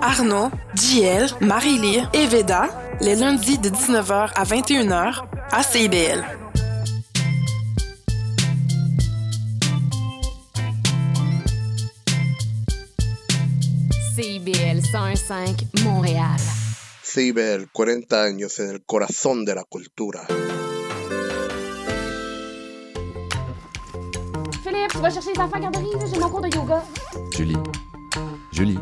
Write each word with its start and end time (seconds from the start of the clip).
Arnaud, 0.00 0.50
JL, 0.74 1.26
Marie-Lee 1.40 2.02
et 2.12 2.26
Veda, 2.26 2.68
les 3.00 3.14
lundis 3.14 3.58
de 3.58 3.68
19h 3.68 4.30
à 4.34 4.44
21h 4.44 5.24
à 5.50 5.62
CIBL. 5.62 6.24
CIBL 14.14 14.80
105 14.82 15.66
Montréal. 15.84 16.36
CIBL, 17.02 17.66
40 17.72 18.22
años 18.22 18.58
en 18.60 18.70
el 18.70 18.82
corazón 18.84 19.44
de 19.44 19.54
la 19.54 19.64
cultura. 19.64 20.26
Philippe, 24.62 24.92
tu 24.92 24.98
vas 24.98 25.10
chercher 25.10 25.32
les 25.34 25.40
enfants 25.40 25.56
à 25.56 25.60
garderie, 25.60 25.86
j'ai 26.12 26.18
mon 26.18 26.28
cours 26.28 26.40
de 26.40 26.48
yoga. 26.48 26.82
Julie, 27.32 27.56
Julie, 28.52 28.78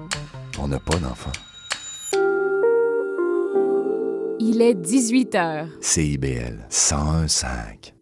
on 0.59 0.69
n'a 0.69 0.79
pas 0.79 0.97
d'enfant. 0.97 1.33
Il 4.41 4.63
est 4.63 4.75
18 4.75 5.35
h. 5.35 5.69
CIBL 5.81 6.67
101.5. 6.71 7.93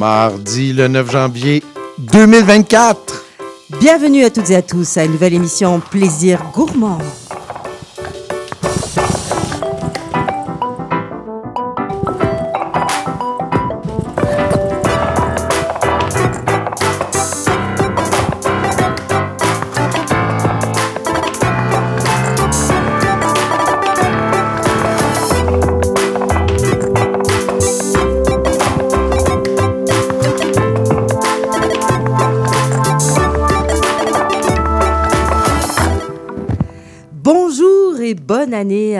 Mardi 0.00 0.72
le 0.72 0.88
9 0.88 1.10
janvier 1.10 1.62
2024. 1.98 3.22
Bienvenue 3.82 4.24
à 4.24 4.30
toutes 4.30 4.48
et 4.48 4.56
à 4.56 4.62
tous 4.62 4.96
à 4.96 5.04
une 5.04 5.12
nouvelle 5.12 5.34
émission 5.34 5.78
Plaisir 5.78 6.42
gourmand. 6.54 6.96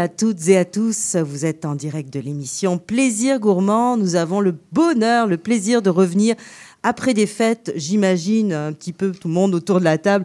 À 0.01 0.09
toutes 0.09 0.49
et 0.49 0.57
à 0.57 0.65
tous. 0.65 1.17
Vous 1.17 1.45
êtes 1.45 1.67
en 1.67 1.75
direct 1.75 2.11
de 2.11 2.21
l'émission 2.21 2.79
Plaisir 2.79 3.39
gourmand. 3.39 3.99
Nous 3.99 4.17
avons 4.17 4.41
le 4.41 4.57
bonheur, 4.73 5.27
le 5.27 5.37
plaisir 5.37 5.83
de 5.83 5.91
revenir 5.91 6.37
après 6.83 7.13
des 7.13 7.27
fêtes, 7.27 7.71
j'imagine 7.77 8.55
un 8.55 8.73
petit 8.73 8.95
peu 8.95 9.13
tout 9.13 9.29
le 9.29 9.35
monde 9.35 9.55
autour 9.55 9.81
de 9.81 9.85
la 9.85 9.99
table 9.99 10.25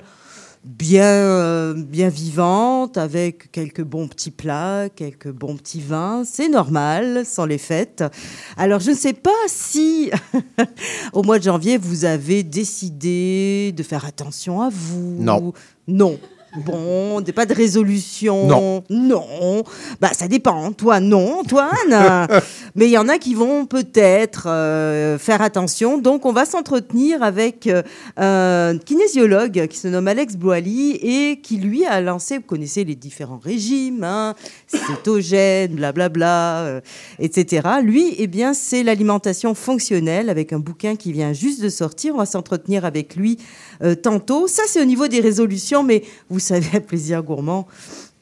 bien 0.63 1.03
euh, 1.03 1.73
bien 1.75 2.09
vivante 2.09 2.97
avec 2.97 3.51
quelques 3.51 3.83
bons 3.83 4.07
petits 4.07 4.31
plats, 4.31 4.87
quelques 4.95 5.29
bons 5.29 5.57
petits 5.57 5.81
vins, 5.81 6.23
c'est 6.25 6.49
normal 6.49 7.23
sans 7.25 7.45
les 7.45 7.57
fêtes. 7.57 8.03
Alors 8.57 8.79
je 8.79 8.91
ne 8.91 8.95
sais 8.95 9.13
pas 9.13 9.29
si 9.47 10.09
au 11.13 11.21
mois 11.21 11.37
de 11.37 11.43
janvier 11.43 11.77
vous 11.77 12.05
avez 12.05 12.43
décidé 12.43 13.73
de 13.75 13.83
faire 13.83 14.05
attention 14.05 14.61
à 14.61 14.69
vous. 14.69 15.17
Non. 15.19 15.53
Non. 15.87 16.17
Bon, 16.57 17.21
pas 17.35 17.45
de 17.45 17.53
résolution. 17.53 18.47
Non. 18.47 18.83
Non. 18.89 19.63
Bah, 19.99 20.11
ça 20.13 20.27
dépend. 20.27 20.71
Toi, 20.71 20.99
non, 20.99 21.39
Antoine. 21.39 22.27
Mais 22.75 22.85
il 22.85 22.91
y 22.91 22.97
en 22.97 23.09
a 23.09 23.17
qui 23.17 23.35
vont 23.35 23.65
peut-être 23.65 24.47
euh, 24.47 25.17
faire 25.17 25.41
attention. 25.41 25.97
Donc, 25.97 26.25
on 26.25 26.31
va 26.31 26.45
s'entretenir 26.45 27.23
avec 27.23 27.67
euh, 27.67 27.83
un 28.17 28.77
kinésiologue 28.77 29.67
qui 29.67 29.77
se 29.77 29.87
nomme 29.87 30.07
Alex 30.07 30.35
Boily 30.35 30.91
et 31.01 31.39
qui, 31.41 31.57
lui, 31.57 31.85
a 31.85 31.99
lancé, 32.01 32.37
vous 32.37 32.43
connaissez 32.43 32.83
les 32.83 32.95
différents 32.95 33.39
régimes, 33.43 34.03
hein, 34.03 34.33
cétogène, 34.67 35.75
blablabla, 35.75 36.59
euh, 36.59 36.81
etc. 37.19 37.67
Lui, 37.83 38.15
eh 38.17 38.27
bien, 38.27 38.53
c'est 38.53 38.83
l'alimentation 38.83 39.55
fonctionnelle 39.55 40.29
avec 40.29 40.53
un 40.53 40.59
bouquin 40.59 40.95
qui 40.95 41.11
vient 41.11 41.33
juste 41.33 41.61
de 41.61 41.69
sortir. 41.69 42.15
On 42.15 42.19
va 42.19 42.25
s'entretenir 42.25 42.85
avec 42.85 43.15
lui 43.15 43.37
tantôt. 44.03 44.47
Ça, 44.47 44.63
c'est 44.67 44.81
au 44.81 44.85
niveau 44.85 45.09
des 45.09 45.19
résolutions, 45.19 45.83
mais 45.83 46.03
vous 46.29 46.39
savez, 46.45 46.77
à 46.77 46.79
Plaisir 46.79 47.23
Gourmand, 47.23 47.67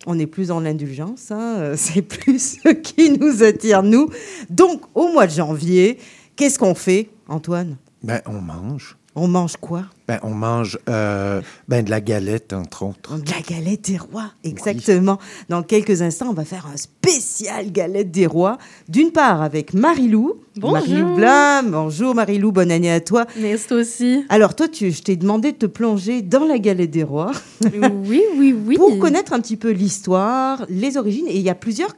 on 0.06 0.16
n'est 0.16 0.28
plus 0.28 0.48
dans 0.48 0.60
l'indulgence, 0.60 1.32
hein, 1.32 1.58
euh, 1.60 1.76
c'est 1.78 2.02
plus 2.02 2.60
ce 2.64 2.70
qui 2.70 3.12
nous 3.18 3.44
attire, 3.44 3.84
nous. 3.84 4.10
Donc, 4.50 4.82
au 4.96 5.12
mois 5.12 5.28
de 5.28 5.32
janvier, 5.32 5.98
qu'est-ce 6.36 6.60
qu'on 6.60 6.76
fait, 6.76 7.10
Antoine? 7.28 7.78
Ben, 8.02 8.22
on 8.26 8.42
mange. 8.42 8.98
On 9.16 9.28
mange 9.28 9.58
quoi? 9.58 9.84
Ben, 10.08 10.20
on 10.24 10.32
mange 10.32 10.80
euh, 10.90 11.42
ben, 11.68 11.86
de 11.86 11.92
la 11.92 12.02
galette, 12.02 12.52
entre 12.52 12.84
autres. 12.84 13.20
De 13.20 13.30
la 13.30 13.42
galette 13.42 13.92
des 13.92 13.98
rois, 13.98 14.32
exactement. 14.44 15.20
Dans 15.50 15.62
quelques 15.62 16.02
instants, 16.02 16.30
on 16.32 16.34
va 16.34 16.46
faire 16.46 16.66
un 16.66 16.78
spécial 16.78 17.72
galette 17.72 18.10
des 18.10 18.26
rois. 18.26 18.58
D'une 18.90 19.12
part, 19.12 19.44
avec 19.44 19.76
Marilou. 19.76 20.42
Bonjour. 20.56 20.74
Marilou 20.74 21.16
Blam. 21.16 21.72
Bonjour 21.72 22.16
Marilou, 22.16 22.52
bonne 22.52 22.72
année 22.72 22.92
à 22.92 23.02
toi. 23.02 23.28
Merci 23.40 23.68
toi 23.68 23.78
aussi. 23.78 24.26
Alors, 24.30 24.56
toi, 24.56 24.68
tu, 24.68 24.92
je 24.92 25.04
t'ai 25.04 25.16
demandé 25.16 25.52
de 25.52 25.58
te 25.58 25.66
plonger 25.68 26.24
dans 26.24 26.46
la 26.46 26.58
galette 26.58 26.92
des 26.92 27.04
rois. 27.04 27.32
oui, 27.64 28.24
oui, 28.36 28.56
oui. 28.66 28.76
pour 28.78 28.98
connaître 28.98 29.34
un 29.34 29.40
petit 29.42 29.58
peu 29.58 29.70
l'histoire, 29.70 30.66
les 30.70 30.98
origines. 30.98 31.28
Et 31.28 31.38
il 31.38 31.44
y 31.44 31.52
a 31.52 31.56
plusieurs 31.56 31.94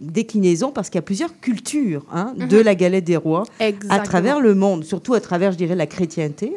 déclinaisons 0.00 0.70
parce 0.70 0.88
qu'il 0.90 0.98
y 0.98 1.00
a 1.00 1.02
plusieurs 1.02 1.38
cultures 1.40 2.04
hein, 2.12 2.34
de 2.36 2.58
la 2.58 2.74
galette 2.74 3.04
des 3.04 3.16
rois 3.16 3.44
à 3.88 3.98
travers 4.00 4.40
le 4.40 4.54
monde, 4.54 4.84
surtout 4.84 5.14
à 5.14 5.20
travers, 5.20 5.52
je 5.52 5.56
dirais, 5.56 5.74
la 5.74 5.86
chrétienté. 5.86 6.52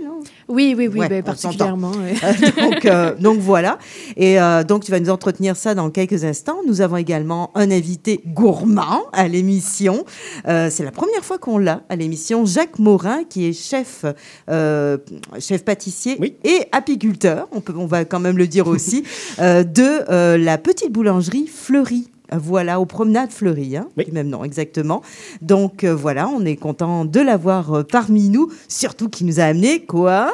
Oui, 0.49 0.73
oui, 0.77 0.87
oui, 0.87 0.99
Ouais, 0.99 1.09
ben, 1.09 1.23
particulièrement. 1.23 1.91
ouais. 1.91 2.13
Euh, 2.23 2.51
donc, 2.71 2.85
euh, 2.85 3.15
donc 3.19 3.39
voilà. 3.39 3.77
Et 4.15 4.39
euh, 4.41 4.63
donc 4.63 4.83
tu 4.83 4.91
vas 4.91 4.99
nous 4.99 5.09
entretenir 5.09 5.55
ça 5.55 5.75
dans 5.75 5.89
quelques 5.89 6.23
instants. 6.23 6.57
Nous 6.65 6.81
avons 6.81 6.97
également 6.97 7.51
un 7.55 7.69
invité 7.69 8.21
gourmand 8.25 9.03
à 9.13 9.27
l'émission. 9.27 10.05
Euh, 10.47 10.69
c'est 10.71 10.83
la 10.83 10.91
première 10.91 11.23
fois 11.23 11.37
qu'on 11.37 11.57
l'a 11.57 11.81
à 11.89 11.95
l'émission. 11.95 12.45
Jacques 12.45 12.79
Morin, 12.79 13.23
qui 13.25 13.45
est 13.45 13.53
chef, 13.53 14.05
euh, 14.49 14.97
chef 15.39 15.63
pâtissier 15.65 16.17
Oui. 16.19 16.35
et 16.43 16.59
apiculteur. 16.71 17.47
On 17.51 17.59
peut, 17.61 17.73
on 17.77 17.85
va 17.85 18.05
quand 18.05 18.19
même 18.19 18.37
le 18.37 18.47
dire 18.47 18.67
aussi 18.67 19.03
euh, 19.39 19.63
de 19.63 20.09
euh, 20.09 20.37
la 20.37 20.57
petite 20.57 20.91
boulangerie 20.91 21.47
Fleury. 21.47 22.09
Euh, 22.33 22.37
Voilà, 22.39 22.79
aux 22.79 22.85
promenades 22.85 23.31
Fleury, 23.31 23.77
hein, 23.77 23.87
Oui. 23.97 24.05
même 24.11 24.27
nom, 24.29 24.43
exactement. 24.43 25.01
Donc 25.41 25.83
euh, 25.83 25.95
voilà, 25.95 26.27
on 26.27 26.43
est 26.45 26.55
content 26.57 27.05
de 27.05 27.19
l'avoir 27.19 27.73
euh, 27.73 27.83
parmi 27.83 28.29
nous, 28.29 28.49
surtout 28.67 29.09
qui 29.09 29.23
nous 29.23 29.39
a 29.39 29.43
amené 29.43 29.85
quoi? 29.85 30.33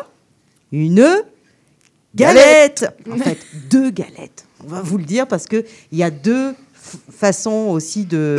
Une 0.72 1.06
galette 2.16 2.86
En 3.12 3.18
fait, 3.18 3.38
deux 3.70 3.90
galettes. 3.92 4.46
On 4.66 4.68
va 4.70 4.82
vous 4.82 4.98
le 4.98 5.04
dire 5.04 5.28
parce 5.28 5.46
qu'il 5.46 5.66
y 5.92 6.04
a 6.04 6.10
deux 6.12 6.54
façons 7.12 7.70
aussi 7.72 8.06
de. 8.06 8.38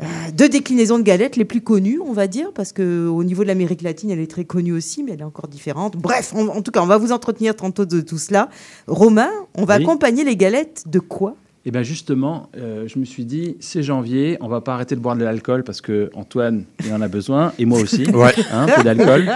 euh, 0.00 0.04
deux 0.32 0.48
déclinaisons 0.48 0.98
de 0.98 1.02
galettes 1.04 1.36
les 1.36 1.44
plus 1.44 1.60
connues, 1.60 2.00
on 2.04 2.12
va 2.12 2.26
dire, 2.26 2.52
parce 2.52 2.72
qu'au 2.72 3.24
niveau 3.24 3.42
de 3.42 3.48
l'Amérique 3.48 3.82
latine, 3.82 4.10
elle 4.10 4.18
est 4.20 4.30
très 4.30 4.44
connue 4.44 4.72
aussi, 4.72 5.02
mais 5.02 5.12
elle 5.12 5.20
est 5.20 5.24
encore 5.24 5.48
différente. 5.48 5.96
Bref, 5.96 6.32
on- 6.36 6.48
en 6.48 6.62
tout 6.62 6.70
cas, 6.72 6.82
on 6.82 6.86
va 6.86 6.98
vous 6.98 7.12
entretenir 7.12 7.54
tantôt 7.56 7.84
de 7.86 8.00
tout 8.00 8.18
cela. 8.18 8.48
Romain, 8.86 9.30
on 9.54 9.64
va 9.64 9.76
Oui. 9.76 9.82
accompagner 9.84 10.24
les 10.24 10.36
galettes 10.36 10.84
de 10.86 10.98
quoi? 10.98 11.36
Et 11.66 11.70
bien 11.70 11.82
justement, 11.82 12.50
euh, 12.58 12.84
je 12.86 12.98
me 12.98 13.06
suis 13.06 13.24
dit, 13.24 13.56
c'est 13.58 13.82
janvier, 13.82 14.36
on 14.42 14.48
va 14.48 14.60
pas 14.60 14.74
arrêter 14.74 14.94
de 14.96 15.00
boire 15.00 15.16
de 15.16 15.24
l'alcool 15.24 15.64
parce 15.64 15.80
que 15.80 16.10
Antoine, 16.14 16.64
il 16.84 16.92
en 16.92 17.00
a 17.00 17.08
besoin, 17.08 17.52
et 17.58 17.64
moi 17.64 17.80
aussi, 17.80 18.04
Ouais. 18.10 18.34
hein, 18.52 18.66
un 18.68 18.76
peu 18.76 18.82
d'alcool, 18.84 19.30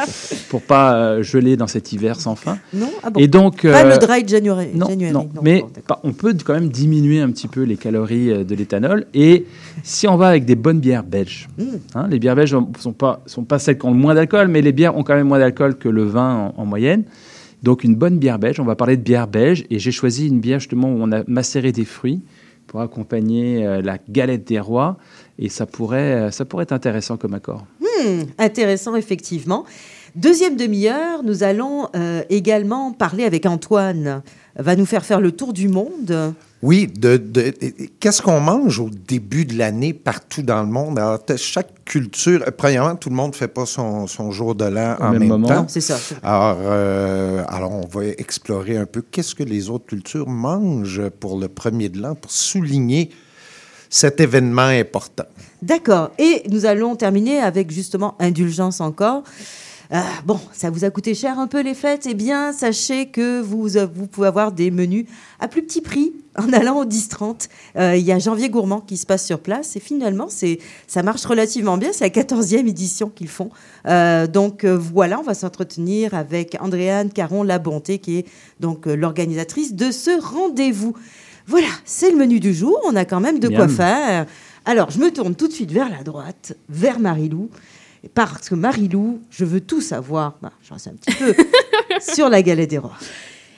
pour 0.50 0.60
pas 0.60 0.94
euh, 0.94 1.22
geler 1.22 1.56
dans 1.56 1.66
cet 1.66 1.90
hiver 1.92 2.20
sans 2.20 2.36
fin. 2.36 2.58
Non? 2.74 2.90
Ah 3.02 3.08
bon 3.08 3.18
Et 3.18 3.28
donc, 3.28 3.62
Pas 3.62 3.82
euh, 3.82 3.94
le 3.94 3.98
dry 4.06 4.28
January. 4.28 4.68
non, 4.74 4.88
January, 4.88 5.12
non, 5.14 5.28
mais 5.42 5.60
bon, 5.88 5.94
on 6.04 6.12
peut 6.12 6.34
quand 6.44 6.52
même 6.52 6.68
diminuer 6.68 7.20
un 7.20 7.30
petit 7.30 7.48
peu 7.48 7.62
les 7.62 7.78
calories 7.78 8.30
euh, 8.30 8.44
de 8.44 8.54
l'éthanol. 8.54 9.06
Et 9.14 9.46
si 9.82 10.06
on 10.06 10.18
va 10.18 10.28
avec 10.28 10.44
des 10.44 10.54
bonnes 10.54 10.80
bières 10.80 11.04
belges, 11.04 11.48
Mm. 11.56 11.62
hein, 11.94 12.08
les 12.10 12.18
bières 12.18 12.36
belges 12.36 12.54
ne 12.54 12.60
sont 12.78 12.92
pas, 12.92 13.22
sont 13.24 13.44
pas 13.44 13.58
celles 13.58 13.78
qui 13.78 13.86
ont 13.86 13.90
le 13.92 13.96
moins 13.96 14.14
d'alcool, 14.14 14.48
mais 14.48 14.60
les 14.60 14.72
bières 14.72 14.98
ont 14.98 15.02
quand 15.02 15.14
même 15.14 15.28
moins 15.28 15.38
d'alcool 15.38 15.76
que 15.78 15.88
le 15.88 16.04
vin 16.04 16.52
en, 16.56 16.60
en 16.60 16.66
moyenne. 16.66 17.04
Donc 17.62 17.84
une 17.84 17.94
bonne 17.94 18.18
bière 18.18 18.38
belge, 18.38 18.60
on 18.60 18.64
va 18.64 18.76
parler 18.76 18.96
de 18.96 19.02
bière 19.02 19.26
belge. 19.26 19.64
Et 19.70 19.78
j'ai 19.78 19.92
choisi 19.92 20.28
une 20.28 20.40
bière 20.40 20.60
justement 20.60 20.88
où 20.88 20.98
on 21.00 21.12
a 21.12 21.22
macéré 21.26 21.72
des 21.72 21.84
fruits 21.84 22.22
pour 22.66 22.80
accompagner 22.80 23.66
euh, 23.66 23.82
la 23.82 23.98
galette 24.08 24.46
des 24.46 24.60
rois. 24.60 24.98
Et 25.38 25.48
ça 25.48 25.66
pourrait, 25.66 26.14
euh, 26.14 26.30
ça 26.30 26.44
pourrait 26.44 26.64
être 26.64 26.72
intéressant 26.72 27.16
comme 27.16 27.34
accord. 27.34 27.66
Hmm, 27.80 28.22
intéressant, 28.38 28.94
effectivement. 28.94 29.64
Deuxième 30.14 30.56
demi-heure, 30.56 31.22
nous 31.22 31.42
allons 31.42 31.88
euh, 31.96 32.22
également 32.30 32.92
parler 32.92 33.24
avec 33.24 33.46
Antoine. 33.46 34.22
Va 34.56 34.76
nous 34.76 34.86
faire 34.86 35.04
faire 35.04 35.20
le 35.20 35.32
tour 35.32 35.52
du 35.52 35.68
monde 35.68 36.34
Oui, 36.60 36.88
de, 36.88 37.16
de- 37.16 37.54
qu'est-ce 38.00 38.20
qu'on 38.20 38.40
mange 38.40 38.80
au 38.80 38.90
début 38.90 39.44
de 39.44 39.56
l'année 39.56 39.92
partout 39.92 40.42
dans 40.42 40.60
le 40.62 40.68
monde? 40.68 40.98
Alors, 40.98 41.20
chaque 41.36 41.84
culture, 41.84 42.42
euh, 42.46 42.50
premièrement, 42.50 42.96
tout 42.96 43.10
le 43.10 43.14
monde 43.14 43.30
ne 43.30 43.36
fait 43.36 43.46
pas 43.46 43.64
son, 43.64 44.08
son 44.08 44.32
jour 44.32 44.56
de 44.56 44.64
l'an 44.64 44.96
Au 44.98 45.04
en 45.04 45.10
même 45.10 45.20
même, 45.20 45.28
moment. 45.28 45.46
temps. 45.48 45.66
C'est 45.68 45.80
ça. 45.80 45.98
Alors, 46.22 46.58
euh, 46.60 47.44
alors, 47.46 47.70
on 47.72 47.86
va 47.86 48.06
explorer 48.06 48.76
un 48.76 48.86
peu 48.86 49.02
qu'est-ce 49.08 49.36
que 49.36 49.44
les 49.44 49.70
autres 49.70 49.86
cultures 49.86 50.28
mangent 50.28 51.08
pour 51.20 51.38
le 51.38 51.46
premier 51.48 51.88
de 51.90 52.00
l'an, 52.00 52.16
pour 52.16 52.32
souligner 52.32 53.10
cet 53.88 54.20
événement 54.20 54.62
important. 54.62 55.24
D'accord. 55.62 56.10
Et 56.18 56.42
nous 56.50 56.66
allons 56.66 56.96
terminer 56.96 57.38
avec 57.38 57.70
justement 57.70 58.16
indulgence 58.18 58.80
encore. 58.80 59.22
Euh, 59.90 60.00
bon, 60.26 60.38
ça 60.52 60.68
vous 60.68 60.84
a 60.84 60.90
coûté 60.90 61.14
cher 61.14 61.38
un 61.38 61.46
peu 61.46 61.62
les 61.62 61.74
fêtes? 61.74 62.06
Eh 62.06 62.12
bien, 62.12 62.52
sachez 62.52 63.06
que 63.06 63.40
vous, 63.40 63.78
euh, 63.78 63.86
vous 63.92 64.06
pouvez 64.06 64.26
avoir 64.26 64.52
des 64.52 64.70
menus 64.70 65.06
à 65.40 65.48
plus 65.48 65.62
petit 65.62 65.80
prix 65.80 66.12
en 66.38 66.52
allant 66.52 66.78
au 66.80 66.84
10-30. 66.84 67.48
Euh, 67.76 67.96
Il 67.96 68.04
y 68.04 68.12
a 68.12 68.18
Janvier 68.18 68.50
Gourmand 68.50 68.80
qui 68.80 68.98
se 68.98 69.06
passe 69.06 69.24
sur 69.24 69.40
place 69.40 69.76
et 69.76 69.80
finalement, 69.80 70.26
c'est, 70.28 70.58
ça 70.86 71.02
marche 71.02 71.24
relativement 71.24 71.78
bien. 71.78 71.90
C'est 71.92 72.04
la 72.04 72.22
14e 72.22 72.68
édition 72.68 73.08
qu'ils 73.08 73.28
font. 73.28 73.48
Euh, 73.86 74.26
donc 74.26 74.66
voilà, 74.66 75.20
on 75.20 75.22
va 75.22 75.34
s'entretenir 75.34 76.12
avec 76.12 76.58
Andréane 76.60 77.10
Caron-Labonté 77.10 77.98
qui 77.98 78.18
est 78.18 78.26
donc 78.60 78.84
l'organisatrice 78.86 79.74
de 79.74 79.90
ce 79.90 80.20
rendez-vous. 80.20 80.94
Voilà, 81.46 81.68
c'est 81.86 82.10
le 82.10 82.18
menu 82.18 82.40
du 82.40 82.52
jour. 82.52 82.78
On 82.84 82.94
a 82.94 83.06
quand 83.06 83.20
même 83.20 83.38
de 83.38 83.48
quoi 83.48 83.68
faire. 83.68 84.26
Alors, 84.66 84.90
je 84.90 84.98
me 84.98 85.10
tourne 85.10 85.34
tout 85.34 85.48
de 85.48 85.52
suite 85.54 85.72
vers 85.72 85.88
la 85.88 86.02
droite, 86.02 86.54
vers 86.68 87.00
Marilou. 87.00 87.48
Parce 88.14 88.48
que 88.48 88.54
Marilou, 88.54 89.20
je 89.30 89.44
veux 89.44 89.60
tout 89.60 89.80
savoir. 89.80 90.36
Bah, 90.40 90.52
j'en 90.68 90.78
sais 90.78 90.90
un 90.90 90.94
petit 90.94 91.16
peu. 91.16 91.34
sur 92.00 92.28
la 92.28 92.42
galette 92.42 92.70
des 92.70 92.78
rois. 92.78 92.96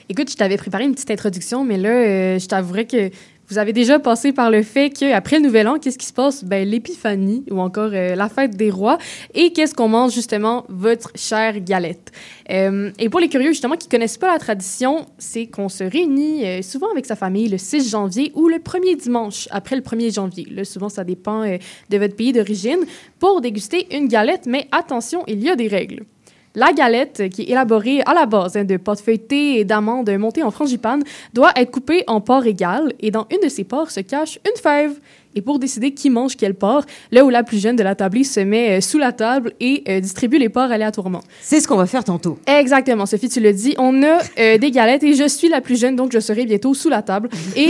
Écoute, 0.09 0.29
je 0.29 0.35
t'avais 0.35 0.57
préparé 0.57 0.83
une 0.83 0.93
petite 0.93 1.11
introduction, 1.11 1.63
mais 1.63 1.77
là, 1.77 1.89
euh, 1.89 2.39
je 2.39 2.45
t'avouerais 2.45 2.85
que 2.85 3.11
vous 3.51 3.57
avez 3.57 3.73
déjà 3.73 3.99
passé 3.99 4.31
par 4.31 4.49
le 4.49 4.63
fait 4.63 4.89
qu'après 4.89 5.37
le 5.37 5.43
Nouvel 5.43 5.67
An, 5.67 5.77
qu'est-ce 5.77 5.97
qui 5.97 6.05
se 6.05 6.13
passe? 6.13 6.45
Ben, 6.45 6.65
l'épiphanie 6.65 7.43
ou 7.51 7.59
encore 7.59 7.89
euh, 7.91 8.15
la 8.15 8.29
fête 8.29 8.55
des 8.55 8.71
rois. 8.71 8.97
Et 9.33 9.51
qu'est-ce 9.51 9.75
qu'on 9.75 9.89
mange, 9.89 10.13
justement? 10.13 10.63
Votre 10.69 11.11
chère 11.15 11.59
galette? 11.59 12.13
Euh, 12.49 12.91
et 12.97 13.09
pour 13.09 13.19
les 13.19 13.27
curieux, 13.27 13.49
justement, 13.49 13.75
qui 13.75 13.89
connaissent 13.89 14.17
pas 14.17 14.31
la 14.31 14.39
tradition, 14.39 15.05
c'est 15.17 15.47
qu'on 15.47 15.67
se 15.67 15.83
réunit 15.83 16.45
euh, 16.45 16.61
souvent 16.61 16.89
avec 16.91 17.05
sa 17.05 17.17
famille 17.17 17.49
le 17.49 17.57
6 17.57 17.89
janvier 17.89 18.31
ou 18.35 18.47
le 18.47 18.59
premier 18.59 18.95
dimanche 18.95 19.49
après 19.51 19.75
le 19.75 19.81
1er 19.81 20.13
janvier. 20.13 20.47
Là, 20.49 20.63
souvent, 20.63 20.87
ça 20.87 21.03
dépend 21.03 21.43
de 21.43 21.97
votre 21.97 22.15
pays 22.15 22.31
d'origine 22.31 22.79
pour 23.19 23.41
déguster 23.41 23.93
une 23.93 24.07
galette. 24.07 24.45
Mais 24.45 24.67
attention, 24.71 25.23
il 25.27 25.43
y 25.43 25.49
a 25.49 25.57
des 25.57 25.67
règles. 25.67 26.05
La 26.53 26.73
galette, 26.73 27.29
qui 27.29 27.43
est 27.43 27.49
élaborée 27.51 28.01
à 28.05 28.13
la 28.13 28.25
base 28.25 28.57
hein, 28.57 28.65
de 28.65 28.75
pâte 28.77 28.99
feuilletée 28.99 29.59
et 29.59 29.65
d'amandes 29.65 30.09
montées 30.17 30.43
en 30.43 30.51
frangipane, 30.51 31.03
doit 31.33 31.51
être 31.55 31.71
coupée 31.71 32.03
en 32.07 32.19
parts 32.19 32.45
égales 32.45 32.91
et 32.99 33.09
dans 33.09 33.25
une 33.31 33.39
de 33.41 33.49
ces 33.49 33.63
parts 33.63 33.89
se 33.89 34.01
cache 34.01 34.37
une 34.45 34.61
fève. 34.61 34.99
Et 35.33 35.41
pour 35.41 35.59
décider 35.59 35.91
qui 35.91 36.09
mange 36.09 36.35
quelle 36.35 36.55
part, 36.55 36.85
là 37.11 37.23
où 37.23 37.29
la 37.29 37.43
plus 37.43 37.61
jeune 37.61 37.77
de 37.77 37.83
la 37.83 37.95
tablée 37.95 38.25
se 38.25 38.41
met 38.41 38.77
euh, 38.77 38.81
sous 38.81 38.97
la 38.97 39.13
table 39.13 39.53
et 39.61 39.81
euh, 39.87 40.01
distribue 40.01 40.37
les 40.37 40.49
parts 40.49 40.71
aléatoirement. 40.71 41.21
C'est 41.41 41.61
ce 41.61 41.67
qu'on 41.69 41.77
va 41.77 41.85
faire 41.85 42.03
tantôt. 42.03 42.37
Exactement, 42.45 43.05
Sophie, 43.05 43.29
tu 43.29 43.39
le 43.39 43.53
dis. 43.53 43.73
On 43.77 44.03
a 44.03 44.19
euh, 44.37 44.57
des 44.57 44.71
galettes 44.71 45.03
et 45.03 45.13
je 45.13 45.27
suis 45.27 45.47
la 45.47 45.61
plus 45.61 45.79
jeune, 45.79 45.95
donc 45.95 46.11
je 46.11 46.19
serai 46.19 46.45
bientôt 46.45 46.73
sous 46.73 46.89
la 46.89 47.01
table. 47.01 47.29
Et 47.55 47.69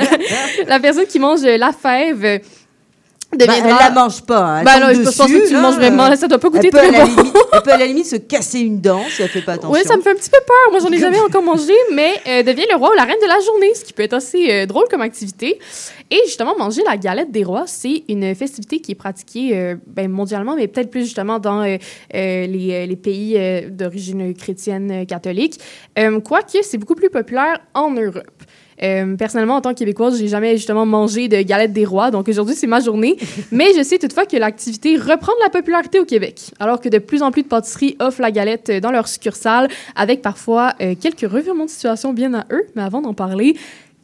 la 0.68 0.78
personne 0.78 1.06
qui 1.06 1.18
mange 1.18 1.42
la 1.42 1.72
fève 1.72 2.40
euh, 3.34 3.46
Bah, 3.46 3.46
deviendra... 3.46 3.78
elle 3.80 3.94
la 3.94 4.00
mange 4.02 4.22
pas. 4.22 4.38
hein. 4.38 4.58
Elle 4.60 4.64
Ben 4.64 4.72
tombe 4.72 4.82
non, 4.82 4.88
je 4.94 5.02
pense 5.04 5.16
dessus, 5.28 5.40
que 5.40 5.46
tu 5.48 5.54
le 5.54 5.56
là. 5.56 5.60
manges 5.62 5.74
vraiment. 5.76 6.16
Ça 6.16 6.28
doit 6.28 6.38
pas 6.38 6.48
goûter 6.48 6.70
très 6.70 6.90
bon. 6.90 7.04
limite, 7.04 7.34
elle 7.52 7.62
peut 7.62 7.72
à 7.72 7.76
la 7.76 7.86
limite 7.86 8.06
se 8.06 8.16
casser 8.16 8.60
une 8.60 8.80
dent 8.80 9.02
si 9.10 9.22
elle 9.22 9.28
fait 9.28 9.42
pas 9.42 9.52
attention. 9.52 9.72
Oui, 9.72 9.80
ça 9.84 9.96
me 9.96 10.02
fait 10.02 10.10
un 10.10 10.14
petit 10.14 10.30
peu 10.30 10.38
peur. 10.46 10.70
Moi, 10.72 10.80
j'en 10.80 10.88
ai 10.90 10.98
jamais 10.98 11.20
encore 11.26 11.42
mangé, 11.42 11.72
mais 11.92 12.12
euh, 12.28 12.42
devient 12.42 12.66
le 12.70 12.76
roi 12.76 12.90
ou 12.92 12.96
la 12.96 13.04
reine 13.04 13.16
de 13.22 13.26
la 13.28 13.40
journée, 13.40 13.74
ce 13.74 13.84
qui 13.84 13.92
peut 13.92 14.02
être 14.02 14.14
assez 14.14 14.50
euh, 14.50 14.66
drôle 14.66 14.86
comme 14.90 15.02
activité. 15.02 15.58
Et 16.10 16.20
justement, 16.26 16.54
manger 16.58 16.82
la 16.86 16.96
galette 16.96 17.30
des 17.32 17.44
rois, 17.44 17.64
c'est 17.66 18.04
une 18.08 18.34
festivité 18.34 18.78
qui 18.80 18.92
est 18.92 18.96
pratiquée 18.96 19.50
euh, 19.56 19.74
ben, 19.86 20.08
mondialement, 20.10 20.54
mais 20.56 20.68
peut-être 20.68 20.90
plus 20.90 21.04
justement 21.04 21.38
dans 21.38 21.62
euh, 21.62 21.76
les, 22.12 22.86
les 22.86 22.96
pays 22.96 23.38
d'origine 23.70 24.34
chrétienne 24.34 25.06
catholique. 25.06 25.58
Quoique, 26.24 26.58
c'est 26.62 26.78
beaucoup 26.78 26.94
plus 26.94 27.10
populaire 27.10 27.58
en 27.74 27.90
Europe. 27.90 28.22
Euh, 28.82 29.16
personnellement, 29.16 29.56
en 29.56 29.60
tant 29.60 29.72
que 29.72 29.78
Québécoise, 29.78 30.18
j'ai 30.18 30.28
jamais 30.28 30.56
justement 30.56 30.86
mangé 30.86 31.28
de 31.28 31.40
galette 31.42 31.72
des 31.72 31.84
rois, 31.84 32.10
donc 32.10 32.28
aujourd'hui 32.28 32.54
c'est 32.54 32.66
ma 32.66 32.80
journée. 32.80 33.16
Mais 33.52 33.66
je 33.76 33.82
sais 33.82 33.98
toutefois 33.98 34.26
que 34.26 34.36
l'activité 34.36 34.96
reprend 34.96 35.32
de 35.32 35.42
la 35.42 35.50
popularité 35.50 36.00
au 36.00 36.04
Québec, 36.04 36.50
alors 36.58 36.80
que 36.80 36.88
de 36.88 36.98
plus 36.98 37.22
en 37.22 37.30
plus 37.30 37.42
de 37.42 37.48
pâtisseries 37.48 37.96
offrent 38.00 38.22
la 38.22 38.30
galette 38.30 38.70
euh, 38.70 38.80
dans 38.80 38.90
leur 38.90 39.08
succursale, 39.08 39.68
avec 39.96 40.22
parfois 40.22 40.74
euh, 40.80 40.94
quelques 41.00 41.30
revirements 41.30 41.66
de 41.66 41.70
situation 41.70 42.12
bien 42.12 42.34
à 42.34 42.46
eux. 42.52 42.64
Mais 42.74 42.82
avant 42.82 43.00
d'en 43.00 43.14
parler, 43.14 43.56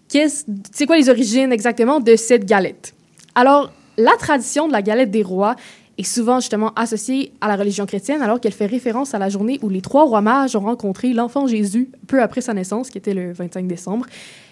c'est 0.09 0.87
quoi 0.87 0.97
les 0.97 1.09
origines 1.09 1.53
exactement 1.53 2.01
de 2.01 2.17
cette 2.17 2.45
galette? 2.45 2.95
Alors, 3.35 3.73
la 3.97 4.17
tradition 4.19 4.67
de 4.67 4.73
la 4.73 4.83
galette 4.83 5.11
des 5.11 5.23
rois 5.23 5.57
est 6.01 6.05
souvent 6.05 6.41
justement 6.41 6.73
associée 6.75 7.33
à 7.41 7.49
la 7.49 7.57
religion 7.57 7.87
chrétienne, 7.87 8.23
alors 8.23 8.41
qu'elle 8.41 8.53
fait 8.53 8.67
référence 8.67 9.15
à 9.15 9.19
la 9.19 9.29
journée 9.29 9.59
où 9.63 9.69
les 9.69 9.81
trois 9.81 10.05
rois 10.05 10.23
mages 10.23 10.57
ont 10.57 10.61
rencontré 10.61 11.13
l'enfant 11.13 11.47
Jésus 11.47 11.91
peu 12.07 12.23
après 12.23 12.41
sa 12.41 12.55
naissance, 12.55 12.91
qui 12.91 12.99
était 12.99 13.15
le 13.15 13.33
25 13.33 13.67
décembre. 13.67 14.07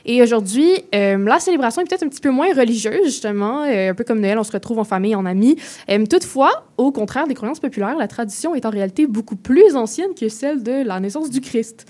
Et 0.04 0.22
aujourd'hui, 0.22 0.70
euh, 0.94 1.18
la 1.18 1.40
célébration 1.40 1.82
est 1.82 1.84
peut-être 1.86 2.02
un 2.02 2.08
petit 2.08 2.20
peu 2.20 2.30
moins 2.30 2.52
religieuse, 2.54 3.04
justement, 3.04 3.62
euh, 3.64 3.90
un 3.90 3.94
peu 3.94 4.04
comme 4.04 4.20
Noël, 4.20 4.38
on 4.38 4.44
se 4.44 4.52
retrouve 4.52 4.78
en 4.78 4.84
famille, 4.84 5.14
en 5.14 5.26
amis. 5.26 5.56
Euh, 5.90 6.04
toutefois, 6.06 6.66
au 6.76 6.92
contraire 6.92 7.26
des 7.26 7.34
croyances 7.34 7.60
populaires, 7.60 7.96
la 7.96 8.08
tradition 8.08 8.54
est 8.54 8.64
en 8.64 8.70
réalité 8.70 9.06
beaucoup 9.06 9.36
plus 9.36 9.74
ancienne 9.74 10.14
que 10.18 10.28
celle 10.28 10.62
de 10.62 10.82
la 10.84 11.00
naissance 11.00 11.30
du 11.30 11.40
Christ. 11.40 11.86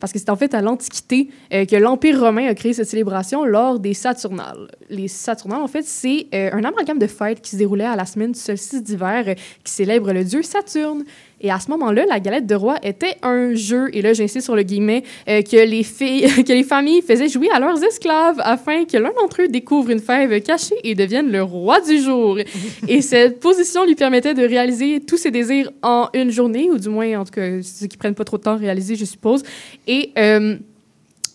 Parce 0.00 0.12
que 0.12 0.18
c'est 0.18 0.30
en 0.30 0.36
fait 0.36 0.54
à 0.54 0.60
l'Antiquité 0.60 1.28
euh, 1.52 1.64
que 1.64 1.76
l'Empire 1.76 2.20
romain 2.20 2.46
a 2.46 2.54
créé 2.54 2.72
cette 2.72 2.88
célébration 2.88 3.44
lors 3.44 3.78
des 3.78 3.94
Saturnales. 3.94 4.68
Les 4.90 5.08
Saturnales, 5.08 5.62
en 5.62 5.68
fait, 5.68 5.84
c'est 5.84 6.26
euh, 6.34 6.50
un 6.52 6.64
amalgame 6.64 6.98
de 6.98 7.06
fêtes 7.06 7.40
qui 7.40 7.50
se 7.50 7.56
déroulait 7.56 7.84
à 7.84 7.96
la 7.96 8.06
semaine 8.06 8.32
du 8.32 8.38
solstice 8.38 8.82
d'hiver 8.82 9.24
euh, 9.28 9.34
qui 9.62 9.72
célèbre 9.72 10.12
le 10.12 10.24
dieu 10.24 10.42
Saturne. 10.42 11.04
Et 11.44 11.50
à 11.50 11.60
ce 11.60 11.70
moment-là, 11.72 12.06
la 12.08 12.20
galette 12.20 12.46
de 12.46 12.54
roi 12.54 12.78
était 12.82 13.16
un 13.22 13.54
jeu, 13.54 13.90
et 13.92 14.00
là 14.00 14.14
j'insiste 14.14 14.46
sur 14.46 14.56
le 14.56 14.62
guillemet, 14.62 15.02
euh, 15.28 15.42
que, 15.42 15.56
les 15.56 15.82
filles, 15.82 16.26
que 16.44 16.52
les 16.54 16.64
familles 16.64 17.02
faisaient 17.02 17.28
jouer 17.28 17.50
à 17.52 17.60
leurs 17.60 17.84
esclaves 17.84 18.40
afin 18.42 18.86
que 18.86 18.96
l'un 18.96 19.10
d'entre 19.20 19.42
eux 19.42 19.48
découvre 19.48 19.90
une 19.90 20.00
fève 20.00 20.40
cachée 20.40 20.74
et 20.82 20.94
devienne 20.94 21.30
le 21.30 21.42
roi 21.42 21.82
du 21.82 21.98
jour. 21.98 22.38
et 22.88 23.02
cette 23.02 23.40
position 23.40 23.84
lui 23.84 23.94
permettait 23.94 24.32
de 24.32 24.42
réaliser 24.42 25.00
tous 25.00 25.18
ses 25.18 25.30
désirs 25.30 25.70
en 25.82 26.08
une 26.14 26.30
journée, 26.30 26.70
ou 26.70 26.78
du 26.78 26.88
moins, 26.88 27.20
en 27.20 27.24
tout 27.26 27.32
cas, 27.32 27.60
ceux 27.60 27.88
qui 27.88 27.98
prennent 27.98 28.14
pas 28.14 28.24
trop 28.24 28.38
de 28.38 28.42
temps 28.42 28.52
à 28.52 28.56
réaliser, 28.56 28.96
je 28.96 29.04
suppose. 29.04 29.42
Et 29.86 30.12
euh, 30.16 30.56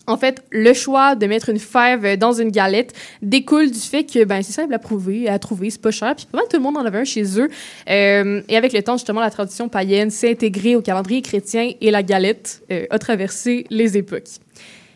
en 0.10 0.18
fait, 0.18 0.44
le 0.50 0.74
choix 0.74 1.16
de 1.16 1.28
mettre 1.28 1.50
une 1.50 1.60
fève 1.60 2.18
dans 2.18 2.34
une 2.34 2.50
galette 2.50 2.94
découle 3.22 3.70
du 3.70 3.80
fait 3.80 4.04
que 4.04 4.24
ben, 4.24 4.42
c'est 4.42 4.54
simple 4.54 4.74
à 4.74 4.80
prouver, 4.80 5.30
à 5.30 5.38
trouver, 5.38 5.70
c'est 5.70 5.82
pas 5.82 5.92
cher, 5.92 6.16
puis 6.16 6.26
pas 6.32 6.40
mal 6.40 6.48
tout 6.50 6.58
le 6.58 6.64
monde 6.64 6.78
en 6.78 6.86
avait 6.86 7.00
un 7.00 7.04
chez 7.06 7.40
eux. 7.40 7.50
Euh, 7.90 8.42
et 8.50 8.58
avec 8.58 8.74
le 8.74 8.82
temps, 8.82 8.98
justement, 8.98 9.22
la 9.22 9.30
tradition 9.30 9.70
païenne 9.70 10.10
s'est 10.10 10.32
intégrée 10.32 10.76
au 10.76 10.82
calendrier 10.82 11.22
chrétien 11.22 11.72
et 11.80 11.92
la 11.92 12.04
galette 12.04 12.64
euh, 12.72 12.86
a 12.90 12.98
traversé 12.98 13.66
les 13.70 13.98
époques. 13.98 14.40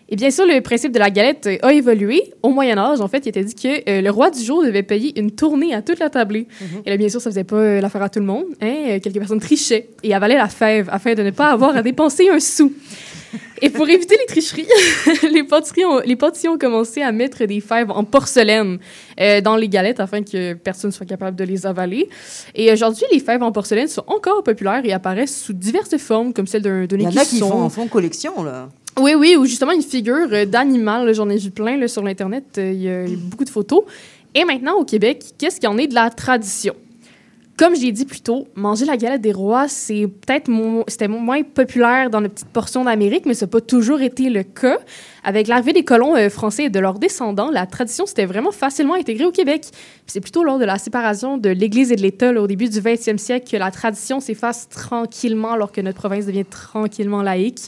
Et 0.10 0.16
bien 0.16 0.32
sûr, 0.32 0.46
le 0.46 0.62
principe 0.62 0.92
de 0.92 1.00
la 1.00 1.10
galette 1.10 1.48
euh, 1.48 1.58
a 1.62 1.74
évolué. 1.74 2.34
Au 2.42 2.50
Moyen 2.50 2.78
Âge, 2.78 3.02
en 3.02 3.08
fait, 3.08 3.26
il 3.26 3.30
était 3.30 3.44
dit 3.44 3.56
que 3.56 3.90
euh, 3.90 4.02
le 4.02 4.10
roi 4.10 4.30
du 4.30 4.44
jour 4.44 4.64
devait 4.64 4.84
payer 4.84 5.18
une 5.20 5.32
tournée 5.32 5.74
à 5.74 5.82
toute 5.82 6.00
la 6.00 6.10
tablée. 6.10 6.48
Et 6.86 6.90
là, 6.90 6.98
bien 6.98 7.10
sûr, 7.10 7.22
ça 7.22 7.30
faisait 7.30 7.44
pas 7.44 7.56
euh, 7.56 7.82
l'affaire 7.82 8.04
à 8.04 8.10
tout 8.10 8.20
le 8.20 8.26
monde. 8.26 8.46
Hein? 8.62 9.00
Quelques 9.02 9.18
personnes 9.18 9.40
trichaient 9.40 9.90
et 10.04 10.14
avalaient 10.14 10.38
la 10.38 10.50
fève 10.50 10.90
afin 10.92 11.14
de 11.14 11.24
ne 11.24 11.32
pas 11.32 11.48
avoir 11.48 11.76
à 11.76 11.82
dépenser 11.84 12.30
un 12.30 12.40
sou. 12.40 12.74
Et 13.62 13.70
pour 13.70 13.88
éviter 13.88 14.18
les 14.20 14.26
tricheries, 14.26 14.68
les, 15.32 15.44
pâtisseries 15.44 15.86
ont, 15.86 16.00
les 16.00 16.16
pâtissiers 16.16 16.50
ont 16.50 16.58
commencé 16.58 17.02
à 17.02 17.12
mettre 17.12 17.46
des 17.46 17.62
fèves 17.62 17.92
en 17.92 18.04
porcelaine 18.04 18.78
euh, 19.20 19.42
dans 19.42 19.56
les 19.56 19.70
galettes 19.70 20.00
afin 20.00 20.22
que 20.22 20.54
personne 20.54 20.90
ne 20.90 20.94
soit 20.94 21.06
capable 21.06 21.38
de 21.38 21.44
les 21.44 21.66
avaler. 21.66 22.10
Et 22.56 22.72
aujourd'hui, 22.72 23.06
les 23.12 23.20
fèves 23.20 23.42
en 23.42 23.52
porcelaine 23.52 23.88
sont 23.88 24.04
encore 24.08 24.44
populaires 24.44 24.82
et 24.84 24.92
apparaissent 24.92 25.42
sous 25.42 25.54
diverses 25.54 25.98
formes, 25.98 26.34
comme 26.34 26.48
celle 26.48 26.62
d'un 26.62 26.86
d'un 26.86 26.98
Il 26.98 27.04
y 27.04 27.08
en 27.08 27.16
a 27.16 27.26
qui 27.26 27.40
font, 27.40 27.70
font 27.70 27.88
collection, 27.88 28.44
là. 28.44 28.70
Oui, 29.00 29.16
oui, 29.16 29.36
ou 29.38 29.46
justement 29.46 29.72
une 29.72 29.82
figure 29.82 30.28
euh, 30.32 30.46
d'animal. 30.46 31.14
J'en 31.14 31.30
ai 31.30 31.38
vu 31.38 31.50
plein 31.52 31.88
sur 31.88 32.04
l'Internet. 32.04 32.46
euh, 32.58 32.72
Il 32.72 32.82
y 32.82 32.90
a 32.90 33.06
beaucoup 33.18 33.46
de 33.46 33.50
photos. 33.50 33.84
Et 34.36 34.46
maintenant, 34.46 34.76
au 34.76 34.86
Québec, 34.86 35.24
qu'est-ce 35.38 35.60
qu'il 35.60 35.70
y 35.70 35.72
en 35.72 35.78
est 35.78 35.88
de 35.88 35.96
la 35.96 36.10
tradition? 36.10 36.76
Comme 37.56 37.76
j'ai 37.76 37.92
dit 37.92 38.06
plus 38.06 38.22
tôt, 38.22 38.48
manger 38.56 38.86
la 38.86 38.98
galette 38.98 39.22
des 39.22 39.32
rois, 39.32 39.68
c'est 39.68 40.08
peut-être 40.08 40.50
c'était 40.88 41.08
moins 41.08 41.44
populaire 41.44 42.10
dans 42.10 42.20
notre 42.20 42.34
petite 42.34 42.48
portion 42.48 42.84
d'Amérique, 42.84 43.28
mais 43.28 43.36
ça 43.36 43.46
n'a 43.46 43.52
pas 43.52 43.62
toujours 43.62 44.02
été 44.02 44.32
le 44.32 44.42
cas. 44.42 44.80
Avec 45.24 45.48
l'arrivée 45.48 45.72
des 45.72 45.84
colons 45.84 46.16
euh, 46.16 46.30
français 46.30 46.64
et 46.66 46.70
de 46.72 46.80
leurs 46.80 46.98
descendants, 46.98 47.52
la 47.52 47.68
tradition 47.68 48.08
s'était 48.08 48.26
vraiment 48.26 48.52
facilement 48.52 48.96
intégrée 48.96 49.26
au 49.26 49.32
Québec. 49.32 49.66
C'est 50.08 50.20
plutôt 50.20 50.44
lors 50.44 50.58
de 50.58 50.66
la 50.66 50.80
séparation 50.80 51.38
de 51.38 51.50
l'Église 51.50 51.92
et 51.92 51.96
de 51.96 52.02
l'État 52.02 52.32
au 52.32 52.48
début 52.48 52.70
du 52.70 52.80
20e 52.82 53.18
siècle 53.20 53.52
que 53.52 53.58
la 53.58 53.70
tradition 53.70 54.20
s'efface 54.20 54.68
tranquillement 54.70 55.52
alors 55.52 55.72
que 55.72 55.82
notre 55.82 56.00
province 56.00 56.26
devient 56.26 56.46
tranquillement 56.46 57.22
laïque. 57.22 57.60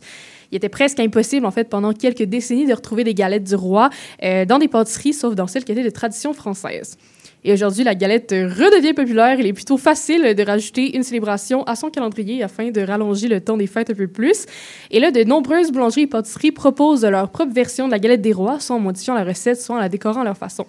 Il 0.56 0.60
était 0.60 0.70
presque 0.70 1.02
impossible, 1.02 1.46
en 1.46 1.52
fait, 1.52 1.68
pendant 1.68 1.92
quelques 1.92 2.24
décennies, 2.24 2.66
de 2.66 2.74
retrouver 2.74 3.04
des 3.04 3.14
galettes 3.14 3.44
du 3.44 3.56
roi 3.56 3.90
euh, 4.24 4.46
dans 4.46 4.58
des 4.58 4.70
pâtisseries, 4.70 5.12
sauf 5.12 5.36
dans 5.36 5.48
celles 5.48 5.66
qui 5.66 5.74
étaient 5.74 5.84
de 5.84 5.90
tradition 5.90 6.32
française. 6.32 6.98
Et 7.44 7.52
aujourd'hui, 7.52 7.84
la 7.84 7.94
galette 7.94 8.32
redevient 8.32 8.94
populaire. 8.94 9.38
Il 9.38 9.48
est 9.48 9.52
plutôt 9.52 9.76
facile 9.76 10.34
de 10.34 10.44
rajouter 10.44 10.96
une 10.96 11.04
célébration 11.04 11.64
à 11.66 11.76
son 11.76 11.90
calendrier 11.90 12.42
afin 12.42 12.72
de 12.72 12.80
rallonger 12.80 13.28
le 13.28 13.42
temps 13.42 13.58
des 13.58 13.68
fêtes 13.68 13.90
un 13.90 13.96
peu 13.96 14.08
plus. 14.08 14.46
Et 14.92 15.02
là, 15.02 15.12
de 15.12 15.26
nombreuses 15.26 15.74
boulangeries 15.74 16.04
et 16.04 16.08
pâtisseries 16.08 16.54
proposent 16.54 17.04
leur 17.04 17.30
propre 17.30 17.54
version 17.54 17.88
de 17.88 17.92
la 17.92 18.00
galette 18.00 18.22
des 18.22 18.32
rois, 18.32 18.62
soit 18.62 18.78
en 18.78 18.80
modifiant 18.80 19.14
la 19.14 19.26
recette, 19.26 19.60
soit 19.60 19.76
en 19.76 19.80
la 19.80 19.90
décorant 19.90 20.22
à 20.22 20.24
leur 20.24 20.38
façon. 20.38 20.66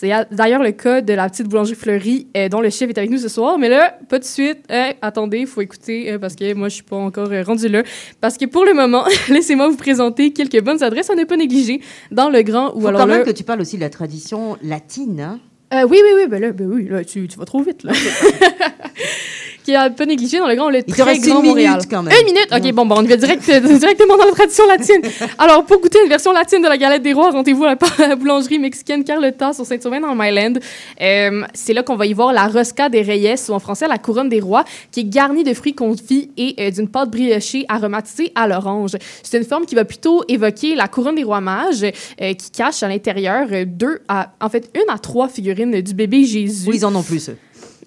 C'est 0.00 0.12
d'ailleurs 0.30 0.62
le 0.62 0.70
cas 0.70 1.00
de 1.00 1.12
la 1.12 1.28
petite 1.28 1.48
boulangerie 1.48 1.74
fleurie 1.74 2.28
euh, 2.36 2.48
dont 2.48 2.60
le 2.60 2.70
chef 2.70 2.88
est 2.88 2.98
avec 2.98 3.10
nous 3.10 3.18
ce 3.18 3.26
soir. 3.26 3.58
Mais 3.58 3.68
là, 3.68 3.98
pas 4.08 4.20
de 4.20 4.24
suite. 4.24 4.58
Euh, 4.70 4.92
attendez, 5.02 5.38
il 5.38 5.46
faut 5.48 5.60
écouter 5.60 6.12
euh, 6.12 6.18
parce 6.20 6.36
que 6.36 6.54
moi, 6.54 6.68
je 6.68 6.74
suis 6.74 6.84
pas 6.84 6.94
encore 6.94 7.32
euh, 7.32 7.42
rendu 7.42 7.66
là. 7.66 7.82
Parce 8.20 8.38
que 8.38 8.44
pour 8.44 8.64
le 8.64 8.74
moment, 8.74 9.02
laissez-moi 9.28 9.68
vous 9.68 9.76
présenter 9.76 10.32
quelques 10.32 10.62
bonnes 10.62 10.84
adresses 10.84 11.10
à 11.10 11.16
ne 11.16 11.24
pas 11.24 11.36
négliger 11.36 11.80
dans 12.12 12.30
le 12.30 12.42
grand 12.42 12.76
ou 12.76 12.82
Faut 12.82 12.86
alors 12.86 13.00
quand 13.00 13.06
même 13.08 13.18
là- 13.18 13.24
que 13.24 13.30
tu 13.32 13.42
parles 13.42 13.60
aussi 13.60 13.74
de 13.74 13.80
la 13.80 13.90
tradition 13.90 14.56
latine. 14.62 15.20
hein. 15.20 15.40
Euh, 15.74 15.82
oui, 15.82 15.98
oui, 16.00 16.10
oui, 16.14 16.26
ben 16.28 16.40
là, 16.40 16.52
ben 16.52 16.68
oui, 16.72 16.86
là, 16.88 17.04
tu, 17.04 17.26
tu 17.26 17.36
vas 17.36 17.44
trop 17.44 17.60
vite, 17.60 17.82
là. 17.82 17.92
Qui 19.68 19.74
est 19.74 19.76
un 19.76 19.90
peu 19.90 20.04
négligé 20.04 20.38
dans 20.38 20.46
le 20.48 20.54
grand, 20.54 20.70
le 20.70 20.78
Il 20.78 20.84
te 20.84 20.92
très 20.92 21.02
reste 21.02 21.26
grand 21.28 21.42
une 21.42 21.48
Montréal. 21.48 21.72
minute 21.74 21.90
quand 21.90 22.02
même. 22.02 22.14
Une 22.18 22.24
minute? 22.24 22.48
OK, 22.50 22.72
bon, 22.72 22.86
bon, 22.86 23.00
on 23.00 23.02
va 23.02 23.16
direct, 23.18 23.44
directement 23.78 24.16
dans 24.16 24.24
la 24.24 24.30
tradition 24.32 24.66
latine. 24.66 25.02
Alors, 25.38 25.62
pour 25.66 25.78
goûter 25.82 25.98
une 26.02 26.08
version 26.08 26.32
latine 26.32 26.62
de 26.62 26.68
la 26.68 26.78
galette 26.78 27.02
des 27.02 27.12
rois, 27.12 27.30
rendez-vous 27.32 27.66
à 27.66 27.76
la 27.98 28.16
boulangerie 28.16 28.58
mexicaine 28.58 29.04
Carlota 29.04 29.52
sur 29.52 29.66
Saint-Sauvin 29.66 30.00
dans 30.00 30.14
le 30.14 30.18
Myland. 30.18 30.54
Euh, 31.02 31.42
c'est 31.52 31.74
là 31.74 31.82
qu'on 31.82 31.96
va 31.96 32.06
y 32.06 32.14
voir 32.14 32.32
la 32.32 32.46
rosca 32.46 32.88
des 32.88 33.02
reyes, 33.02 33.34
ou 33.50 33.52
en 33.52 33.58
français 33.58 33.86
la 33.86 33.98
couronne 33.98 34.30
des 34.30 34.40
rois, 34.40 34.64
qui 34.90 35.00
est 35.00 35.04
garnie 35.04 35.44
de 35.44 35.52
fruits 35.52 35.74
confits 35.74 36.30
et 36.38 36.54
euh, 36.60 36.70
d'une 36.70 36.88
pâte 36.88 37.10
briochée 37.10 37.66
aromatisée 37.68 38.32
à 38.34 38.48
l'orange. 38.48 38.92
C'est 39.22 39.36
une 39.36 39.44
forme 39.44 39.66
qui 39.66 39.74
va 39.74 39.84
plutôt 39.84 40.24
évoquer 40.28 40.76
la 40.76 40.88
couronne 40.88 41.16
des 41.16 41.24
rois 41.24 41.42
mages, 41.42 41.84
euh, 41.84 42.32
qui 42.32 42.50
cache 42.52 42.82
à 42.82 42.88
l'intérieur 42.88 43.48
euh, 43.52 43.66
deux 43.66 43.98
à, 44.08 44.30
en 44.40 44.48
fait, 44.48 44.70
une 44.74 44.90
à 44.90 44.96
trois 44.98 45.28
figurines 45.28 45.78
du 45.82 45.92
bébé 45.92 46.24
Jésus. 46.24 46.70
Oui, 46.70 46.76
ils 46.76 46.86
en 46.86 46.94
ont 46.94 47.02
plus. 47.02 47.28
eux. 47.28 47.36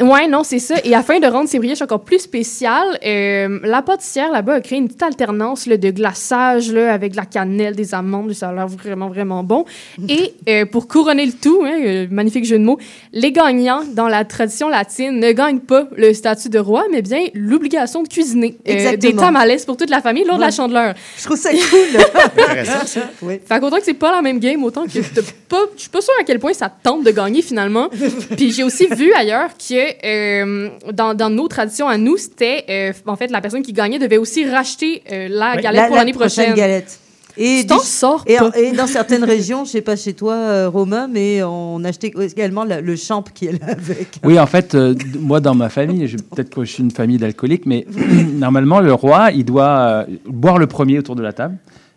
Ouais, 0.01 0.27
non, 0.27 0.43
c'est 0.43 0.59
ça. 0.59 0.75
Et 0.83 0.95
afin 0.95 1.19
de 1.19 1.27
rendre 1.27 1.47
ces 1.47 1.59
brioches 1.59 1.81
encore 1.81 2.01
plus 2.01 2.19
spéciales, 2.19 2.97
euh, 3.05 3.59
la 3.63 3.81
pâtissière 3.81 4.31
là-bas 4.31 4.55
a 4.55 4.61
créé 4.61 4.79
une 4.79 4.87
petite 4.87 5.03
alternance 5.03 5.65
là, 5.67 5.77
de 5.77 5.91
glaçage 5.91 6.71
là, 6.71 6.93
avec 6.93 7.11
de 7.11 7.17
la 7.17 7.25
cannelle, 7.25 7.75
des 7.75 7.93
amandes. 7.93 8.33
Ça 8.33 8.49
a 8.49 8.53
l'air 8.53 8.67
vraiment, 8.67 9.09
vraiment 9.09 9.43
bon. 9.43 9.65
Et 10.09 10.33
euh, 10.49 10.65
pour 10.65 10.87
couronner 10.87 11.25
le 11.25 11.33
tout, 11.33 11.61
hein, 11.65 11.79
euh, 11.83 12.07
magnifique 12.09 12.45
jeu 12.45 12.57
de 12.57 12.63
mots, 12.63 12.79
les 13.13 13.31
gagnants 13.31 13.83
dans 13.93 14.07
la 14.07 14.25
tradition 14.25 14.69
latine 14.69 15.19
ne 15.19 15.31
gagnent 15.31 15.59
pas 15.59 15.87
le 15.95 16.13
statut 16.13 16.49
de 16.49 16.59
roi, 16.59 16.85
mais 16.91 17.01
bien 17.01 17.27
l'obligation 17.33 18.03
de 18.03 18.07
cuisiner 18.07 18.57
euh, 18.67 18.97
des 18.97 19.15
tamales 19.15 19.51
pour 19.65 19.77
toute 19.77 19.89
la 19.89 20.01
famille 20.01 20.23
lors 20.23 20.37
de 20.37 20.41
la 20.41 20.51
chandeleur. 20.51 20.93
Je 21.17 21.23
trouve 21.25 21.37
ça 21.37 21.49
cool. 21.51 21.79
Oui. 23.21 23.39
Fait 23.45 23.59
qu'autant 23.59 23.77
que 23.77 23.83
c'est 23.83 23.93
pas 23.93 24.11
la 24.11 24.21
même 24.21 24.39
game, 24.39 24.63
autant 24.63 24.85
que 24.85 24.99
pas, 25.47 25.65
je 25.75 25.81
suis 25.81 25.89
pas 25.89 26.01
sûre 26.01 26.13
à 26.19 26.23
quel 26.23 26.39
point 26.39 26.53
ça 26.53 26.69
te 26.69 26.83
tente 26.83 27.03
de 27.03 27.11
gagner 27.11 27.41
finalement. 27.41 27.89
Puis 28.37 28.51
j'ai 28.51 28.63
aussi 28.63 28.87
vu 28.87 29.11
ailleurs 29.13 29.49
que 29.57 29.90
euh, 30.03 30.69
dans, 30.93 31.13
dans 31.13 31.29
nos 31.29 31.47
traditions 31.47 31.87
à 31.87 31.97
nous, 31.97 32.17
c'était 32.17 32.65
euh, 32.69 32.93
en 33.05 33.15
fait 33.15 33.31
la 33.31 33.41
personne 33.41 33.61
qui 33.61 33.73
gagnait 33.73 33.99
devait 33.99 34.17
aussi 34.17 34.45
racheter 34.49 35.01
euh, 35.11 35.27
la 35.29 35.55
galette 35.57 35.73
La- 35.81 35.87
pour 35.87 35.95
la 35.95 36.01
l'année 36.01 36.13
prochaine 36.13 36.45
prochaine. 36.45 36.55
galette. 36.55 36.99
Et, 37.37 37.61
Tu 37.61 37.67
t'en 37.67 37.77
du- 37.79 37.85
sors 37.85 38.23
et, 38.27 38.35
pas. 38.35 38.49
en- 38.49 38.51
et 38.51 38.73
dans 38.73 38.87
certaines 38.87 39.23
régions, 39.23 39.63
je 39.63 39.71
sais 39.71 39.81
pas 39.81 39.95
chez 39.95 40.13
toi, 40.13 40.33
euh, 40.33 40.69
Romain, 40.69 41.07
mais 41.09 41.41
on 41.43 41.81
achetait 41.85 42.11
également 42.19 42.65
la- 42.65 42.81
le 42.81 42.95
champ 42.97 43.23
qui 43.23 43.45
est 43.45 43.53
là 43.53 43.71
avec. 43.71 44.19
Oui, 44.25 44.37
en 44.37 44.45
fait, 44.45 44.75
euh, 44.75 44.93
moi, 45.17 45.39
dans 45.39 45.55
ma 45.55 45.69
famille, 45.69 46.05
peut-être 46.35 46.49
que 46.53 46.65
je 46.65 46.71
suis 46.73 46.83
une 46.83 46.91
famille 46.91 47.17
d'alcooliques, 47.17 47.65
mais 47.65 47.85
normalement, 48.33 48.81
le 48.81 48.93
roi, 48.93 49.31
il 49.31 49.45
doit 49.45 49.69
euh, 49.79 50.05
boire 50.27 50.57
le 50.57 50.67
premier 50.67 50.99
autour 50.99 51.15
de 51.15 51.23
la 51.23 51.31
table. 51.31 51.55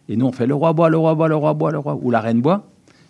Et 0.09 0.17
nous, 0.17 0.27
on 0.27 0.33
fait 0.33 0.47
le 0.47 0.55
roi 0.55 0.73
boit, 0.73 0.89
le 0.89 0.99
roi 0.99 1.15
boit, 1.17 1.29
le 1.29 1.35
roi 1.37 1.53
boit, 1.55 1.73
le 1.73 1.79
roi, 1.79 1.99
ou 2.01 2.11
la 2.13 2.21
reine 2.21 2.41
boit, 2.41 2.67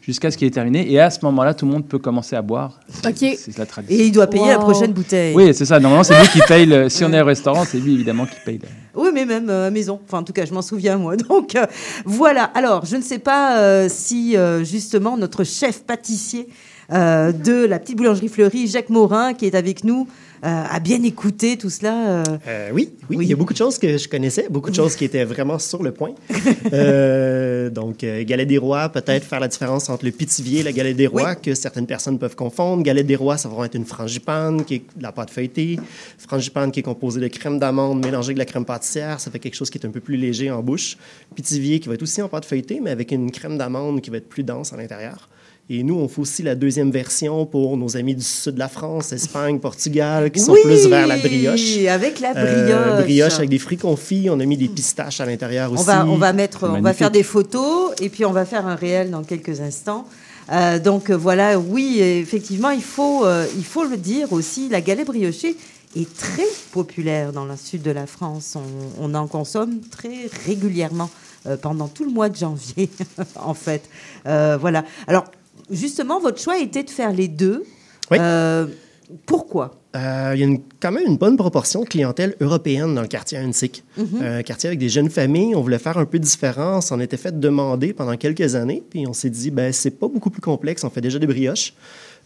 jusqu'à 0.07 0.31
ce 0.31 0.37
qu'il 0.37 0.47
est 0.47 0.51
terminé. 0.51 0.91
Et 0.93 1.01
à 1.01 1.11
ce 1.11 1.19
moment-là, 1.25 1.55
tout 1.55 1.67
le 1.67 1.73
monde 1.73 1.87
peut 1.87 1.99
commencer 1.99 2.37
à 2.37 2.43
boire. 2.43 2.81
Ok. 3.07 3.17
C'est 3.39 3.57
la 3.59 3.67
tradition. 3.67 3.97
Et 3.99 4.07
il 4.07 4.13
doit 4.13 4.27
payer 4.27 4.49
la 4.49 4.59
prochaine 4.59 4.93
bouteille. 4.93 5.35
Oui, 5.35 5.53
c'est 5.55 5.65
ça. 5.65 5.81
Normalement, 5.81 6.05
c'est 6.05 6.19
lui 6.21 6.29
qui 6.29 6.41
paye. 6.47 6.67
Le... 6.67 6.89
Si 6.95 7.05
on 7.05 7.13
est 7.13 7.21
au 7.21 7.25
restaurant, 7.25 7.65
c'est 7.65 7.79
lui, 7.79 7.95
évidemment, 7.95 8.27
qui 8.27 8.37
paye. 8.45 8.59
le- 8.59 9.01
Oui, 9.01 9.09
mais 9.13 9.25
même 9.25 9.49
euh, 9.51 9.67
à 9.69 9.71
maison. 9.71 10.01
Enfin, 10.07 10.19
en 10.19 10.23
tout 10.23 10.33
cas, 10.33 10.45
je 10.45 10.53
m'en 10.53 10.63
souviens, 10.63 10.97
moi. 10.99 11.17
Donc, 11.29 11.55
euh, 11.57 11.67
voilà. 12.05 12.45
Alors, 12.55 12.85
je 12.85 12.97
ne 12.97 13.03
sais 13.03 13.19
pas 13.19 13.59
euh, 13.59 13.89
si, 13.91 14.37
euh, 14.37 14.63
justement, 14.65 15.17
notre 15.17 15.45
chef 15.45 15.83
pâtissier 15.85 16.49
euh, 16.93 17.33
de 17.33 17.65
la 17.65 17.79
petite 17.79 17.97
boulangerie 17.97 18.29
fleurie, 18.29 18.67
Jacques 18.67 18.91
Morin, 18.91 19.33
qui 19.35 19.47
est 19.47 19.55
avec 19.55 19.85
nous, 19.85 20.07
euh, 20.45 20.65
a 20.71 20.81
bien 20.81 21.03
écouté 21.03 21.57
tout 21.57 21.71
cela. 21.71 22.19
euh. 22.21 22.25
Euh, 22.47 22.71
oui, 22.73 22.91
oui, 23.09 23.17
Oui. 23.17 23.25
il 23.27 23.31
y 23.31 23.33
a 23.33 23.37
beaucoup 23.37 23.53
de 23.53 23.59
choses 23.59 23.79
que 23.79 23.97
je 23.97 24.09
connaissais, 24.09 24.47
beaucoup 24.51 24.71
de 24.71 24.75
choses 24.75 24.95
qui 24.97 25.05
étaient 25.05 25.25
vraiment 25.25 25.59
sur 25.59 25.83
le 25.83 25.93
point. 25.93 26.15
Donc, 27.71 27.99
galette 28.05 28.49
des 28.49 28.59
rois, 28.59 28.89
peut-être 28.89 29.25
faire 29.25 29.41
la 29.41 29.49
différence 29.49 29.89
entre 29.89 30.05
le 30.05 30.11
pitivier 30.11 30.61
et 30.61 30.63
la 30.63 30.73
galette 30.73 30.97
des 30.97 31.07
rois, 31.07 31.31
Oui. 31.31 31.43
que 31.43 31.55
certaines 31.55 31.87
personnes 31.87 32.19
peuvent 32.19 32.37
confondre. 32.37 32.83
Galette 32.83 33.07
des 33.07 33.17
rois, 33.17 33.37
ça 33.37 33.49
va 33.49 33.67
être 33.67 33.75
une 33.75 33.85
frangipane 33.85 34.65
qui 34.65 34.75
est 34.77 34.83
de 34.97 35.03
la 35.03 35.13
pâte 35.13 35.31
feuilletée. 35.31 35.79
Frangipane 36.19 36.71
qui 36.73 36.81
est 36.81 36.85
composée 36.85 37.21
de 37.21 37.29
crème 37.29 37.59
d'amande 37.59 38.05
mélangée 38.05 38.29
avec 38.29 38.37
de 38.37 38.41
la 38.41 38.45
crème 38.47 38.65
pâtissière. 38.65 39.21
Ça 39.21 39.31
fait 39.31 39.39
quelque 39.39 39.55
chose 39.55 39.71
qui 39.71 39.79
est 39.79 39.87
un 39.87 39.91
peu 39.91 40.01
plus 40.01 40.17
léger 40.17 40.51
en 40.51 40.63
bouche. 40.63 40.97
Pitivier 41.35 41.81
qui 41.81 41.89
va 41.89 41.95
être 41.95 42.03
aussi 42.03 42.21
en 42.23 42.29
pâte 42.29 42.45
feuilletée, 42.45 42.81
mais 42.83 42.91
avec 42.91 43.11
une 43.13 43.31
crème 43.31 43.57
d'amande 43.59 44.01
qui 44.01 44.11
va 44.11 44.19
être 44.19 44.29
plus 44.29 44.43
dense 44.45 44.73
à 44.73 44.77
l'intérieur. 44.77 45.29
Et 45.71 45.83
nous, 45.83 45.95
on 45.95 46.09
fait 46.09 46.21
aussi 46.21 46.43
la 46.43 46.55
deuxième 46.55 46.91
version 46.91 47.47
pour 47.47 47.77
nos 47.79 47.97
amis 47.97 48.15
du 48.15 48.23
sud 48.23 48.55
de 48.55 48.59
la 48.59 48.69
France, 48.69 49.13
Espagne, 49.13 49.59
Portugal, 49.59 50.31
qui 50.31 50.39
sont 50.41 50.53
Oui, 50.53 50.61
plus 50.63 50.87
vers 50.89 51.07
la 51.07 51.17
brioche. 51.17 51.79
avec 51.89 52.21
la 52.21 52.35
brioche. 52.35 52.71
Euh, 52.71 53.03
brioche 53.03 53.35
avec 53.35 53.49
des 53.49 53.59
fruits 53.59 53.79
confits. 53.79 54.29
On 54.31 54.39
a 54.41 54.45
mis 54.45 54.59
des 54.59 54.69
pistaches 54.69 55.21
à 55.21 55.27
l'intérieur 55.27 55.73
aussi. 55.73 55.81
On 55.83 55.85
va, 55.85 56.07
on 56.07 56.17
va 56.19 56.33
mettre, 56.35 56.69
on 56.69 56.83
va 56.83 56.93
faire 56.93 57.11
des 57.11 57.23
photos 57.23 57.93
et 58.03 58.11
puis 58.11 58.27
on 58.27 58.33
va 58.33 58.45
faire 58.45 58.67
un 58.67 58.75
réel 58.75 59.11
dans 59.11 59.23
quelques 59.23 59.63
instants. 59.63 60.07
Euh, 60.53 60.79
donc 60.79 61.09
euh, 61.09 61.17
voilà, 61.17 61.59
oui, 61.59 61.99
effectivement, 62.01 62.69
il 62.69 62.83
faut, 62.83 63.25
euh, 63.25 63.47
il 63.57 63.65
faut 63.65 63.85
le 63.85 63.97
dire 63.97 64.35
aussi, 64.35 64.69
la 64.69 64.83
galette 64.83 65.07
briochée 65.07 65.57
est 65.97 66.15
très 66.15 66.45
populaire 66.73 67.33
dans 67.33 67.47
le 67.47 67.57
sud 67.57 67.81
de 67.81 67.91
la 67.91 68.07
France. 68.07 68.55
On, 68.57 69.11
on 69.11 69.15
en 69.15 69.27
consomme 69.27 69.81
très 69.91 70.29
régulièrement 70.47 71.09
euh, 71.47 71.59
pendant 71.59 71.89
tout 71.89 72.05
le 72.05 72.11
mois 72.11 72.31
de 72.31 72.37
janvier, 72.37 72.89
en 73.37 73.53
fait. 73.53 73.83
Euh, 74.27 74.57
voilà. 74.59 74.83
Alors, 75.07 75.25
justement, 75.71 76.21
votre 76.21 76.41
choix 76.41 76.59
était 76.59 76.83
de 76.83 76.91
faire 76.91 77.13
les 77.13 77.29
deux. 77.29 77.65
Oui. 78.11 78.19
Euh, 78.21 78.67
pourquoi? 79.27 79.73
Euh, 79.97 80.33
il 80.35 80.41
y 80.41 80.43
a 80.43 80.47
une- 80.47 80.61
quand 80.81 80.91
même 80.91 81.07
une 81.07 81.17
bonne 81.17 81.37
proportion 81.37 81.83
de 81.85 81.89
clientèle 81.89 82.35
européenne 82.41 82.95
dans 82.95 83.03
le 83.03 83.07
quartier 83.07 83.39
Huntsic. 83.39 83.85
Un 84.21 84.43
quartier 84.43 84.67
avec 84.69 84.79
des 84.81 84.89
jeunes 84.89 85.11
familles. 85.11 85.55
On 85.55 85.61
voulait 85.61 85.79
faire 85.79 85.99
un 85.99 86.05
peu 86.05 86.19
différent. 86.19 86.79
On 86.79 86.81
s'en 86.81 86.99
était 86.99 87.17
fait 87.17 87.39
demander 87.39 87.93
pendant 87.93 88.17
quelques 88.17 88.57
années. 88.57 88.83
Puis 88.91 89.07
on 89.07 89.13
s'est 89.13 89.31
dit, 89.31 89.51
ben, 89.53 89.73
c'est 89.73 89.93
pas 89.93 90.09
beaucoup 90.09 90.31
plus 90.31 90.41
complexe. 90.41 90.83
On 90.85 90.91
fait 90.91 91.01
déjà 91.01 91.19
des 91.21 91.29
brioches. 91.29 91.75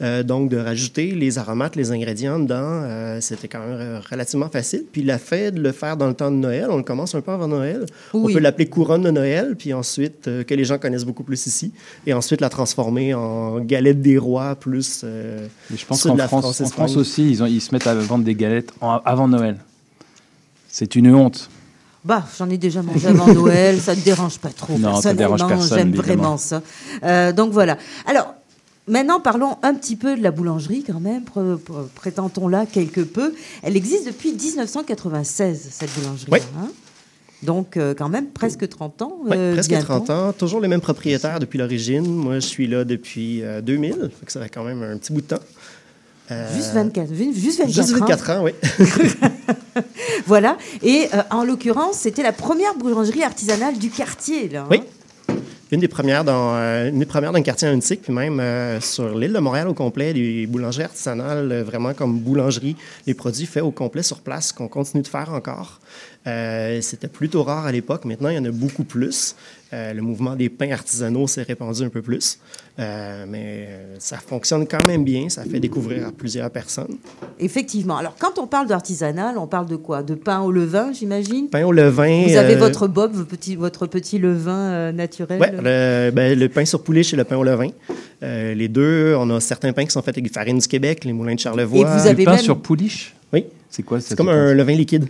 Euh, 0.00 0.22
donc, 0.22 0.48
de 0.48 0.56
rajouter 0.56 1.10
les 1.10 1.38
aromates, 1.38 1.74
les 1.74 1.90
ingrédients 1.90 2.38
dedans, 2.38 2.54
euh, 2.62 3.20
c'était 3.20 3.48
quand 3.48 3.58
même 3.58 3.76
euh, 3.80 4.00
relativement 4.08 4.48
facile. 4.48 4.84
Puis, 4.92 5.02
la 5.02 5.18
fait 5.18 5.50
de 5.50 5.60
le 5.60 5.72
faire 5.72 5.96
dans 5.96 6.06
le 6.06 6.14
temps 6.14 6.30
de 6.30 6.36
Noël, 6.36 6.66
on 6.70 6.76
le 6.76 6.84
commence 6.84 7.16
un 7.16 7.20
peu 7.20 7.32
avant 7.32 7.48
Noël. 7.48 7.84
Oui. 8.14 8.30
On 8.30 8.34
peut 8.34 8.38
l'appeler 8.40 8.66
couronne 8.68 9.02
de 9.02 9.10
Noël, 9.10 9.56
puis 9.58 9.72
ensuite, 9.74 10.28
euh, 10.28 10.44
que 10.44 10.54
les 10.54 10.64
gens 10.64 10.78
connaissent 10.78 11.04
beaucoup 11.04 11.24
plus 11.24 11.44
ici. 11.48 11.72
Et 12.06 12.12
ensuite, 12.12 12.40
la 12.40 12.48
transformer 12.48 13.12
en 13.14 13.58
galette 13.58 14.00
des 14.00 14.18
rois 14.18 14.54
plus. 14.54 15.00
euh, 15.02 15.48
Mais 15.70 15.76
je 15.76 15.84
pense 15.84 16.00
qu'en 16.04 16.16
France, 16.16 16.28
France, 16.44 16.60
en. 16.60 16.66
France 16.66 16.96
aussi, 16.96 17.28
ils, 17.28 17.42
ont- 17.42 17.46
ils 17.46 17.60
se 17.60 17.74
mettent 17.74 17.88
à 17.88 17.94
vendre 17.96 18.22
des 18.24 18.36
galettes 18.36 18.70
en- 18.80 19.00
avant 19.04 19.26
Noël. 19.26 19.56
C'est 20.68 20.94
une 20.94 21.12
honte. 21.14 21.50
Bah, 22.04 22.24
j'en 22.38 22.48
ai 22.48 22.56
déjà 22.56 22.82
mangé 22.82 23.08
avant 23.08 23.26
Noël, 23.34 23.80
ça 23.80 23.96
ne 23.96 24.00
dérange 24.00 24.38
pas 24.38 24.50
trop. 24.50 24.78
Non, 24.78 25.00
ça 25.00 25.12
dérange 25.12 25.40
Personnellement, 25.40 25.48
personne, 25.48 25.78
J'aime 25.78 25.94
vraiment 25.94 26.36
ça. 26.36 26.62
Euh, 27.02 27.32
donc 27.32 27.52
voilà. 27.52 27.76
Alors, 28.06 28.34
maintenant, 28.88 29.21
parlons 29.21 29.57
un 29.62 29.75
petit 29.75 29.97
peu 29.97 30.16
de 30.16 30.23
la 30.23 30.30
boulangerie 30.30 30.83
quand 30.87 31.00
même. 31.00 31.23
Pr- 31.23 31.57
pr- 31.59 31.87
Prétendons-la 31.95 32.66
quelque 32.66 33.00
peu. 33.02 33.35
Elle 33.62 33.76
existe 33.76 34.07
depuis 34.07 34.33
1996, 34.33 35.68
cette 35.71 35.90
boulangerie. 35.99 36.28
Oui. 36.33 36.38
hein. 36.59 36.68
donc, 37.42 37.76
euh, 37.76 37.95
quand 37.97 38.09
même, 38.09 38.26
presque 38.26 38.68
30 38.68 39.02
ans. 39.02 39.18
Oui, 39.25 39.30
euh, 39.37 39.52
presque 39.54 39.71
bientôt. 39.71 39.87
30 39.87 40.11
ans. 40.11 40.33
Toujours 40.33 40.61
les 40.61 40.68
mêmes 40.68 40.80
propriétaires 40.80 41.38
depuis 41.40 41.59
l'origine. 41.59 42.07
Moi, 42.07 42.35
je 42.37 42.47
suis 42.47 42.66
là 42.66 42.85
depuis 42.85 43.42
euh, 43.42 43.61
2000. 43.61 44.11
Fait 44.18 44.26
que 44.26 44.33
ça 44.33 44.40
fait 44.42 44.49
quand 44.49 44.64
même 44.64 44.83
un 44.83 44.97
petit 44.99 45.12
bout 45.12 45.21
de 45.23 45.26
temps. 45.26 45.40
Euh, 46.30 46.54
Juste 46.54 46.75
24, 46.75 47.14
ju- 47.14 47.33
juste 47.35 47.59
24, 47.61 47.73
Juste 47.75 47.95
ans. 47.95 47.99
24 48.07 48.30
ans, 48.30 48.45
oui. 48.45 48.52
Voilà. 50.26 50.59
Et 50.83 51.07
euh, 51.14 51.23
en 51.30 51.45
l'occurrence, 51.45 51.97
c'était 51.97 52.23
la 52.23 52.33
première 52.33 52.75
boulangerie 52.75 53.23
artisanale 53.23 53.78
du 53.78 53.88
quartier. 53.90 54.49
Là, 54.49 54.62
hein. 54.62 54.66
Oui. 54.71 54.80
Une 55.70 55.80
des 55.80 55.88
premières 55.88 56.25
dans, 56.25 56.54
euh, 56.54 56.88
une 56.88 56.98
des 56.98 57.04
le 57.04 57.42
quartier 57.42 57.68
antique, 57.68 58.00
puis 58.02 58.12
même 58.12 58.40
euh, 58.40 58.80
sur 58.80 59.18
l'île 59.18 59.34
de 59.34 59.38
Montréal 59.38 59.68
au 59.68 59.75
complet, 59.75 60.14
des 60.14 60.46
boulangeries 60.46 60.84
artisanales, 60.84 61.52
euh, 61.52 61.62
vraiment 61.62 61.92
comme 61.92 62.18
boulangerie, 62.20 62.75
les 63.06 63.12
produits 63.12 63.44
faits 63.44 63.62
au 63.62 63.70
complet 63.70 64.02
sur 64.02 64.20
place, 64.20 64.50
qu'on 64.50 64.68
continue 64.68 65.02
de 65.02 65.08
faire 65.08 65.30
encore. 65.30 65.80
Euh, 66.26 66.80
C'était 66.80 67.08
plutôt 67.08 67.42
rare 67.42 67.66
à 67.66 67.72
l'époque. 67.72 68.06
Maintenant, 68.06 68.30
il 68.30 68.37
y 68.37 68.38
en 68.38 68.46
a 68.46 68.50
beaucoup 68.50 68.84
plus. 68.84 69.37
Euh, 69.75 69.92
le 69.92 70.00
mouvement 70.00 70.34
des 70.34 70.48
pains 70.48 70.70
artisanaux 70.70 71.26
s'est 71.26 71.42
répandu 71.42 71.82
un 71.82 71.90
peu 71.90 72.00
plus. 72.00 72.38
Euh, 72.78 73.26
mais 73.28 73.66
euh, 73.68 73.96
ça 73.98 74.16
fonctionne 74.16 74.66
quand 74.66 74.82
même 74.87 75.04
bien. 75.04 75.28
Ça 75.28 75.42
fait 75.44 75.60
découvrir 75.60 76.06
à 76.06 76.10
plusieurs 76.12 76.50
personnes. 76.50 76.96
Effectivement. 77.38 77.98
Alors, 77.98 78.14
quand 78.18 78.38
on 78.38 78.46
parle 78.46 78.66
d'artisanal, 78.68 79.37
on 79.37 79.46
parle 79.46 79.66
de 79.66 79.76
quoi? 79.76 80.02
De 80.02 80.14
pain 80.14 80.40
au 80.40 80.50
levain, 80.50 80.92
j'imagine? 80.92 81.48
Pain 81.50 81.64
au 81.66 81.72
levain. 81.72 82.25
Vous 82.26 82.37
avez 82.37 82.54
euh, 82.54 82.58
votre 82.58 82.88
bob, 82.88 83.12
votre 83.12 83.28
petit, 83.28 83.56
votre 83.56 83.87
petit 83.87 84.18
levain 84.18 84.52
euh, 84.70 84.92
naturel 84.92 85.38
Ouais, 85.40 85.52
le, 85.52 86.10
ben, 86.12 86.38
le 86.38 86.48
pain 86.48 86.64
sur 86.64 86.82
poulet 86.82 87.02
chez 87.02 87.16
le 87.16 87.25
pain 87.25 87.37
au 87.37 87.44
levain. 87.44 87.68
Euh, 88.22 88.54
les 88.54 88.68
deux, 88.68 89.14
on 89.18 89.28
a 89.30 89.38
certains 89.40 89.72
pains 89.75 89.84
qui 89.84 89.90
sont 89.90 90.00
faits 90.02 90.14
avec 90.16 90.25
des 90.25 90.30
farines 90.32 90.58
du 90.58 90.66
Québec, 90.66 91.04
les 91.04 91.12
moulins 91.12 91.34
de 91.34 91.40
Charlevoix. 91.40 91.80
Et 91.80 91.84
vous 91.84 92.06
avez 92.06 92.14
Du 92.14 92.25
pain 92.25 92.37
même- 92.37 92.40
sur 92.42 92.58
pouliche? 92.58 93.14
Oui. 93.32 93.44
C'est 93.68 93.82
quoi 93.82 94.00
C'est 94.00 94.16
comme 94.16 94.30
un 94.30 94.54
levain 94.54 94.75
liquide. 94.75 95.08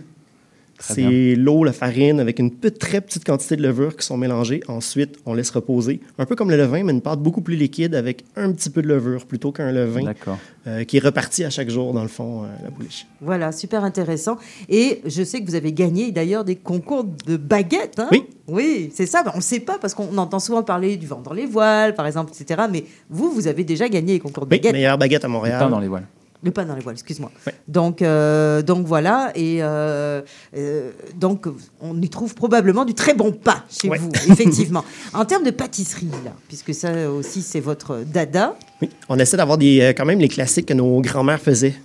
C'est 0.79 1.35
l'eau, 1.35 1.63
la 1.63 1.73
farine, 1.73 2.19
avec 2.19 2.39
une 2.39 2.51
très 2.57 3.01
petite 3.01 3.25
quantité 3.25 3.55
de 3.57 3.61
levure 3.63 3.95
qui 3.97 4.05
sont 4.05 4.17
mélangées. 4.17 4.61
Ensuite, 4.67 5.17
on 5.25 5.33
laisse 5.33 5.49
reposer. 5.51 5.99
Un 6.17 6.25
peu 6.25 6.35
comme 6.35 6.49
le 6.49 6.57
levain, 6.57 6.83
mais 6.83 6.93
une 6.93 7.01
pâte 7.01 7.19
beaucoup 7.19 7.41
plus 7.41 7.55
liquide 7.57 7.95
avec 7.95 8.23
un 8.37 8.51
petit 8.53 8.69
peu 8.69 8.81
de 8.81 8.87
levure 8.87 9.25
plutôt 9.25 9.51
qu'un 9.51 9.71
levain 9.73 10.03
D'accord. 10.05 10.37
euh, 10.67 10.85
qui 10.85 10.97
est 10.97 11.03
reparti 11.03 11.43
à 11.43 11.49
chaque 11.49 11.69
jour, 11.69 11.93
dans 11.93 12.01
le 12.01 12.07
fond, 12.07 12.43
euh, 12.43 12.47
la 12.63 12.71
pouliche. 12.71 13.05
Voilà, 13.21 13.51
super 13.51 13.83
intéressant. 13.83 14.37
Et 14.69 15.01
je 15.05 15.23
sais 15.23 15.41
que 15.41 15.47
vous 15.47 15.55
avez 15.55 15.73
gagné 15.73 16.11
d'ailleurs 16.11 16.45
des 16.45 16.55
concours 16.55 17.03
de 17.03 17.35
baguettes. 17.37 17.99
hein? 17.99 18.07
Oui. 18.11 18.23
Oui, 18.47 18.89
c'est 18.93 19.05
ça. 19.05 19.21
Ben, 19.23 19.31
On 19.35 19.37
ne 19.37 19.43
sait 19.43 19.59
pas 19.59 19.77
parce 19.79 19.93
qu'on 19.93 20.17
entend 20.17 20.39
souvent 20.39 20.63
parler 20.63 20.97
du 20.97 21.05
vent 21.05 21.21
dans 21.23 21.33
les 21.33 21.45
voiles, 21.45 21.93
par 21.93 22.07
exemple, 22.07 22.31
etc. 22.33 22.61
Mais 22.71 22.83
vous, 23.09 23.29
vous 23.31 23.47
avez 23.47 23.63
déjà 23.63 23.87
gagné 23.89 24.13
les 24.13 24.19
concours 24.19 24.45
de 24.45 24.51
Oui, 24.55 24.57
baguettes. 24.59 24.73
meilleure 24.73 24.97
baguette 24.97 25.23
à 25.23 25.27
Le 25.27 25.33
Montréal. 25.33 25.59
pain 25.59 25.69
dans 25.69 25.79
les 25.79 25.87
voiles. 25.87 26.07
Le 26.41 26.51
pain 26.51 26.63
dans 26.63 26.75
les 26.75 26.81
voiles, 26.81 26.95
excuse-moi. 26.95 27.31
Ouais. 27.45 27.53
Donc, 27.67 28.01
euh, 28.01 28.61
donc 28.61 28.85
voilà, 28.85 29.31
et 29.35 29.57
euh, 29.61 30.21
euh, 30.55 30.91
donc 31.19 31.47
on 31.81 32.01
y 32.01 32.09
trouve 32.09 32.33
probablement 32.33 32.85
du 32.85 32.93
très 32.93 33.13
bon 33.13 33.31
pain 33.33 33.61
chez 33.69 33.89
Ouais. 33.89 33.97
vous, 33.97 34.09
effectivement. 34.31 34.85
en 35.13 35.25
termes 35.25 35.43
de 35.43 35.51
pâtisserie, 35.51 36.07
là, 36.23 36.31
puisque 36.47 36.73
ça 36.73 37.11
aussi 37.11 37.41
c'est 37.41 37.59
votre 37.59 38.03
dada. 38.05 38.55
Oui, 38.81 38.89
on 39.09 39.19
essaie 39.19 39.35
d'avoir 39.35 39.57
des, 39.57 39.93
quand 39.97 40.05
même 40.05 40.19
les 40.19 40.29
classiques 40.29 40.67
que 40.67 40.73
nos 40.73 41.01
grands-mères 41.01 41.41
faisaient, 41.41 41.75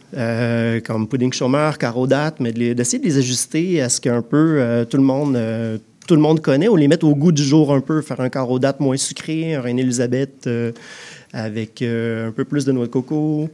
comme 0.87 1.09
pudding 1.09 1.33
chômeur, 1.33 1.77
carreau 1.77 2.07
date, 2.07 2.37
mais 2.39 2.53
d'essayer 2.53 3.01
de 3.01 3.05
les 3.05 3.19
ajuster 3.19 3.83
à 3.83 3.89
ce 3.89 4.01
qu'un 4.01 4.23
peu 4.23 4.87
tout 4.89 4.97
le 4.97 5.03
monde 5.03 5.37
tout 6.07 6.15
le 6.15 6.21
monde 6.21 6.41
connaît, 6.41 6.69
ou 6.69 6.77
les 6.77 6.89
mettre 6.89 7.07
au 7.07 7.15
goût 7.15 7.33
du 7.33 7.43
jour 7.43 7.73
un 7.73 7.81
peu, 7.81 8.03
faire 8.03 8.21
un 8.21 8.29
carreau 8.29 8.59
date 8.59 8.81
moins 8.81 8.97
sucré, 8.97 9.55
un 9.55 9.61
Reine 9.61 9.79
Elisabeth 9.79 10.47
euh, 10.47 10.73
avec 11.33 11.83
euh, 11.83 12.29
un 12.29 12.33
peu 12.33 12.45
plus 12.45 12.65
de 12.65 12.73
noix 12.73 12.87
de 12.87 12.91
coco, 12.91 13.49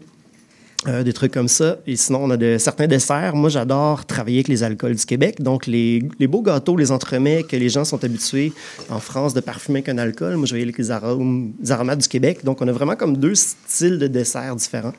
euh, 0.87 1.03
des 1.03 1.13
trucs 1.13 1.33
comme 1.33 1.49
ça. 1.49 1.77
Et 1.87 1.97
sinon, 1.97 2.25
on 2.25 2.31
a 2.31 2.39
de, 2.39 2.57
certains 2.59 2.87
desserts. 2.87 3.37
Moi, 3.37 3.51
j'adore 3.51 4.07
travailler 4.07 4.39
avec 4.39 4.49
les 4.49 4.63
alcools 4.63 4.95
du 4.95 5.05
Québec. 5.05 5.43
Donc, 5.43 5.67
les, 5.67 6.03
les 6.19 6.27
beaux 6.27 6.41
gâteaux, 6.41 6.77
les 6.77 6.91
entremets 6.91 7.43
que 7.43 7.55
les 7.55 7.69
gens 7.69 7.85
sont 7.85 8.03
habitués 8.03 8.53
en 8.89 8.99
France 8.99 9.35
de 9.35 9.41
parfumer 9.41 9.83
qu'un 9.83 9.99
alcool. 9.99 10.37
Moi, 10.37 10.47
je 10.47 10.55
vais 10.55 10.63
avec 10.63 10.79
les, 10.79 10.91
arômes, 10.91 11.53
les 11.61 11.71
aromates 11.71 11.99
du 11.99 12.09
Québec. 12.09 12.45
Donc, 12.45 12.63
on 12.63 12.69
a 12.69 12.73
vraiment 12.73 12.97
comme 12.97 13.19
deux 13.19 13.35
styles 13.35 13.99
de 13.99 14.07
desserts 14.07 14.57
différents. 14.57 14.95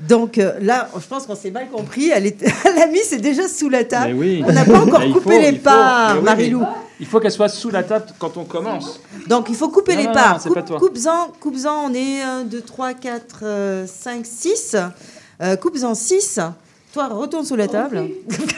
Donc 0.00 0.38
euh, 0.38 0.54
là, 0.60 0.88
je 0.94 1.06
pense 1.06 1.26
qu'on 1.26 1.36
s'est 1.36 1.50
mal 1.50 1.68
compris. 1.70 2.10
Elle 2.10 2.26
est... 2.26 2.42
L'amie, 2.76 3.00
c'est 3.04 3.20
déjà 3.20 3.48
sous 3.48 3.68
la 3.68 3.84
table. 3.84 4.14
Mais 4.14 4.18
oui. 4.18 4.44
On 4.46 4.52
n'a 4.52 4.64
pas 4.64 4.80
encore 4.80 5.00
Mais 5.00 5.10
coupé 5.10 5.34
faut, 5.34 5.40
les 5.40 5.52
parts, 5.52 6.16
oui, 6.18 6.24
Marilou. 6.24 6.62
Il 7.00 7.06
faut 7.06 7.20
qu'elle 7.20 7.32
soit 7.32 7.48
sous 7.48 7.70
la 7.70 7.82
table 7.82 8.06
quand 8.18 8.36
on 8.36 8.44
commence. 8.44 9.00
Donc 9.28 9.48
il 9.48 9.54
faut 9.56 9.68
couper 9.68 9.94
Non, 9.94 9.98
les 9.98 10.06
non, 10.06 10.12
non, 10.12 10.20
parts. 10.20 10.40
c'est 10.40 10.52
pas 10.52 10.62
toi. 10.62 10.78
Coupe-en, 10.78 11.32
coupe-en, 11.40 11.90
on 11.90 11.94
est 11.94 12.22
1, 12.22 12.44
2, 12.44 12.60
3, 12.60 12.94
4, 12.94 13.84
5, 13.86 14.26
6. 14.26 14.76
Euh, 15.42 15.56
coupe-en 15.56 15.94
6. 15.94 16.40
Toi, 16.92 17.08
retourne 17.08 17.44
sous 17.44 17.56
la 17.56 17.66
table. 17.66 18.04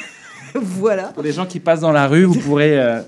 voilà. 0.55 1.05
Pour 1.05 1.23
les 1.23 1.33
gens 1.33 1.47
qui 1.47 1.61
passent 1.61 1.81
dans 1.81 1.93
la 1.93 2.07
rue, 2.07 2.25
vous 2.25 2.39
pourrez 2.39 2.79
euh, 2.79 3.01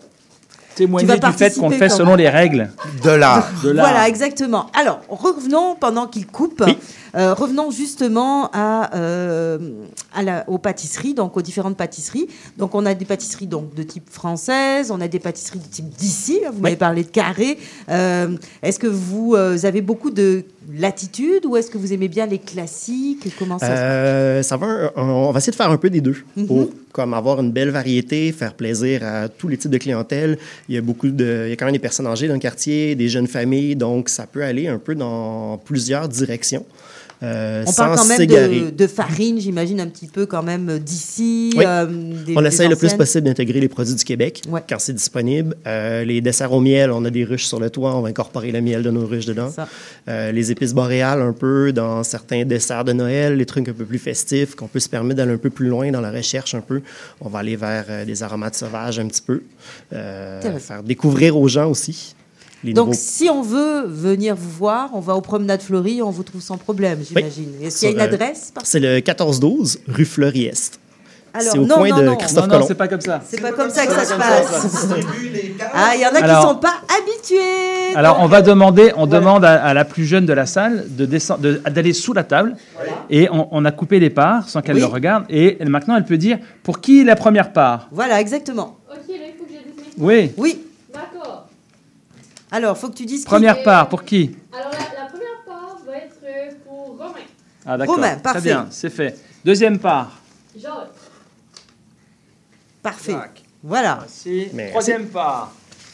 témoigner 0.78 1.06
vas 1.06 1.14
du 1.16 1.20
fait 1.36 1.54
qu'on 1.54 1.68
le 1.68 1.76
participer 1.76 1.88
fait 1.88 1.88
selon 1.94 2.14
les 2.14 2.28
règles 2.28 2.70
De 3.04 3.10
l'art. 3.10 3.50
Voilà, 3.62 4.08
exactement. 4.08 4.66
Alors, 4.78 5.00
revenons 5.08 5.74
pendant 5.74 6.06
qu'il 6.06 6.26
coupe. 6.26 6.62
Oui. 6.66 6.76
euh, 7.16 7.34
revenons 7.34 7.70
justement 7.70 8.50
à, 8.52 8.94
euh, 8.96 9.58
à 10.14 10.22
la- 10.22 10.44
aux 10.48 10.58
pâtisseries, 10.58 11.14
donc 11.14 11.36
aux 11.36 11.42
différentes 11.42 11.76
pâtisseries. 11.76 12.28
Donc, 12.56 12.74
on 12.74 12.86
a 12.86 12.94
des 12.94 13.04
pâtisseries 13.04 13.46
donc, 13.46 13.74
de 13.74 13.82
type 13.82 14.08
française, 14.10 14.90
on 14.90 15.00
a 15.00 15.08
des 15.08 15.18
pâtisseries 15.18 15.58
de 15.60 15.66
type 15.66 15.88
d'ici. 15.88 16.40
Vous 16.52 16.60
m'avez 16.60 16.76
parlé 16.76 17.02
de 17.04 17.08
carré. 17.10 17.58
Euh, 17.90 18.36
est-ce 18.62 18.78
que 18.78 18.86
vous 18.86 19.34
euh, 19.34 19.58
avez 19.64 19.80
beaucoup 19.82 20.10
de 20.10 20.44
latitude 20.76 21.46
ou 21.46 21.56
est-ce 21.56 21.70
que 21.70 21.78
vous 21.78 21.92
aimez 21.92 22.08
bien 22.08 22.26
les 22.26 22.38
classiques? 22.38 23.28
Comment 23.38 23.58
ça 23.58 23.66
se 23.66 23.72
Euh, 23.72 24.42
ça 24.42 24.56
va, 24.56 24.66
un- 24.96 25.02
on 25.02 25.30
va 25.32 25.38
essayer 25.38 25.50
de 25.50 25.56
faire 25.56 25.70
un 25.70 25.76
peu 25.78 25.90
des 25.90 26.00
deux 26.00 26.16
Mhm. 26.36 26.46
pour 26.46 26.70
comme 26.92 27.14
avoir 27.14 27.40
une 27.40 27.52
belle 27.52 27.70
variété, 27.70 28.32
faire 28.32 28.54
plaisir 28.54 29.04
à 29.04 29.28
tous 29.28 29.48
les 29.48 29.56
types 29.56 29.70
de 29.70 29.78
clientèle. 29.78 30.38
Il 30.68 30.74
y 30.74 30.78
a 30.78 30.80
beaucoup 30.82 31.08
de, 31.08 31.44
il 31.46 31.50
y 31.50 31.52
a 31.52 31.56
quand 31.56 31.66
même 31.66 31.74
des 31.74 31.78
personnes 31.78 32.06
âgées 32.06 32.28
dans 32.28 32.34
le 32.34 32.40
quartier, 32.40 32.94
des 32.94 33.08
jeunes 33.08 33.26
familles, 33.28 33.76
donc 33.76 34.08
ça 34.08 34.26
peut 34.26 34.42
aller 34.42 34.66
un 34.68 34.78
peu 34.78 34.94
dans 34.94 35.58
plusieurs 35.64 36.08
directions. 36.08 36.64
Euh, 37.22 37.64
On 37.66 37.72
parle 37.72 37.96
quand 37.96 38.04
même 38.06 38.26
de, 38.26 38.70
de 38.70 38.86
farine, 38.86 39.40
j'imagine, 39.40 39.80
un 39.80 39.86
petit 39.88 40.06
peu 40.06 40.26
quand 40.26 40.42
même 40.42 40.68
euh, 40.68 40.78
d'ici. 40.78 41.52
Oui. 41.56 41.64
euh, 41.66 41.86
On 42.36 42.40
des 42.42 42.46
essaye 42.48 42.68
le 42.68 42.76
plus 42.76 42.94
possible 42.94 43.26
d'intégrer 43.26 43.60
les 43.60 43.68
produits 43.68 43.94
du 43.94 44.04
Québec 44.04 44.42
Ouais. 44.48 44.62
quand 44.68 44.78
c'est 44.78 44.92
disponible. 44.92 45.56
Euh, 45.66 46.04
les 46.04 46.20
desserts 46.20 46.52
au 46.52 46.60
miel, 46.60 46.90
on 46.92 47.04
a 47.04 47.10
des 47.10 47.24
ruches 47.24 47.46
sur 47.46 47.58
le 47.60 47.70
toit, 47.70 47.96
on 47.96 48.02
va 48.02 48.08
incorporer 48.08 48.52
le 48.52 48.60
miel 48.60 48.82
de 48.82 48.90
nos 48.90 49.06
ruches 49.06 49.26
dedans. 49.26 49.52
Les 50.06 50.50
épices 50.52 50.72
boréales 50.74 51.20
un 51.22 51.32
peu 51.32 51.72
dans 51.72 52.02
certains 52.04 52.44
desserts 52.44 52.84
de 52.84 52.92
Noël, 52.92 53.36
les 53.36 53.46
trucs 53.46 53.68
un 53.68 53.72
peu 53.72 53.84
plus 53.84 53.98
festifs, 53.98 54.54
qu'on 54.54 54.68
peut 54.68 54.80
se 54.80 54.88
permettre 54.88 55.16
d'aller 55.18 55.32
un 55.32 55.38
peu 55.38 55.50
plus 55.50 55.68
loin 55.68 55.90
dans 55.90 56.00
la 56.00 56.10
recherche 56.10 56.54
un 56.54 56.60
peu. 56.60 56.82
On 57.20 57.28
va 57.28 57.40
aller 57.40 57.56
vers 57.56 57.84
des 58.06 58.22
aromates 58.22 58.54
sauvages 58.54 58.98
un 58.98 59.06
petit 59.08 59.22
peu. 59.22 59.42
Faire 59.90 60.82
découvrir 60.84 61.36
aux 61.36 61.48
gens 61.48 61.68
aussi 61.70 62.14
les 62.64 62.72
Donc, 62.72 62.86
nouveaux 62.88 62.98
si 63.00 63.28
on 63.30 63.42
veut 63.42 63.84
venir 63.86 64.34
vous 64.36 64.50
voir, 64.50 64.90
on 64.92 65.00
va 65.00 65.14
aux 65.14 65.20
promenades 65.20 65.62
Fleury, 65.62 66.02
on 66.02 66.10
vous 66.10 66.22
trouve 66.24 66.40
sans 66.42 66.56
problème, 66.58 66.98
j'imagine. 67.06 67.50
Est-ce 67.62 67.78
qu'il 67.80 67.88
y 67.88 67.92
a 67.92 67.94
une 67.94 68.00
euh, 68.00 68.04
adresse 68.14 68.50
par- 68.52 68.66
C'est 68.66 68.80
le 68.80 68.94
1412 68.96 69.78
rue 69.88 70.04
Fleury-Est. 70.04 70.80
C'est 71.40 71.58
au 71.58 71.66
non, 71.66 71.76
coin 71.76 71.88
non, 71.90 71.98
de 71.98 72.02
non. 72.04 72.16
Christophe 72.16 72.44
Non, 72.44 72.48
non, 72.48 72.54
Colomb. 72.54 72.66
c'est 72.66 72.74
pas 72.74 72.88
comme 72.88 73.00
ça. 73.00 73.20
C'est 73.28 73.40
pas 73.40 73.52
comme 73.52 73.70
ça 73.70 73.86
que 73.86 73.92
ça 73.92 74.04
se 74.04 74.14
passe. 74.14 74.86
Ah, 75.74 75.90
il 75.94 76.00
y 76.00 76.06
en 76.06 76.10
a 76.10 76.18
qui 76.18 76.22
Alors- 76.24 76.42
sont 76.50 76.56
pas 76.56 76.74
habitués. 76.98 77.94
Alors, 77.94 78.18
on 78.20 78.26
va 78.26 78.42
demander, 78.42 78.92
on 78.96 79.06
demande 79.06 79.44
à, 79.44 79.62
à 79.62 79.74
la 79.74 79.84
plus 79.84 80.04
jeune 80.04 80.24
de 80.26 80.32
la 80.32 80.46
salle 80.46 80.86
de 80.88 81.04
descendre, 81.04 81.40
de- 81.40 81.60
d'aller 81.70 81.92
sous 81.92 82.12
la 82.12 82.24
table, 82.24 82.56
et 83.10 83.28
on, 83.30 83.48
on 83.50 83.64
a 83.64 83.70
coupé 83.72 83.98
les 84.00 84.10
parts 84.10 84.48
sans 84.48 84.62
qu'elle 84.62 84.76
Oui. 84.76 84.80
le 84.80 84.86
regarde. 84.86 85.24
Et 85.30 85.56
elle- 85.60 85.68
maintenant, 85.68 85.96
elle 85.96 86.04
peut 86.04 86.16
dire 86.16 86.38
pour 86.62 86.80
qui 86.80 87.00
est 87.00 87.04
la 87.04 87.16
première 87.16 87.52
part? 87.52 87.88
Voilà, 87.92 88.20
exactement. 88.20 88.78
Ok, 88.90 88.96
là, 89.08 89.14
il 89.28 89.38
faut 89.38 89.44
que 89.44 90.02
Oui. 90.02 90.32
Oui. 90.36 90.62
Alors, 92.50 92.76
faut 92.78 92.88
que 92.88 92.94
tu 92.94 93.04
dises 93.06 93.20
qui. 93.20 93.26
Première 93.26 93.62
part 93.62 93.88
pour 93.88 94.04
qui 94.04 94.36
Alors, 94.52 94.70
la, 94.72 94.78
la 95.02 95.06
première 95.08 95.42
part 95.46 95.76
va 95.86 95.96
être 95.96 96.58
pour 96.64 96.96
Romain. 96.98 97.12
Ah 97.66 97.76
d'accord. 97.76 97.96
Romain, 97.96 98.12
Très 98.14 98.22
parfait. 98.22 98.40
bien, 98.40 98.66
c'est 98.70 98.90
fait. 98.90 99.18
Deuxième 99.44 99.78
part. 99.78 100.18
Georges. 100.58 100.88
Parfait. 102.82 103.16
Voilà. 103.62 103.98
Merci. 104.00 104.48
Merci. 104.54 104.70
Troisième 104.70 105.06
part. 105.08 105.52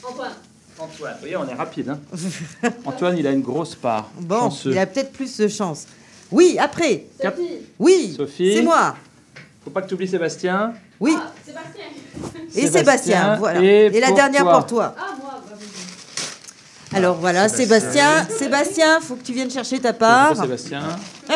Antoine. 0.09 0.33
Antoine. 0.79 1.13
Vous 1.15 1.19
voyez, 1.21 1.37
on 1.37 1.49
est 1.49 1.55
rapide. 1.55 1.89
Hein 1.89 2.01
Antoine, 2.85 3.17
il 3.19 3.27
a 3.27 3.31
une 3.33 3.41
grosse 3.43 3.75
part. 3.75 4.11
Bon, 4.21 4.41
Chanceux. 4.41 4.71
il 4.73 4.79
a 4.79 4.87
peut-être 4.87 5.13
plus 5.13 5.37
de 5.39 5.49
chance. 5.49 5.87
Oui, 6.31 6.57
après. 6.59 7.07
Sophie. 7.21 7.43
Oui. 7.79 8.15
Sophie. 8.17 8.55
C'est 8.57 8.63
moi. 8.63 8.95
Faut 9.65 9.71
pas 9.71 9.83
que 9.83 9.89
tu 9.89 9.95
oublies 9.95 10.09
Sébastien. 10.09 10.75
Oui. 11.01 11.15
Ah, 11.17 11.33
Sébastien. 11.45 11.85
Et 12.55 12.67
Sébastien, 12.67 12.79
Sébastien. 12.79 13.37
voilà. 13.37 13.63
Et 13.63 13.87
Et, 13.87 14.01
la 14.01 14.13
dernière 14.13 14.43
toi. 14.43 14.53
pour 14.59 14.67
toi. 14.67 14.95
Ah. 14.99 15.15
Alors 16.95 17.17
voilà, 17.17 17.49
Sébastien. 17.49 18.27
Sébastien, 18.39 19.01
faut 19.01 19.17
que 19.17 19.23
tu 19.25 19.33
viennes 19.33 19.51
chercher 19.51 19.79
ta 19.81 19.93
part. 19.93 20.37
Sébastien. 20.37 20.83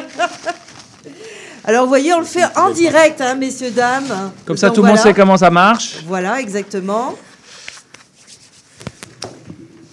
Alors 1.65 1.83
vous 1.83 1.89
voyez, 1.89 2.15
on 2.15 2.21
le 2.21 2.25
fait 2.25 2.45
en 2.57 2.71
direct, 2.71 3.21
hein, 3.21 3.35
messieurs, 3.35 3.71
dames. 3.71 4.31
Comme 4.47 4.57
ça, 4.57 4.69
Donc, 4.69 4.77
tout 4.77 4.83
le 4.83 4.89
monde 4.89 4.99
sait 4.99 5.13
comment 5.13 5.37
ça 5.37 5.51
marche. 5.51 5.99
Voilà, 6.07 6.41
exactement. 6.41 7.15